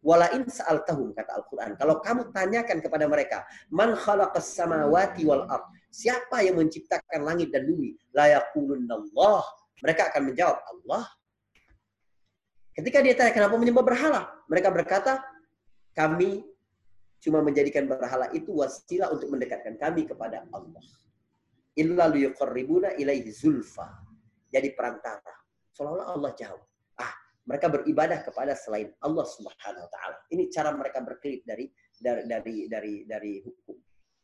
Walain 0.00 0.48
tahum 0.88 1.12
kata 1.12 1.36
Al-Quran. 1.36 1.76
Kalau 1.76 2.00
kamu 2.00 2.32
tanyakan 2.32 2.78
kepada 2.80 3.04
mereka, 3.04 3.44
man 3.68 3.92
khalaqas 3.92 4.48
samawati 4.56 5.28
wal 5.28 5.44
ard. 5.44 5.68
Siapa 5.92 6.40
yang 6.40 6.56
menciptakan 6.56 7.20
langit 7.26 7.52
dan 7.52 7.68
bumi? 7.68 7.98
La 8.16 8.30
Allah. 8.32 9.42
Mereka 9.82 10.02
akan 10.14 10.22
menjawab, 10.32 10.56
Allah. 10.56 11.04
Ketika 12.72 13.02
dia 13.04 13.12
tanya 13.18 13.32
kenapa 13.34 13.58
menyembah 13.58 13.84
berhala, 13.84 14.22
mereka 14.48 14.72
berkata, 14.72 15.20
kami 15.92 16.46
cuma 17.20 17.44
menjadikan 17.44 17.84
berhala 17.84 18.32
itu 18.32 18.50
wasilah 18.56 19.12
untuk 19.12 19.28
mendekatkan 19.28 19.76
kami 19.76 20.08
kepada 20.08 20.48
Allah. 20.50 20.82
Illa 21.76 22.08
liyuqarribuna 22.08 22.96
ilaihi 22.96 23.28
zulfa. 23.30 23.86
Jadi 24.50 24.72
perantara. 24.74 25.36
Seolah-olah 25.76 26.08
Allah 26.16 26.32
jauh. 26.34 26.64
Ah, 26.98 27.12
mereka 27.46 27.70
beribadah 27.70 28.24
kepada 28.24 28.56
selain 28.56 28.90
Allah 29.04 29.22
Subhanahu 29.28 29.84
wa 29.86 29.90
taala. 29.92 30.16
Ini 30.32 30.48
cara 30.50 30.72
mereka 30.74 31.04
berkelip 31.04 31.44
dari 31.46 31.68
dari 31.94 32.24
dari 32.26 32.56
dari 32.66 32.94
dari 33.06 33.32
hukum. 33.44 33.76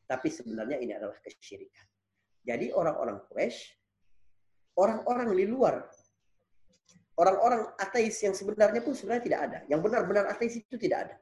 Tapi 0.09 0.29
sebenarnya 0.33 0.81
ini 0.81 0.93
adalah 0.97 1.15
kesyirikan. 1.21 1.87
Jadi 2.43 2.73
orang-orang 2.73 3.23
Quraisy 3.29 3.59
orang-orang 4.77 5.33
di 5.33 5.49
luar 5.49 5.89
orang-orang 7.17 7.65
ateis 7.81 8.21
yang 8.21 8.37
sebenarnya 8.37 8.85
pun 8.85 8.93
sebenarnya 8.93 9.25
tidak 9.25 9.41
ada. 9.49 9.59
Yang 9.69 9.81
benar-benar 9.89 10.25
ateis 10.33 10.55
itu 10.61 10.77
tidak 10.77 10.99
ada 11.11 11.17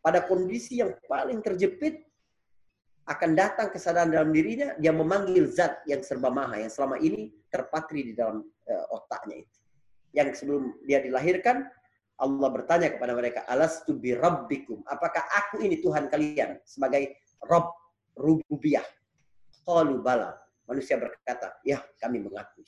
pada 0.00 0.24
kondisi 0.24 0.80
yang 0.80 0.96
paling 1.04 1.44
terjepit 1.44 2.04
akan 3.08 3.30
datang 3.34 3.68
kesadaran 3.74 4.12
dalam 4.12 4.30
dirinya, 4.30 4.76
dia 4.78 4.94
memanggil 4.94 5.50
zat 5.50 5.82
yang 5.88 6.00
serba 6.04 6.30
maha, 6.30 6.62
yang 6.62 6.70
selama 6.70 7.00
ini 7.02 7.32
terpatri 7.50 8.12
di 8.12 8.12
dalam 8.14 8.44
uh, 8.44 8.86
otaknya 8.94 9.42
itu. 9.42 9.56
Yang 10.14 10.42
sebelum 10.42 10.78
dia 10.86 11.02
dilahirkan, 11.02 11.66
Allah 12.20 12.48
bertanya 12.52 12.92
kepada 12.92 13.16
mereka, 13.16 13.48
Alastu 13.50 13.98
bi 13.98 14.14
rabbikum, 14.14 14.86
apakah 14.86 15.26
aku 15.26 15.64
ini 15.64 15.80
Tuhan 15.82 16.06
kalian 16.06 16.60
sebagai 16.62 17.18
Rob 17.48 17.72
rububiyah? 18.14 18.84
Qalu 19.66 20.04
bala. 20.04 20.36
Manusia 20.70 20.94
berkata, 21.00 21.58
ya 21.66 21.82
kami 21.98 22.22
mengakui. 22.22 22.62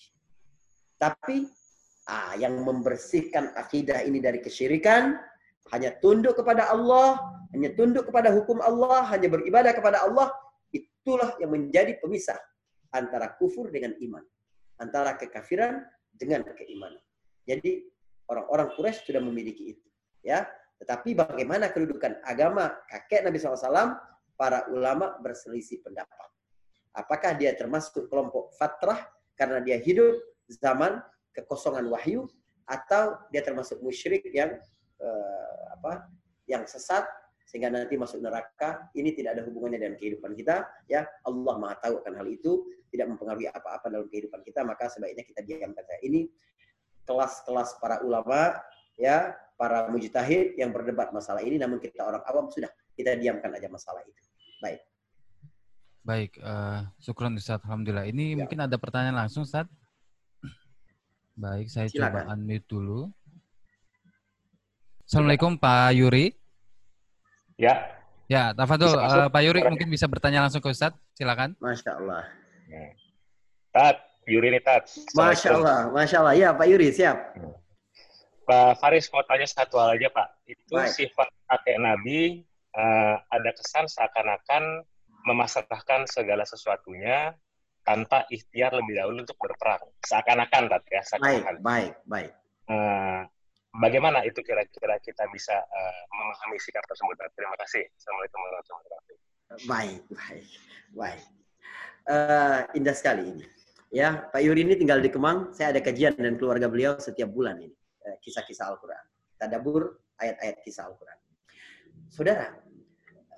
Tapi 0.99 1.47
ah, 2.11 2.35
yang 2.35 2.59
membersihkan 2.67 3.55
akidah 3.55 4.03
ini 4.03 4.19
dari 4.19 4.43
kesyirikan, 4.43 5.15
hanya 5.71 5.95
tunduk 6.03 6.35
kepada 6.35 6.67
Allah, 6.73 7.21
hanya 7.55 7.71
tunduk 7.79 8.11
kepada 8.11 8.35
hukum 8.35 8.59
Allah, 8.59 9.07
hanya 9.13 9.31
beribadah 9.31 9.71
kepada 9.77 10.03
Allah, 10.03 10.35
itulah 10.75 11.37
yang 11.39 11.53
menjadi 11.55 12.01
pemisah 12.03 12.41
antara 12.91 13.37
kufur 13.39 13.71
dengan 13.71 13.95
iman, 14.03 14.25
antara 14.83 15.15
kekafiran 15.15 15.85
dengan 16.17 16.43
keimanan. 16.57 17.01
Jadi 17.47 17.87
orang-orang 18.27 18.75
Quraisy 18.75 19.07
sudah 19.07 19.23
memiliki 19.23 19.77
itu, 19.77 19.87
ya. 20.25 20.49
Tetapi 20.83 21.15
bagaimana 21.15 21.71
kedudukan 21.71 22.27
agama 22.27 22.75
kakek 22.91 23.23
Nabi 23.23 23.39
SAW? 23.39 23.95
Para 24.35 24.67
ulama 24.75 25.15
berselisih 25.23 25.87
pendapat. 25.87 26.29
Apakah 26.91 27.39
dia 27.39 27.55
termasuk 27.55 28.11
kelompok 28.11 28.51
fatrah 28.59 28.99
karena 29.39 29.63
dia 29.63 29.79
hidup 29.79 30.19
zaman 30.51 30.99
kekosongan 31.31 31.87
wahyu 31.87 32.27
atau 32.67 33.15
dia 33.31 33.47
termasuk 33.47 33.79
musyrik 33.79 34.27
yang 34.35 34.59
uh, 35.03 35.75
apa 35.75 36.07
yang 36.47 36.65
sesat 36.65 37.05
sehingga 37.47 37.69
nanti 37.69 37.99
masuk 37.99 38.23
neraka 38.23 38.89
ini 38.97 39.13
tidak 39.13 39.37
ada 39.37 39.43
hubungannya 39.45 39.83
dengan 39.83 39.97
kehidupan 39.99 40.33
kita 40.39 40.65
ya. 40.89 41.05
Allah 41.27 41.55
maha 41.59 41.77
tahu 41.83 42.01
akan 42.01 42.15
hal 42.23 42.27
itu 42.31 42.65
tidak 42.89 43.13
mempengaruhi 43.13 43.51
apa-apa 43.51 43.93
dalam 43.93 44.09
kehidupan 44.09 44.41
kita 44.47 44.63
maka 44.65 44.89
sebaiknya 44.89 45.25
kita 45.27 45.41
diamkan 45.45 45.85
saja 45.85 46.01
ini 46.07 46.31
kelas-kelas 47.05 47.83
para 47.83 47.99
ulama 48.07 48.57
ya 48.97 49.35
para 49.59 49.91
mujtahid 49.91 50.55
yang 50.57 50.71
berdebat 50.71 51.11
masalah 51.11 51.43
ini 51.43 51.59
namun 51.59 51.83
kita 51.83 52.03
orang 52.03 52.23
awam 52.29 52.49
sudah 52.49 52.71
kita 52.97 53.17
diamkan 53.19 53.53
aja 53.53 53.69
masalah 53.69 54.01
itu. 54.05 54.23
Baik. 54.63 54.81
Baik 56.03 56.31
uh, 56.43 56.89
syukron 56.99 57.39
Ustaz. 57.39 57.63
Alhamdulillah. 57.63 58.07
Ini 58.11 58.37
ya. 58.37 58.37
mungkin 58.45 58.59
ada 58.65 58.77
pertanyaan 58.77 59.27
langsung 59.27 59.47
Ustaz? 59.47 59.67
Baik 61.33 61.73
saya 61.73 61.89
Silakan. 61.89 62.29
coba 62.29 62.33
unmute 62.37 62.67
dulu 62.69 63.01
Assalamualaikum 65.13 65.61
Pak 65.61 65.93
Yuri. 65.93 66.33
Ya. 67.61 67.85
Ya, 68.33 68.57
Tafadul, 68.57 68.97
uh, 68.97 69.29
Pak 69.29 69.45
Yuri 69.45 69.61
mungkin 69.69 69.93
bisa 69.93 70.09
bertanya 70.09 70.41
langsung 70.41 70.65
ke 70.65 70.73
Ustadz. 70.73 70.97
Silakan. 71.13 71.53
Masya 71.61 72.01
Allah. 72.01 72.25
Tat, 73.77 74.01
Yuri 74.25 74.57
nih 74.57 74.65
Tat. 74.65 74.89
Masya 75.13 75.61
Allah, 75.61 75.93
Masya 75.93 76.17
Allah. 76.25 76.33
Ya, 76.33 76.57
Pak 76.57 76.65
Yuri, 76.65 76.97
siap. 76.97 77.37
Pak 78.49 78.81
Faris 78.81 79.13
mau 79.13 79.21
tanya 79.29 79.45
satu 79.45 79.85
hal 79.85 80.01
aja 80.01 80.09
Pak. 80.09 80.49
Itu 80.49 80.81
Baik. 80.81 80.97
sifat 80.97 81.29
kakek 81.29 81.77
Nabi 81.77 82.49
uh, 82.73 83.21
ada 83.21 83.51
kesan 83.53 83.85
seakan-akan 83.93 84.81
memasrahkan 85.29 86.09
segala 86.09 86.49
sesuatunya 86.49 87.37
tanpa 87.85 88.25
ikhtiar 88.33 88.73
lebih 88.81 88.97
dahulu 88.97 89.29
untuk 89.29 89.37
berperang. 89.37 89.93
Seakan-akan, 90.09 90.73
Tat 90.73 90.89
ya. 90.89 91.05
Seakan-akan. 91.05 91.61
Baik, 91.61 92.01
baik, 92.09 92.33
baik. 92.33 92.33
Uh, 92.65 93.29
bagaimana 93.81 94.21
itu 94.27 94.45
kira-kira 94.45 95.01
kita 95.01 95.25
bisa 95.33 95.57
uh, 95.57 96.03
memahami 96.13 96.61
sikap 96.61 96.85
tersebut? 96.85 97.17
Terima 97.33 97.57
kasih. 97.57 97.85
Assalamualaikum 97.97 98.39
warahmatullahi 98.45 98.83
wabarakatuh. 98.85 99.17
Baik, 99.69 100.03
baik, 100.13 100.49
baik. 100.93 101.25
Uh, 102.03 102.61
indah 102.77 102.97
sekali 102.97 103.23
ini. 103.33 103.45
Ya, 103.93 104.29
Pak 104.33 104.41
Yuri 104.41 104.65
ini 104.65 104.75
tinggal 104.77 105.05
di 105.05 105.13
Kemang. 105.13 105.53
Saya 105.53 105.77
ada 105.77 105.81
kajian 105.85 106.17
dan 106.17 106.41
keluarga 106.41 106.69
beliau 106.69 106.97
setiap 106.97 107.29
bulan 107.29 107.61
ini. 107.61 107.77
Uh, 108.05 108.17
kisah-kisah 108.25 108.73
Al-Quran. 108.73 109.05
Tadabur 109.37 110.01
ayat-ayat 110.21 110.61
kisah 110.65 110.89
Al-Quran. 110.89 111.19
Saudara, 112.09 112.57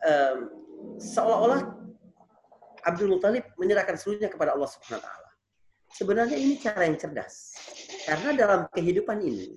um, 0.07 0.39
seolah-olah 0.99 1.63
Abdul 2.85 3.17
Muthalib 3.17 3.45
menyerahkan 3.59 3.97
seluruhnya 3.99 4.31
kepada 4.31 4.55
Allah 4.55 4.69
Subhanahu 4.71 5.01
wa 5.01 5.05
taala. 5.07 5.31
Sebenarnya 5.95 6.37
ini 6.39 6.59
cara 6.59 6.85
yang 6.87 6.99
cerdas. 6.99 7.55
Karena 8.05 8.31
dalam 8.37 8.61
kehidupan 8.75 9.25
ini 9.25 9.57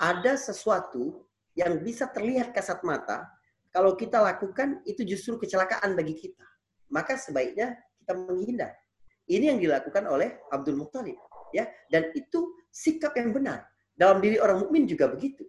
ada 0.00 0.32
sesuatu 0.40 1.28
yang 1.52 1.84
bisa 1.84 2.08
terlihat 2.08 2.56
kasat 2.56 2.80
mata, 2.80 3.28
kalau 3.68 3.94
kita 3.94 4.16
lakukan 4.16 4.80
itu 4.88 5.04
justru 5.04 5.36
kecelakaan 5.36 5.92
bagi 5.92 6.16
kita. 6.16 6.46
Maka 6.88 7.20
sebaiknya 7.20 7.76
kita 8.00 8.16
menghindar. 8.16 8.72
Ini 9.30 9.54
yang 9.54 9.60
dilakukan 9.62 10.08
oleh 10.10 10.42
Abdul 10.50 10.74
Muttalib, 10.80 11.20
ya. 11.54 11.68
Dan 11.86 12.10
itu 12.16 12.58
sikap 12.72 13.14
yang 13.14 13.30
benar. 13.30 13.68
Dalam 13.94 14.18
diri 14.18 14.40
orang 14.40 14.64
mukmin 14.66 14.88
juga 14.88 15.06
begitu. 15.06 15.46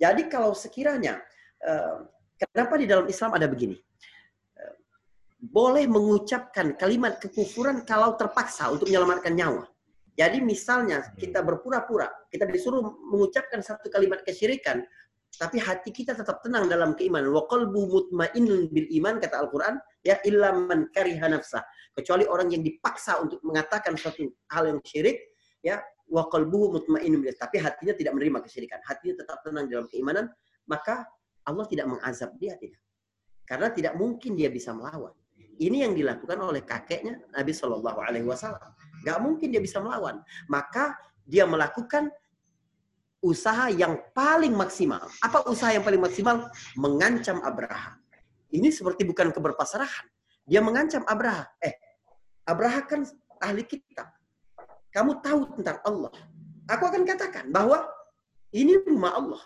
Jadi 0.00 0.26
kalau 0.32 0.56
sekiranya 0.56 1.20
eh, 1.60 1.96
kenapa 2.40 2.74
di 2.80 2.88
dalam 2.88 3.06
Islam 3.06 3.36
ada 3.36 3.46
begini? 3.46 3.76
Eh, 4.56 4.74
boleh 5.38 5.84
mengucapkan 5.86 6.74
kalimat 6.74 7.20
kekufuran 7.20 7.84
kalau 7.84 8.16
terpaksa 8.16 8.72
untuk 8.72 8.88
menyelamatkan 8.88 9.36
nyawa. 9.36 9.68
Jadi 10.18 10.42
misalnya 10.42 11.14
kita 11.16 11.40
berpura-pura, 11.40 12.10
kita 12.28 12.44
disuruh 12.48 12.82
mengucapkan 12.82 13.62
satu 13.62 13.88
kalimat 13.88 14.20
kesyirikan, 14.26 14.82
tapi 15.38 15.62
hati 15.62 15.94
kita 15.94 16.12
tetap 16.18 16.42
tenang 16.42 16.66
dalam 16.66 16.98
keimanan. 16.98 17.30
Wa 17.30 17.46
qalbu 17.46 17.80
mutmainnun 17.86 18.68
bil 18.74 18.88
iman 19.00 19.22
kata 19.22 19.38
Al-Qur'an, 19.38 19.78
ya 20.02 20.18
illa 20.26 20.50
man 20.52 20.90
kariha 20.90 21.30
nafsah. 21.30 21.62
Kecuali 21.94 22.26
orang 22.26 22.50
yang 22.50 22.62
dipaksa 22.66 23.22
untuk 23.22 23.38
mengatakan 23.46 23.94
suatu 23.94 24.26
hal 24.50 24.66
yang 24.66 24.78
syirik, 24.82 25.30
ya 25.62 25.78
wa 26.10 26.26
qalbuhu 26.26 26.82
mutmainnun 26.82 27.22
bil 27.22 27.34
tapi 27.38 27.62
hatinya 27.62 27.94
tidak 27.94 28.12
menerima 28.18 28.38
kesyirikan. 28.42 28.82
Hatinya 28.82 29.22
tetap 29.22 29.38
tenang 29.46 29.70
dalam 29.70 29.86
keimanan, 29.86 30.26
maka 30.66 31.06
Allah 31.46 31.66
tidak 31.70 31.86
mengazab 31.86 32.34
dia 32.36 32.58
tidak. 32.58 32.82
Karena 33.46 33.70
tidak 33.70 33.94
mungkin 33.98 34.38
dia 34.38 34.50
bisa 34.50 34.74
melawan. 34.74 35.14
Ini 35.60 35.90
yang 35.90 35.92
dilakukan 35.92 36.38
oleh 36.40 36.64
kakeknya 36.64 37.20
Nabi 37.36 37.52
Shallallahu 37.52 37.98
Alaihi 38.00 38.24
Wasallam. 38.24 38.79
Gak 39.04 39.18
mungkin 39.22 39.48
dia 39.52 39.62
bisa 39.62 39.80
melawan. 39.80 40.20
Maka 40.46 40.96
dia 41.24 41.46
melakukan 41.46 42.10
usaha 43.20 43.68
yang 43.68 44.00
paling 44.16 44.56
maksimal. 44.56 45.04
Apa 45.20 45.44
usaha 45.46 45.70
yang 45.72 45.84
paling 45.84 46.00
maksimal? 46.00 46.48
Mengancam 46.76 47.40
Abraha. 47.44 48.00
Ini 48.50 48.72
seperti 48.72 49.06
bukan 49.06 49.30
keberpasrahan. 49.30 50.06
Dia 50.48 50.58
mengancam 50.64 51.06
Abraha. 51.06 51.46
Eh, 51.62 51.76
Abraha 52.48 52.82
kan 52.82 53.06
ahli 53.38 53.62
kitab. 53.62 54.10
Kamu 54.90 55.22
tahu 55.22 55.54
tentang 55.60 55.78
Allah. 55.86 56.10
Aku 56.66 56.82
akan 56.90 57.06
katakan 57.06 57.46
bahwa 57.54 57.86
ini 58.50 58.74
rumah 58.82 59.14
Allah. 59.14 59.42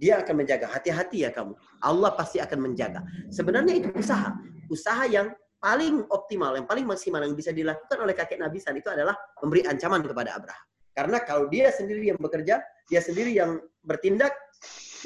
Dia 0.00 0.24
akan 0.24 0.40
menjaga. 0.40 0.72
Hati-hati 0.72 1.28
ya 1.28 1.30
kamu. 1.30 1.52
Allah 1.84 2.10
pasti 2.16 2.40
akan 2.40 2.72
menjaga. 2.72 3.04
Sebenarnya 3.28 3.84
itu 3.84 3.92
usaha. 3.92 4.32
Usaha 4.72 5.04
yang 5.04 5.28
paling 5.60 6.08
optimal, 6.08 6.56
yang 6.56 6.64
paling 6.64 6.88
maksimal 6.88 7.20
yang 7.20 7.36
bisa 7.36 7.52
dilakukan 7.52 8.00
oleh 8.00 8.16
kakek 8.16 8.40
Nabi 8.40 8.58
San 8.58 8.74
itu 8.80 8.88
adalah 8.88 9.12
memberi 9.44 9.62
ancaman 9.68 10.00
kepada 10.00 10.40
Abraha. 10.40 10.62
Karena 10.96 11.22
kalau 11.22 11.46
dia 11.46 11.70
sendiri 11.70 12.10
yang 12.10 12.18
bekerja, 12.18 12.64
dia 12.88 13.00
sendiri 13.00 13.30
yang 13.30 13.60
bertindak, 13.84 14.34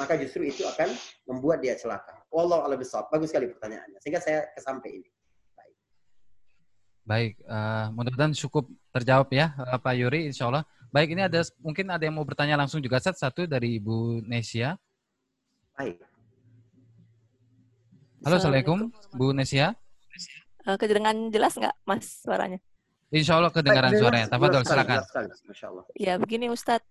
maka 0.01 0.17
justru 0.17 0.47
itu 0.49 0.65
akan 0.65 0.89
membuat 1.29 1.61
dia 1.61 1.77
celaka. 1.77 2.25
Wallahu 2.33 2.65
a'lam 2.65 2.81
bishawab. 2.81 3.13
Bagus 3.13 3.31
sekali 3.31 3.51
pertanyaannya. 3.53 3.99
Sehingga 4.01 4.19
saya 4.23 4.49
kesampe 4.57 4.89
ini. 4.91 5.07
Baik. 5.55 5.77
Baik, 7.05 7.33
uh, 7.47 7.93
mudah-mudahan 7.93 8.33
cukup 8.33 8.65
terjawab 8.91 9.29
ya 9.35 9.53
uh, 9.61 9.79
Pak 9.79 9.95
Yuri 9.95 10.31
insya 10.31 10.49
Allah. 10.49 10.65
Baik, 10.95 11.15
ini 11.15 11.27
ada 11.27 11.43
mungkin 11.59 11.91
ada 11.91 12.03
yang 12.07 12.15
mau 12.15 12.25
bertanya 12.25 12.55
langsung 12.55 12.79
juga 12.79 13.03
set 13.03 13.19
satu 13.19 13.45
dari 13.45 13.83
Ibu 13.83 14.25
Nesia. 14.25 14.79
Baik. 15.75 16.01
Halo, 18.25 18.41
Assalamualaikum 18.41 18.89
Bu 19.13 19.37
Nesia. 19.37 19.77
Uh, 20.65 20.77
kedengaran 20.81 21.29
jelas 21.29 21.57
nggak 21.61 21.77
Mas 21.85 22.25
suaranya? 22.25 22.61
Insya 23.13 23.37
Allah 23.39 23.53
kedengaran 23.53 23.93
suaranya. 23.95 24.27
Tafadol, 24.33 24.65
silakan. 24.65 25.05
Ya, 25.95 26.17
begini 26.17 26.49
Ustadz 26.49 26.89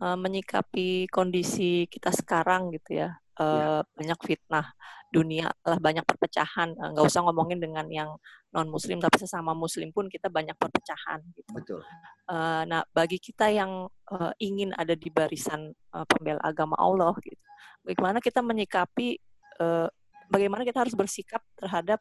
uh, 0.00 0.14
menyikapi 0.14 1.10
kondisi 1.10 1.90
kita 1.90 2.14
sekarang 2.14 2.70
gitu 2.72 3.02
ya. 3.02 3.18
Uh, 3.36 3.44
ya. 3.44 3.68
banyak 3.92 4.20
fitnah 4.24 4.72
dunia 5.12 5.52
lah 5.60 5.76
banyak 5.76 6.08
perpecahan 6.08 6.72
nggak 6.72 7.04
uh, 7.04 7.10
usah 7.12 7.20
ngomongin 7.20 7.60
dengan 7.60 7.84
yang 7.92 8.16
non 8.48 8.64
muslim 8.72 8.96
tapi 8.96 9.20
sesama 9.20 9.52
muslim 9.52 9.92
pun 9.92 10.08
kita 10.08 10.32
banyak 10.32 10.56
perpecahan 10.56 11.20
gitu. 11.36 11.52
Betul. 11.52 11.80
Uh, 12.24 12.64
nah 12.64 12.80
bagi 12.96 13.20
kita 13.20 13.52
yang 13.52 13.92
uh, 14.08 14.32
ingin 14.40 14.72
ada 14.72 14.96
di 14.96 15.12
barisan 15.12 15.68
uh, 15.92 16.08
pembela 16.08 16.40
agama 16.40 16.80
Allah 16.80 17.12
gitu, 17.20 17.44
bagaimana 17.84 18.24
kita 18.24 18.40
menyikapi 18.40 19.20
uh, 19.60 19.92
bagaimana 20.32 20.64
kita 20.64 20.88
harus 20.88 20.96
bersikap 20.96 21.44
terhadap 21.60 22.00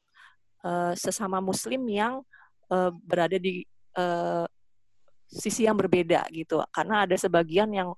uh, 0.66 0.94
sesama 0.98 1.38
muslim 1.38 1.86
yang 1.86 2.26
uh, 2.74 2.90
berada 3.06 3.38
di 3.38 3.62
uh, 3.96 4.50
sisi 5.30 5.70
yang 5.70 5.78
berbeda 5.78 6.26
gitu. 6.34 6.62
Karena 6.74 7.06
ada 7.06 7.14
sebagian 7.14 7.70
yang 7.70 7.94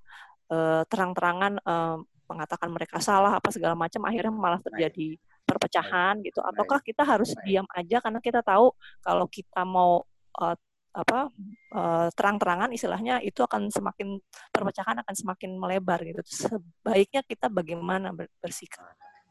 uh, 0.52 0.84
terang-terangan 0.92 1.64
uh, 1.64 1.98
mengatakan 2.28 2.68
mereka 2.68 3.00
salah 3.00 3.40
apa 3.40 3.48
segala 3.56 3.72
macam 3.74 4.04
akhirnya 4.04 4.34
malah 4.36 4.60
terjadi 4.60 5.16
perpecahan 5.48 6.20
gitu. 6.28 6.44
Ataukah 6.44 6.84
kita 6.84 7.08
harus 7.08 7.32
diam 7.48 7.64
aja? 7.72 8.04
Karena 8.04 8.20
kita 8.20 8.44
tahu 8.44 8.76
kalau 9.00 9.26
kita 9.32 9.64
mau 9.64 10.04
uh, 10.44 10.56
apa 10.98 11.30
uh, 11.78 12.10
terang-terangan 12.18 12.74
istilahnya 12.74 13.22
itu 13.22 13.46
akan 13.46 13.70
semakin 13.70 14.18
perpecahan 14.50 14.98
akan 15.06 15.16
semakin 15.16 15.56
melebar 15.56 16.02
gitu. 16.02 16.20
Sebaiknya 16.26 17.22
kita 17.22 17.48
bagaimana 17.54 18.12
bersikap. 18.42 18.82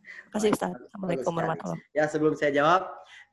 Terima 0.06 0.30
kasih 0.38 0.54
Ustaz. 0.54 0.72
Assalamualaikum 0.72 1.32
warahmatullahi 1.34 1.82
wabarakatuh. 1.82 1.98
Ya 1.98 2.04
sebelum 2.06 2.34
saya 2.38 2.54
jawab, 2.54 2.86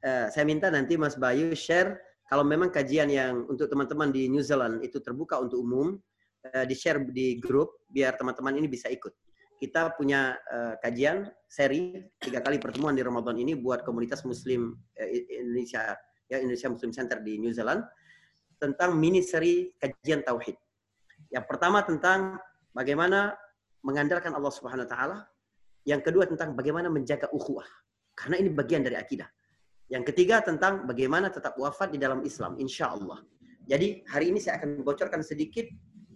uh, 0.03 0.27
saya 0.29 0.43
minta 0.45 0.67
nanti 0.69 0.99
Mas 0.99 1.15
Bayu 1.15 1.55
share 1.55 1.97
kalau 2.27 2.43
memang 2.43 2.71
kajian 2.71 3.09
yang 3.11 3.47
untuk 3.47 3.67
teman-teman 3.67 4.09
di 4.11 4.27
New 4.27 4.43
Zealand 4.43 4.83
itu 4.83 4.99
terbuka 5.03 5.39
untuk 5.39 5.63
umum, 5.63 5.99
uh, 6.51 6.65
di-share 6.67 7.03
di 7.09 7.39
grup 7.39 7.83
biar 7.89 8.15
teman-teman 8.19 8.59
ini 8.59 8.67
bisa 8.67 8.91
ikut. 8.91 9.11
Kita 9.59 9.95
punya 9.95 10.35
uh, 10.51 10.75
kajian 10.83 11.29
seri 11.47 12.03
tiga 12.19 12.43
kali 12.43 12.59
pertemuan 12.59 12.97
di 12.97 13.03
Ramadan 13.05 13.39
ini 13.39 13.55
buat 13.55 13.87
komunitas 13.87 14.27
Muslim 14.27 14.75
uh, 14.75 15.09
Indonesia, 15.31 15.95
ya 16.27 16.37
Indonesia 16.41 16.67
Muslim 16.67 16.91
Center 16.91 17.23
di 17.23 17.39
New 17.39 17.53
Zealand 17.55 17.85
tentang 18.59 18.95
mini 18.95 19.19
seri 19.23 19.71
kajian 19.75 20.23
tauhid. 20.23 20.55
Yang 21.31 21.45
pertama 21.47 21.83
tentang 21.83 22.39
bagaimana 22.71 23.35
mengandalkan 23.83 24.31
Allah 24.31 24.51
Subhanahu 24.51 24.87
wa 24.87 24.91
taala. 24.91 25.17
Yang 25.83 26.01
kedua 26.07 26.23
tentang 26.23 26.55
bagaimana 26.55 26.87
menjaga 26.87 27.27
ukhuwah. 27.35 27.67
Karena 28.15 28.39
ini 28.39 28.47
bagian 28.47 28.87
dari 28.87 28.95
akidah. 28.95 29.27
Yang 29.93 30.09
ketiga 30.09 30.41
tentang 30.41 30.89
bagaimana 30.89 31.29
tetap 31.29 31.53
wafat 31.53 31.93
di 31.93 32.01
dalam 32.01 32.25
Islam, 32.25 32.57
insya 32.57 32.89
Allah. 32.97 33.21
Jadi 33.69 34.01
hari 34.09 34.33
ini 34.33 34.41
saya 34.41 34.57
akan 34.57 34.81
bocorkan 34.81 35.21
sedikit 35.21 35.69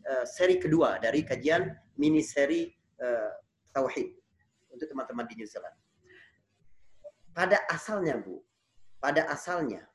uh, 0.10 0.26
seri 0.26 0.58
kedua 0.58 0.98
dari 0.98 1.22
kajian 1.22 1.78
mini 2.02 2.26
seri 2.26 2.74
uh, 2.98 3.30
Tauhid 3.70 4.18
untuk 4.74 4.90
teman-teman 4.90 5.30
di 5.30 5.38
New 5.38 5.46
Zealand. 5.46 5.78
Pada 7.38 7.62
asalnya 7.70 8.18
Bu, 8.18 8.42
pada 8.98 9.30
asalnya 9.30 9.86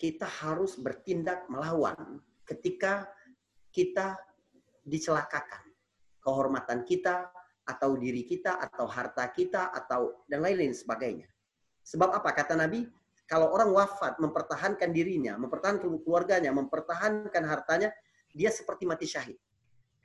kita 0.00 0.24
harus 0.24 0.80
bertindak 0.80 1.44
melawan 1.52 2.24
ketika 2.48 3.12
kita 3.76 4.16
dicelakakan. 4.88 5.68
Kehormatan 6.24 6.88
kita, 6.88 7.28
atau 7.68 7.92
diri 8.00 8.24
kita, 8.24 8.56
atau 8.56 8.88
harta 8.88 9.28
kita, 9.28 9.68
atau 9.76 10.24
dan 10.24 10.40
lain-lain 10.40 10.72
sebagainya. 10.72 11.28
Sebab 11.84 12.08
apa? 12.08 12.32
Kata 12.32 12.56
Nabi, 12.56 12.88
kalau 13.28 13.52
orang 13.52 13.68
wafat 13.76 14.16
mempertahankan 14.16 14.88
dirinya, 14.88 15.36
mempertahankan 15.36 16.00
keluarganya, 16.00 16.48
mempertahankan 16.48 17.44
hartanya, 17.44 17.92
dia 18.32 18.48
seperti 18.48 18.88
mati 18.88 19.04
syahid. 19.04 19.36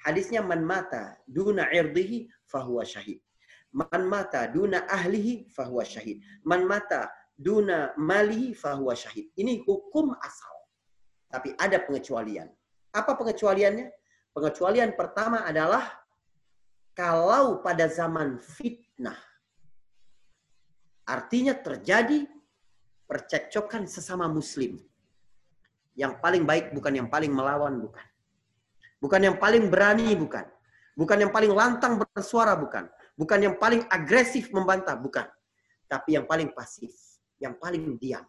Hadisnya 0.03 0.43
man 0.43 0.67
mata 0.67 1.15
duna 1.23 1.71
irdihi 1.71 2.27
fahuwa 2.43 2.83
syahid. 2.83 3.23
Man 3.71 4.11
mata 4.11 4.51
duna 4.51 4.83
ahlihi 4.91 5.47
fahuwa 5.47 5.87
syahid. 5.87 6.19
Man 6.43 6.67
mata 6.67 7.07
duna 7.39 7.95
malihi 7.95 8.51
fahuwa 8.51 8.91
syahid. 8.91 9.31
Ini 9.39 9.63
hukum 9.63 10.11
asal. 10.19 10.55
Tapi 11.31 11.55
ada 11.55 11.79
pengecualian. 11.79 12.51
Apa 12.91 13.15
pengecualiannya? 13.15 13.87
Pengecualian 14.35 14.93
pertama 14.99 15.47
adalah 15.47 16.03
kalau 16.91 17.63
pada 17.63 17.87
zaman 17.87 18.37
fitnah. 18.37 19.17
Artinya 21.07 21.55
terjadi 21.55 22.27
percekcokan 23.13 23.85
sesama 23.85 24.25
muslim. 24.25 24.81
Yang 25.93 26.17
paling 26.17 26.43
baik 26.49 26.73
bukan 26.73 26.93
yang 26.97 27.07
paling 27.13 27.29
melawan, 27.29 27.77
bukan. 27.77 28.05
Bukan 28.97 29.21
yang 29.21 29.37
paling 29.37 29.69
berani, 29.69 30.17
bukan. 30.17 30.49
Bukan 30.97 31.17
yang 31.21 31.29
paling 31.29 31.53
lantang 31.53 32.01
bersuara, 32.01 32.57
bukan. 32.57 32.89
Bukan 33.13 33.39
yang 33.45 33.55
paling 33.61 33.85
agresif 33.93 34.49
membantah, 34.49 34.97
bukan. 34.97 35.29
Tapi 35.85 36.17
yang 36.17 36.25
paling 36.25 36.49
pasif, 36.57 36.89
yang 37.37 37.53
paling 37.61 38.01
diam. 38.01 38.25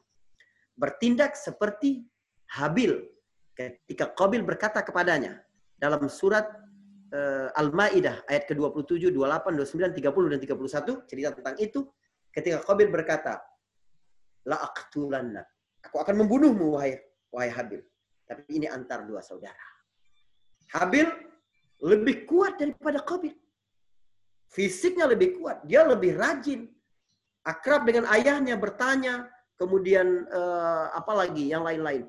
Bertindak 0.77 1.41
seperti 1.41 2.05
Habil 2.53 3.01
ketika 3.55 4.11
Qabil 4.13 4.43
berkata 4.43 4.83
kepadanya 4.83 5.41
dalam 5.79 6.05
surat 6.11 6.45
uh, 7.15 7.49
Al-Maidah 7.55 8.27
ayat 8.27 8.51
ke-27, 8.51 9.15
28, 9.15 9.95
29, 9.95 9.95
30 10.03 10.33
dan 10.35 10.41
31 10.43 11.09
cerita 11.09 11.29
tentang 11.33 11.57
itu 11.63 11.87
ketika 12.35 12.59
Qabil 12.67 12.91
berkata, 12.91 13.39
la 14.49 14.61
aqtulanna. 14.61 15.43
Aku 15.85 16.01
akan 16.01 16.25
membunuhmu 16.25 16.77
wahai 16.77 16.97
wahai 17.35 17.51
Habil. 17.51 17.83
Tapi 18.25 18.49
ini 18.57 18.67
antar 18.71 19.05
dua 19.05 19.21
saudara. 19.21 19.67
Habil 20.73 21.05
lebih 21.85 22.25
kuat 22.25 22.57
daripada 22.57 23.05
Qabil. 23.05 23.35
Fisiknya 24.55 25.11
lebih 25.11 25.43
kuat, 25.43 25.67
dia 25.67 25.83
lebih 25.83 26.15
rajin. 26.15 26.71
Akrab 27.45 27.85
dengan 27.85 28.09
ayahnya 28.09 28.57
bertanya, 28.57 29.29
kemudian 29.59 30.25
uh, 30.31 30.95
apa 30.95 31.13
lagi 31.27 31.51
yang 31.51 31.67
lain-lain. 31.67 32.09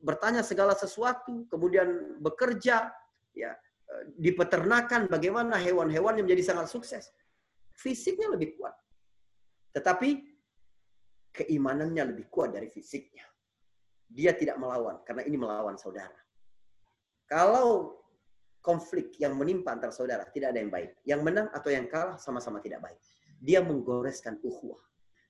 Bertanya 0.00 0.40
segala 0.46 0.72
sesuatu, 0.78 1.44
kemudian 1.50 2.18
bekerja, 2.18 2.90
ya 3.36 3.50
eh, 3.54 4.02
di 4.18 4.34
peternakan 4.34 5.06
bagaimana 5.06 5.54
hewan-hewan 5.62 6.18
yang 6.18 6.26
menjadi 6.26 6.54
sangat 6.54 6.74
sukses. 6.74 7.06
Fisiknya 7.78 8.34
lebih 8.34 8.58
kuat. 8.58 8.74
Tetapi 9.78 10.31
keimanannya 11.32 12.12
lebih 12.12 12.28
kuat 12.28 12.52
dari 12.52 12.68
fisiknya. 12.68 13.24
Dia 14.12 14.36
tidak 14.36 14.60
melawan 14.60 15.00
karena 15.08 15.24
ini 15.24 15.36
melawan 15.40 15.80
saudara. 15.80 16.20
Kalau 17.24 17.96
konflik 18.60 19.16
yang 19.16 19.34
menimpa 19.34 19.72
antara 19.72 19.90
saudara, 19.90 20.28
tidak 20.28 20.52
ada 20.52 20.60
yang 20.60 20.68
baik. 20.68 20.90
Yang 21.08 21.20
menang 21.24 21.48
atau 21.50 21.72
yang 21.72 21.88
kalah 21.88 22.20
sama-sama 22.20 22.60
tidak 22.60 22.84
baik. 22.84 23.00
Dia 23.40 23.64
menggoreskan 23.64 24.36
ukhuwah. 24.44 24.78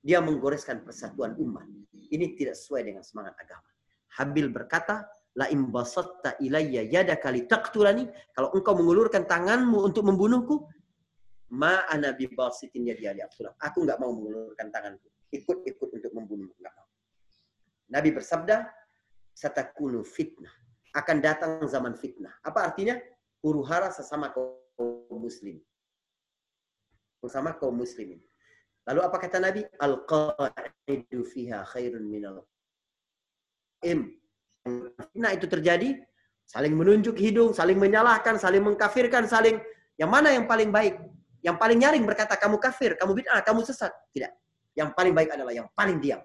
Dia 0.03 0.19
menggoreskan 0.19 0.83
persatuan 0.83 1.39
umat. 1.39 1.65
Ini 1.95 2.35
tidak 2.35 2.59
sesuai 2.59 2.83
dengan 2.91 3.07
semangat 3.07 3.39
agama. 3.39 3.71
Habil 4.19 4.51
berkata, 4.51 5.07
La 5.33 5.49
imbasatta 5.49 6.37
ilayya 6.45 6.85
yadaka 6.85 7.33
litaqtulani. 7.33 8.05
Kalau 8.37 8.53
engkau 8.53 8.77
mengulurkan 8.77 9.25
tanganmu 9.25 9.81
untuk 9.81 10.05
membunuhku, 10.05 10.69
ma 11.57 11.89
ana 11.89 12.13
bibasitin 12.13 12.85
yadi 12.85 13.09
ali 13.09 13.21
Aku 13.25 13.79
enggak 13.85 13.97
mau 13.97 14.13
mengulurkan 14.13 14.69
tanganku. 14.69 15.09
Ikut-ikut 15.33 15.89
untuk 15.89 16.13
membunuhmu. 16.13 16.55
Enggak 16.61 16.75
mau. 16.77 16.89
Nabi 17.89 18.11
bersabda, 18.13 18.69
satakunu 19.33 20.05
fitnah. 20.05 20.53
Akan 20.93 21.25
datang 21.25 21.65
zaman 21.65 21.97
fitnah. 21.97 22.37
Apa 22.45 22.69
artinya? 22.69 23.01
huru 23.43 23.67
hara 23.67 23.91
sesama 23.91 24.31
kaum 24.31 25.19
muslim. 25.19 25.59
Bersama 27.19 27.55
kaum 27.59 27.75
muslimin. 27.75 28.23
Lalu 28.87 29.01
apa 29.03 29.17
kata 29.19 29.39
Nabi? 29.43 29.63
Al-qa'idu 29.79 31.23
fiha 31.27 31.67
khairun 31.67 32.07
minal 32.07 32.47
im. 33.83 34.15
Fitnah 34.63 35.35
itu 35.35 35.47
terjadi, 35.51 35.99
saling 36.47 36.75
menunjuk 36.75 37.19
hidung, 37.19 37.51
saling 37.51 37.79
menyalahkan, 37.79 38.39
saling 38.39 38.63
mengkafirkan, 38.63 39.27
saling 39.27 39.59
yang 39.99 40.11
mana 40.11 40.35
yang 40.35 40.47
paling 40.47 40.71
baik? 40.71 40.99
Yang 41.43 41.57
paling 41.59 41.79
nyaring 41.83 42.07
berkata 42.07 42.39
kamu 42.39 42.63
kafir, 42.63 42.95
kamu 42.95 43.23
bid'ah, 43.23 43.43
kamu 43.43 43.67
sesat. 43.67 43.91
Tidak. 44.15 44.31
Yang 44.73 44.91
paling 44.97 45.15
baik 45.15 45.31
adalah 45.37 45.53
yang 45.53 45.69
paling 45.77 46.01
diam. 46.01 46.23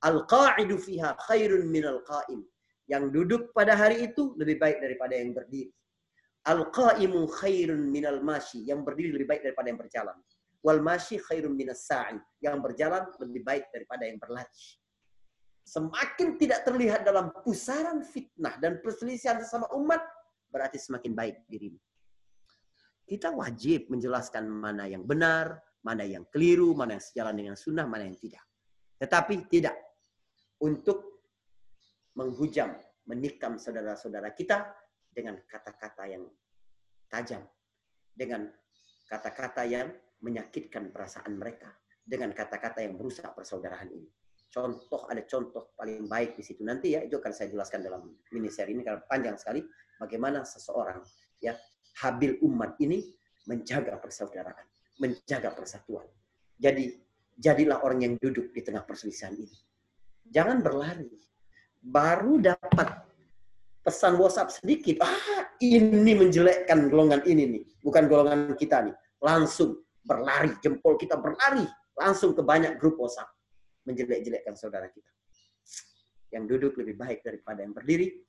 Al-qa'idu 0.00 0.80
fiha 0.80 1.16
khairun 1.28 1.68
minal 1.68 2.00
qa'im. 2.04 2.40
Yang 2.88 3.04
duduk 3.12 3.42
pada 3.52 3.76
hari 3.76 4.08
itu 4.08 4.34
lebih 4.40 4.56
baik 4.56 4.80
daripada 4.80 5.14
yang 5.14 5.36
berdiri. 5.36 5.70
Al-qa'imu 6.48 7.28
khairun 7.28 7.92
minal 7.92 8.24
mashi. 8.24 8.64
Yang 8.64 8.80
berdiri 8.88 9.10
lebih 9.14 9.28
baik 9.28 9.42
daripada 9.44 9.66
yang 9.68 9.80
berjalan. 9.80 10.16
Wal 10.64 10.80
mashi 10.80 11.20
khairun 11.20 11.52
minas 11.52 11.84
sa'i. 11.84 12.16
Yang 12.40 12.56
berjalan 12.64 13.04
lebih 13.20 13.42
baik 13.44 13.64
daripada 13.68 14.08
yang 14.08 14.16
berlari. 14.16 14.48
Semakin 15.70 16.34
tidak 16.40 16.66
terlihat 16.66 17.06
dalam 17.06 17.30
pusaran 17.46 18.02
fitnah 18.02 18.58
dan 18.58 18.82
perselisihan 18.82 19.38
sesama 19.38 19.70
umat, 19.78 20.02
berarti 20.50 20.82
semakin 20.82 21.14
baik 21.14 21.36
dirimu. 21.46 21.78
Kita 23.06 23.30
wajib 23.30 23.86
menjelaskan 23.86 24.50
mana 24.50 24.90
yang 24.90 25.06
benar, 25.06 25.62
mana 25.80 26.04
yang 26.04 26.28
keliru, 26.28 26.76
mana 26.76 26.96
yang 26.96 27.04
sejalan 27.04 27.34
dengan 27.36 27.56
sunnah, 27.56 27.88
mana 27.88 28.04
yang 28.04 28.18
tidak. 28.18 28.44
Tetapi 29.00 29.48
tidak 29.48 29.76
untuk 30.60 31.24
menghujam, 32.16 32.76
menikam 33.08 33.56
saudara-saudara 33.56 34.36
kita 34.36 34.68
dengan 35.08 35.40
kata-kata 35.48 36.04
yang 36.04 36.24
tajam, 37.08 37.42
dengan 38.12 38.52
kata-kata 39.08 39.64
yang 39.64 39.88
menyakitkan 40.20 40.92
perasaan 40.92 41.40
mereka, 41.40 41.72
dengan 42.04 42.30
kata-kata 42.36 42.84
yang 42.84 43.00
merusak 43.00 43.32
persaudaraan 43.32 43.88
ini. 43.88 44.08
Contoh 44.50 45.06
ada 45.06 45.22
contoh 45.30 45.70
paling 45.78 46.10
baik 46.10 46.34
di 46.34 46.42
situ 46.42 46.66
nanti 46.66 46.98
ya 46.98 47.06
itu 47.06 47.22
akan 47.22 47.30
saya 47.30 47.54
jelaskan 47.54 47.86
dalam 47.86 48.18
mini 48.34 48.50
seri 48.50 48.74
ini 48.74 48.82
karena 48.82 48.98
panjang 49.06 49.38
sekali 49.38 49.62
bagaimana 49.94 50.42
seseorang 50.42 50.98
ya 51.38 51.54
habil 52.02 52.34
umat 52.42 52.74
ini 52.82 53.14
menjaga 53.46 53.94
persaudaraan, 54.02 54.66
menjaga 55.00 55.50
persatuan. 55.56 56.06
Jadi 56.60 56.92
jadilah 57.40 57.80
orang 57.80 58.04
yang 58.04 58.14
duduk 58.20 58.52
di 58.52 58.60
tengah 58.60 58.84
perselisihan 58.84 59.32
ini. 59.32 59.56
Jangan 60.28 60.60
berlari. 60.60 61.08
Baru 61.80 62.36
dapat 62.36 63.08
pesan 63.80 64.20
WhatsApp 64.20 64.52
sedikit, 64.52 65.00
ah 65.00 65.48
ini 65.64 66.12
menjelekkan 66.12 66.92
golongan 66.92 67.24
ini 67.24 67.44
nih, 67.48 67.64
bukan 67.80 68.04
golongan 68.04 68.52
kita 68.52 68.84
nih. 68.84 68.94
Langsung 69.24 69.80
berlari, 70.04 70.52
jempol 70.60 71.00
kita 71.00 71.16
berlari, 71.16 71.64
langsung 71.96 72.36
ke 72.36 72.44
banyak 72.44 72.76
grup 72.76 73.00
WhatsApp 73.00 73.32
menjelek-jelekkan 73.88 74.52
saudara 74.60 74.92
kita. 74.92 75.08
Yang 76.36 76.44
duduk 76.56 76.72
lebih 76.84 77.00
baik 77.00 77.24
daripada 77.24 77.64
yang 77.64 77.72
berdiri, 77.72 78.20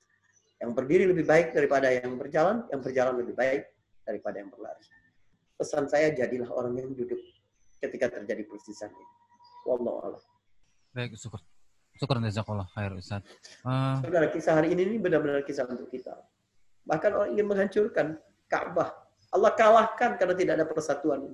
yang 0.64 0.72
berdiri 0.72 1.04
lebih 1.04 1.28
baik 1.28 1.52
daripada 1.52 1.92
yang 1.92 2.16
berjalan, 2.16 2.64
yang 2.72 2.80
berjalan 2.80 3.14
lebih 3.20 3.36
baik 3.36 3.68
daripada 4.08 4.40
yang 4.40 4.48
berlari. 4.48 4.84
Pesan 5.62 5.86
saya 5.86 6.10
jadilah 6.10 6.50
orang 6.50 6.74
yang 6.74 6.90
duduk 6.90 7.22
ketika 7.78 8.10
terjadi 8.10 8.42
persisan 8.50 8.90
ini. 8.90 9.06
Wallahu 9.62 10.18
Baik, 10.90 11.14
syukur. 11.14 11.38
Syukur 11.94 12.18
jazakallah 12.18 12.66
khair 12.74 12.90
Ustaz. 12.98 13.22
Uh, 13.62 14.02
Saudara, 14.02 14.26
kisah 14.26 14.58
hari 14.58 14.74
ini, 14.74 14.90
ini 14.90 14.98
benar-benar 14.98 15.46
kisah 15.46 15.70
untuk 15.70 15.86
kita. 15.86 16.18
Bahkan 16.82 17.10
orang 17.14 17.30
ingin 17.38 17.46
menghancurkan 17.46 18.18
Ka'bah. 18.50 18.90
Allah 19.30 19.54
kalahkan 19.54 20.18
karena 20.18 20.34
tidak 20.34 20.52
ada 20.58 20.66
persatuan. 20.66 21.30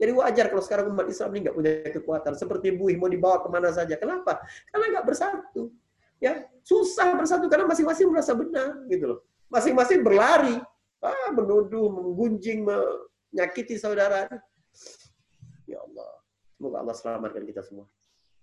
Jadi 0.00 0.12
wajar 0.16 0.48
kalau 0.48 0.64
sekarang 0.64 0.96
umat 0.96 1.12
Islam 1.12 1.36
ini 1.36 1.38
nggak 1.44 1.56
punya 1.60 1.72
kekuatan. 1.92 2.32
Seperti 2.32 2.72
buih 2.72 2.96
mau 2.96 3.12
dibawa 3.12 3.44
ke 3.44 3.48
mana 3.52 3.76
saja. 3.76 4.00
Kenapa? 4.00 4.40
Karena 4.72 4.84
nggak 4.96 5.04
bersatu. 5.04 5.68
Ya 6.16 6.48
susah 6.64 7.12
bersatu 7.12 7.44
karena 7.52 7.68
masing-masing 7.68 8.08
merasa 8.08 8.32
benar 8.32 8.88
gitu 8.88 9.04
loh. 9.04 9.20
Masing-masing 9.52 10.00
berlari, 10.00 10.56
ah, 11.04 11.28
menuduh, 11.36 11.92
menggunjing, 11.92 12.64
menyakiti 13.32 13.78
saudara. 13.80 14.28
Ya 15.66 15.82
Allah, 15.82 16.10
semoga 16.54 16.76
Allah 16.82 16.94
selamatkan 16.94 17.42
kita 17.46 17.62
semua. 17.66 17.86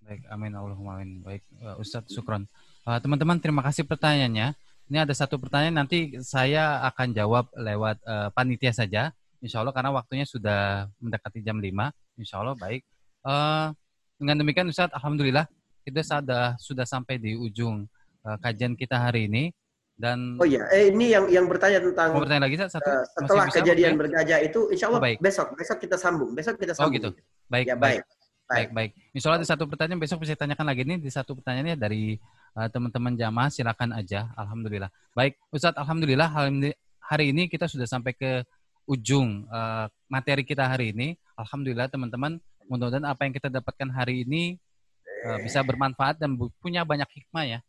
Baik, 0.03 0.27
amin 0.27 0.51
Allahumma 0.51 0.99
amin. 0.99 1.23
Baik, 1.23 1.43
uh, 1.63 1.79
Ustadz 1.79 2.11
Sukron. 2.11 2.43
Uh, 2.83 2.99
teman-teman, 2.99 3.39
terima 3.39 3.63
kasih 3.63 3.87
pertanyaannya. 3.87 4.51
Ini 4.91 4.97
ada 5.07 5.15
satu 5.15 5.39
pertanyaan 5.39 5.87
nanti 5.87 6.19
saya 6.19 6.83
akan 6.91 7.15
jawab 7.15 7.47
lewat 7.55 8.03
uh, 8.03 8.27
panitia 8.35 8.75
saja. 8.75 9.15
Insya 9.39 9.63
Allah 9.63 9.71
karena 9.71 9.95
waktunya 9.95 10.27
sudah 10.27 10.91
mendekati 10.99 11.39
jam 11.39 11.59
5. 11.59 12.19
Insya 12.19 12.43
Allah 12.43 12.55
baik. 12.59 12.83
Uh, 13.23 13.71
dengan 14.19 14.43
demikian 14.43 14.67
Ustadz, 14.67 14.91
Alhamdulillah 14.91 15.47
kita 15.83 16.03
sudah 16.03 16.55
sudah 16.59 16.85
sampai 16.87 17.19
di 17.19 17.35
ujung 17.35 17.87
uh, 18.27 18.37
kajian 18.43 18.75
kita 18.75 18.99
hari 18.99 19.31
ini. 19.31 19.55
Dan 20.03 20.35
oh 20.35 20.43
iya, 20.43 20.67
eh, 20.75 20.91
ini 20.91 21.15
yang 21.15 21.31
yang 21.31 21.45
bertanya 21.47 21.79
tentang 21.79 22.11
mau 22.11 22.27
bertanya 22.27 22.43
lagi 22.43 22.59
satu 22.59 22.91
uh, 22.91 23.07
setelah 23.07 23.47
kejadian 23.47 23.95
bergajah 23.95 24.43
itu, 24.43 24.67
insya 24.67 24.91
Allah 24.91 24.99
oh, 24.99 25.05
baik. 25.07 25.23
besok 25.23 25.55
besok 25.55 25.79
kita 25.79 25.95
sambung, 25.95 26.35
besok 26.35 26.59
kita 26.59 26.75
sambung. 26.75 26.91
Oh 26.91 26.95
gitu, 26.99 27.09
baik, 27.47 27.71
ya, 27.71 27.79
baik. 27.79 28.03
baik. 28.03 28.21
Baik, 28.43 28.69
baik. 28.75 28.91
Misalnya 29.15 29.39
ada 29.39 29.47
satu 29.47 29.63
pertanyaan 29.65 30.03
besok 30.03 30.19
bisa 30.27 30.35
tanyakan 30.35 30.67
lagi 30.67 30.83
nih 30.83 30.99
di 30.99 31.07
satu 31.07 31.31
pertanyaannya 31.39 31.79
dari 31.79 32.19
uh, 32.59 32.67
teman-teman 32.67 33.15
jamaah 33.15 33.47
silakan 33.47 33.95
aja. 33.95 34.29
Alhamdulillah. 34.35 34.91
Baik, 35.15 35.39
Ustadz 35.49 35.79
Alhamdulillah 35.79 36.27
hari 36.99 37.31
ini 37.31 37.47
kita 37.47 37.71
sudah 37.71 37.87
sampai 37.87 38.11
ke 38.11 38.43
ujung 38.83 39.47
uh, 39.47 39.87
materi 40.11 40.43
kita 40.43 40.67
hari 40.67 40.91
ini. 40.91 41.15
Alhamdulillah 41.39 41.87
teman-teman, 41.87 42.37
mudah-mudahan 42.67 43.07
apa 43.07 43.23
yang 43.23 43.33
kita 43.33 43.47
dapatkan 43.47 43.89
hari 43.95 44.27
ini 44.27 44.59
uh, 45.31 45.39
bisa 45.39 45.63
bermanfaat 45.63 46.19
dan 46.19 46.35
punya 46.59 46.83
banyak 46.83 47.07
hikmah 47.09 47.47
ya 47.47 47.59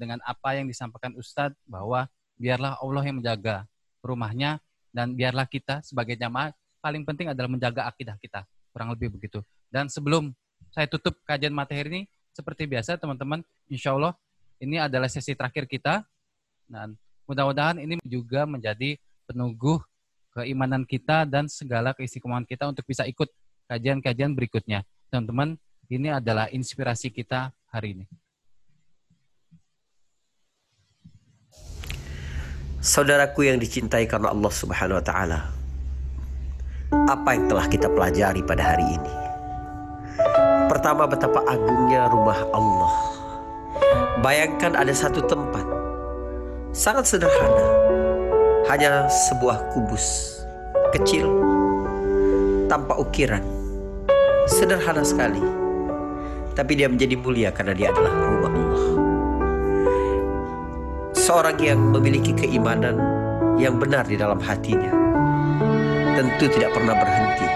dengan 0.00 0.18
apa 0.24 0.56
yang 0.56 0.64
disampaikan 0.64 1.12
Ustadz 1.14 1.58
bahwa 1.68 2.08
biarlah 2.40 2.80
Allah 2.80 3.02
yang 3.04 3.20
menjaga 3.20 3.68
rumahnya 4.00 4.58
dan 4.90 5.12
biarlah 5.12 5.44
kita 5.44 5.84
sebagai 5.84 6.16
jamaah 6.16 6.52
paling 6.80 7.04
penting 7.04 7.28
adalah 7.32 7.48
menjaga 7.52 7.88
akidah 7.88 8.16
kita 8.20 8.48
kurang 8.72 8.92
lebih 8.92 9.12
begitu 9.12 9.44
dan 9.74 9.90
sebelum 9.90 10.30
saya 10.70 10.86
tutup 10.86 11.18
kajian 11.26 11.50
materi 11.50 11.86
ini, 11.86 12.02
seperti 12.30 12.70
biasa 12.70 12.94
teman-teman, 12.94 13.42
insya 13.66 13.90
Allah 13.94 14.14
ini 14.62 14.78
adalah 14.78 15.10
sesi 15.10 15.34
terakhir 15.34 15.66
kita. 15.66 16.06
Dan 16.70 16.94
mudah-mudahan 17.26 17.82
ini 17.82 17.98
juga 18.06 18.46
menjadi 18.46 18.94
penunggu 19.26 19.82
keimanan 20.34 20.86
kita 20.86 21.26
dan 21.26 21.50
segala 21.50 21.90
keistiqomahan 21.94 22.46
kita 22.46 22.70
untuk 22.70 22.86
bisa 22.86 23.02
ikut 23.06 23.26
kajian-kajian 23.66 24.34
berikutnya. 24.34 24.86
Teman-teman, 25.10 25.58
ini 25.90 26.10
adalah 26.10 26.50
inspirasi 26.50 27.10
kita 27.10 27.50
hari 27.70 27.98
ini. 27.98 28.06
Saudaraku 32.84 33.48
yang 33.48 33.56
dicintai 33.56 34.04
karena 34.04 34.28
Allah 34.28 34.52
Subhanahu 34.52 35.00
wa 35.00 35.04
taala. 35.08 35.40
Apa 37.08 37.32
yang 37.32 37.48
telah 37.48 37.64
kita 37.64 37.88
pelajari 37.88 38.44
pada 38.44 38.60
hari 38.60 38.84
ini? 38.84 39.12
Pertama 40.68 41.08
betapa 41.08 41.40
agungnya 41.48 42.12
rumah 42.12 42.44
Allah. 42.52 42.92
Bayangkan 44.20 44.76
ada 44.76 44.92
satu 44.92 45.24
tempat 45.24 45.64
sangat 46.76 47.08
sederhana, 47.08 47.64
hanya 48.68 49.08
sebuah 49.08 49.72
kubus 49.72 50.44
kecil 50.92 51.24
tanpa 52.68 53.00
ukiran, 53.00 53.40
sederhana 54.44 55.00
sekali. 55.00 55.40
Tapi 56.52 56.72
dia 56.76 56.92
menjadi 56.92 57.16
mulia 57.16 57.48
karena 57.48 57.72
dia 57.72 57.88
adalah 57.96 58.12
rumah 58.12 58.52
Allah. 58.52 58.93
Seorang 61.24 61.56
yang 61.56 61.80
memiliki 61.88 62.36
keimanan 62.36 63.00
yang 63.56 63.80
benar 63.80 64.04
di 64.04 64.12
dalam 64.12 64.36
hatinya 64.44 64.92
tentu 66.20 66.52
tidak 66.52 66.76
pernah 66.76 66.92
berhenti 66.92 67.48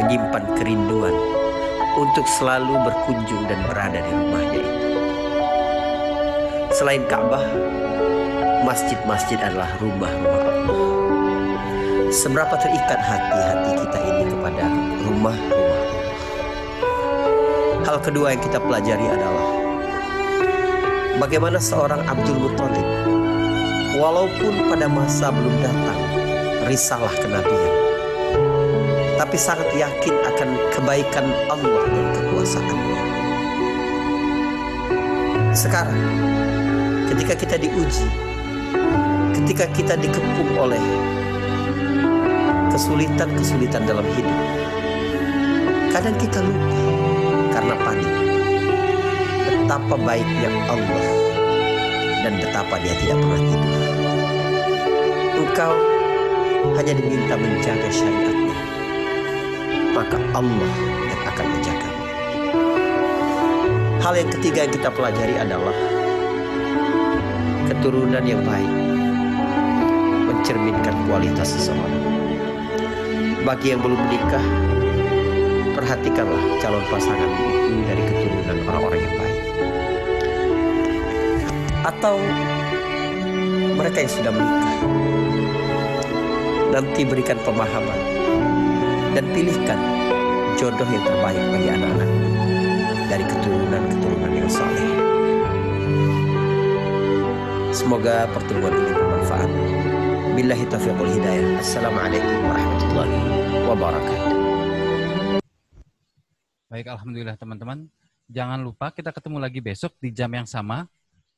menyimpan 0.00 0.44
kerinduan 0.56 1.12
untuk 2.00 2.24
selalu 2.24 2.72
berkunjung 2.88 3.44
dan 3.52 3.60
berada 3.68 4.00
di 4.00 4.10
rumahnya 4.16 4.60
itu. 4.64 4.88
Selain 6.72 7.04
Ka'bah, 7.04 7.44
masjid-masjid 8.64 9.36
adalah 9.44 9.68
rumah-rumah 9.84 10.40
Allah. 10.64 10.88
Seberapa 12.16 12.56
terikat 12.56 12.96
hati-hati 12.96 13.72
kita 13.76 13.98
ini 14.08 14.24
kepada 14.32 14.64
rumah-rumah 15.04 15.36
Allah. 15.52 16.00
Hal 17.84 18.00
kedua 18.00 18.32
yang 18.32 18.40
kita 18.40 18.56
pelajari 18.56 19.04
adalah 19.04 19.53
bagaimana 21.18 21.62
seorang 21.62 22.02
Abdul 22.06 22.38
Muthalib 22.38 22.88
walaupun 23.98 24.54
pada 24.70 24.86
masa 24.90 25.30
belum 25.30 25.54
datang 25.62 26.00
risalah 26.66 27.12
kenabian 27.22 27.84
tapi 29.14 29.36
sangat 29.38 29.70
yakin 29.78 30.14
akan 30.26 30.48
kebaikan 30.74 31.26
Allah 31.46 31.86
dan 31.86 32.06
kekuasaannya. 32.12 33.02
Sekarang, 35.54 36.02
ketika 37.08 37.34
kita 37.38 37.56
diuji, 37.62 38.06
ketika 39.38 39.64
kita 39.70 39.94
dikepung 39.94 40.50
oleh 40.58 40.82
kesulitan-kesulitan 42.74 43.86
dalam 43.86 44.06
hidup, 44.18 44.38
kadang 45.94 46.16
kita 46.18 46.42
lupa 46.42 46.78
karena 47.54 47.74
panik 47.86 48.23
betapa 49.64 49.96
baiknya 49.96 50.52
Allah 50.68 51.06
dan 52.20 52.36
betapa 52.36 52.76
dia 52.84 52.92
tidak 53.00 53.16
pernah 53.16 53.40
tidur. 53.48 53.80
Engkau 55.40 55.72
hanya 56.76 56.92
diminta 56.92 57.34
menjaga 57.40 57.88
syariatnya, 57.88 58.56
maka 59.96 60.20
Allah 60.36 60.72
yang 61.08 61.20
akan 61.32 61.46
menjaga. 61.48 61.90
Hal 64.04 64.14
yang 64.20 64.30
ketiga 64.36 64.68
yang 64.68 64.72
kita 64.76 64.88
pelajari 64.92 65.34
adalah 65.40 65.76
keturunan 67.64 68.20
yang 68.20 68.44
baik 68.44 68.74
mencerminkan 70.28 70.92
kualitas 71.08 71.56
seseorang. 71.56 72.04
Bagi 73.48 73.72
yang 73.72 73.80
belum 73.80 73.96
menikah, 73.96 74.44
perhatikanlah 75.72 76.44
calon 76.60 76.84
pasangan 76.92 77.32
itu 77.32 77.80
dari 77.88 78.02
keturunan 78.12 78.56
orang-orang 78.68 79.00
yang 79.00 79.16
baik. 79.16 79.43
Atau 81.84 82.16
mereka 83.76 84.00
yang 84.00 84.12
sudah 84.16 84.32
menikah, 84.32 84.76
nanti 86.72 87.04
berikan 87.04 87.36
pemahaman 87.44 88.00
dan 89.12 89.24
pilihkan 89.36 89.76
jodoh 90.56 90.88
yang 90.88 91.04
terbaik 91.04 91.44
bagi 91.52 91.68
anak-anak 91.76 92.10
dari 93.12 93.24
keturunan-keturunan 93.28 94.32
yang 94.32 94.48
saleh. 94.48 94.88
Semoga 97.76 98.32
pertemuan 98.32 98.72
ini 98.72 98.92
bermanfaat. 98.96 99.50
Billahi 100.40 100.64
taufiq 100.72 100.96
wal 100.96 101.12
hidayah. 101.12 101.60
Assalamualaikum 101.60 102.36
warahmatullahi 102.48 103.18
wabarakatuh. 103.68 104.32
Baik, 106.72 106.86
alhamdulillah 106.96 107.36
teman-teman. 107.36 107.92
Jangan 108.32 108.56
lupa 108.64 108.88
kita 108.88 109.12
ketemu 109.12 109.36
lagi 109.36 109.60
besok 109.60 109.92
di 110.00 110.08
jam 110.08 110.32
yang 110.32 110.48
sama 110.48 110.88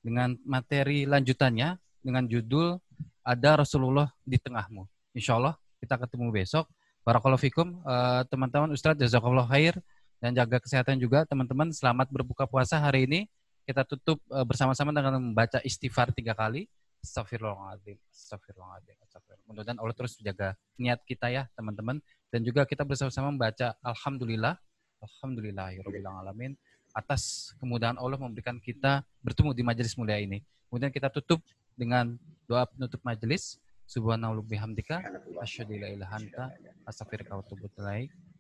dengan 0.06 0.38
materi 0.46 1.02
lanjutannya 1.02 1.74
dengan 1.98 2.22
judul 2.30 2.78
ada 3.26 3.58
Rasulullah 3.58 4.06
di 4.22 4.38
tengahmu. 4.38 4.86
Insya 5.18 5.34
Allah 5.34 5.58
kita 5.82 5.98
ketemu 5.98 6.30
besok. 6.30 6.70
Barakallahu 7.02 7.42
fikum, 7.42 7.82
uh, 7.82 8.22
teman-teman 8.30 8.70
Ustadz 8.70 9.02
jazakallah 9.02 9.46
khair 9.50 9.74
dan 10.22 10.30
jaga 10.34 10.62
kesehatan 10.62 11.02
juga 11.02 11.26
teman-teman. 11.26 11.74
Selamat 11.74 12.06
berbuka 12.10 12.46
puasa 12.46 12.78
hari 12.78 13.10
ini. 13.10 13.20
Kita 13.66 13.82
tutup 13.82 14.22
uh, 14.30 14.46
bersama-sama 14.46 14.94
dengan 14.94 15.18
membaca 15.18 15.58
istighfar 15.66 16.14
tiga 16.14 16.34
kali. 16.38 16.70
Astagfirullahaladzim, 17.02 17.98
astagfirullahaladzim, 18.10 18.96
astagfirullahaladzim. 19.06 19.46
Mudah-mudahan 19.46 19.78
Allah 19.78 19.94
terus 19.94 20.12
menjaga 20.18 20.48
niat 20.78 21.00
kita 21.06 21.26
ya 21.30 21.42
teman-teman. 21.54 21.98
Dan 22.30 22.42
juga 22.42 22.66
kita 22.66 22.82
bersama-sama 22.82 23.30
membaca 23.30 23.78
Alhamdulillah, 23.86 24.58
Alhamdulillah 24.98 25.78
ya 25.78 25.82
alamin 26.10 26.58
atas 26.96 27.52
kemudahan 27.60 28.00
Allah 28.00 28.16
memberikan 28.16 28.56
kita 28.56 29.04
bertemu 29.20 29.52
di 29.52 29.60
majelis 29.60 29.92
mulia 30.00 30.16
ini. 30.16 30.40
Kemudian 30.72 30.88
kita 30.88 31.12
tutup 31.12 31.44
dengan 31.76 32.16
doa 32.48 32.64
penutup 32.64 33.04
majelis. 33.04 33.60
Subhanallah 33.86 34.42
bihamdika 34.42 34.98
asyhadu 35.38 35.78
la 35.78 35.94
ilaha 35.94 36.18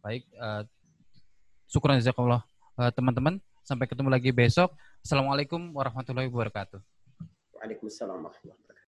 Baik, 0.02 0.26
uh, 0.40 0.66
syukuran 1.70 2.00
jazakallah 2.00 2.42
uh, 2.80 2.90
teman-teman. 2.90 3.38
Sampai 3.62 3.86
ketemu 3.86 4.10
lagi 4.10 4.30
besok. 4.34 4.74
Assalamualaikum 5.04 5.70
warahmatullahi 5.70 6.26
wabarakatuh. 6.30 6.82
Waalaikumsalam 7.60 8.18
warahmatullahi 8.18 8.65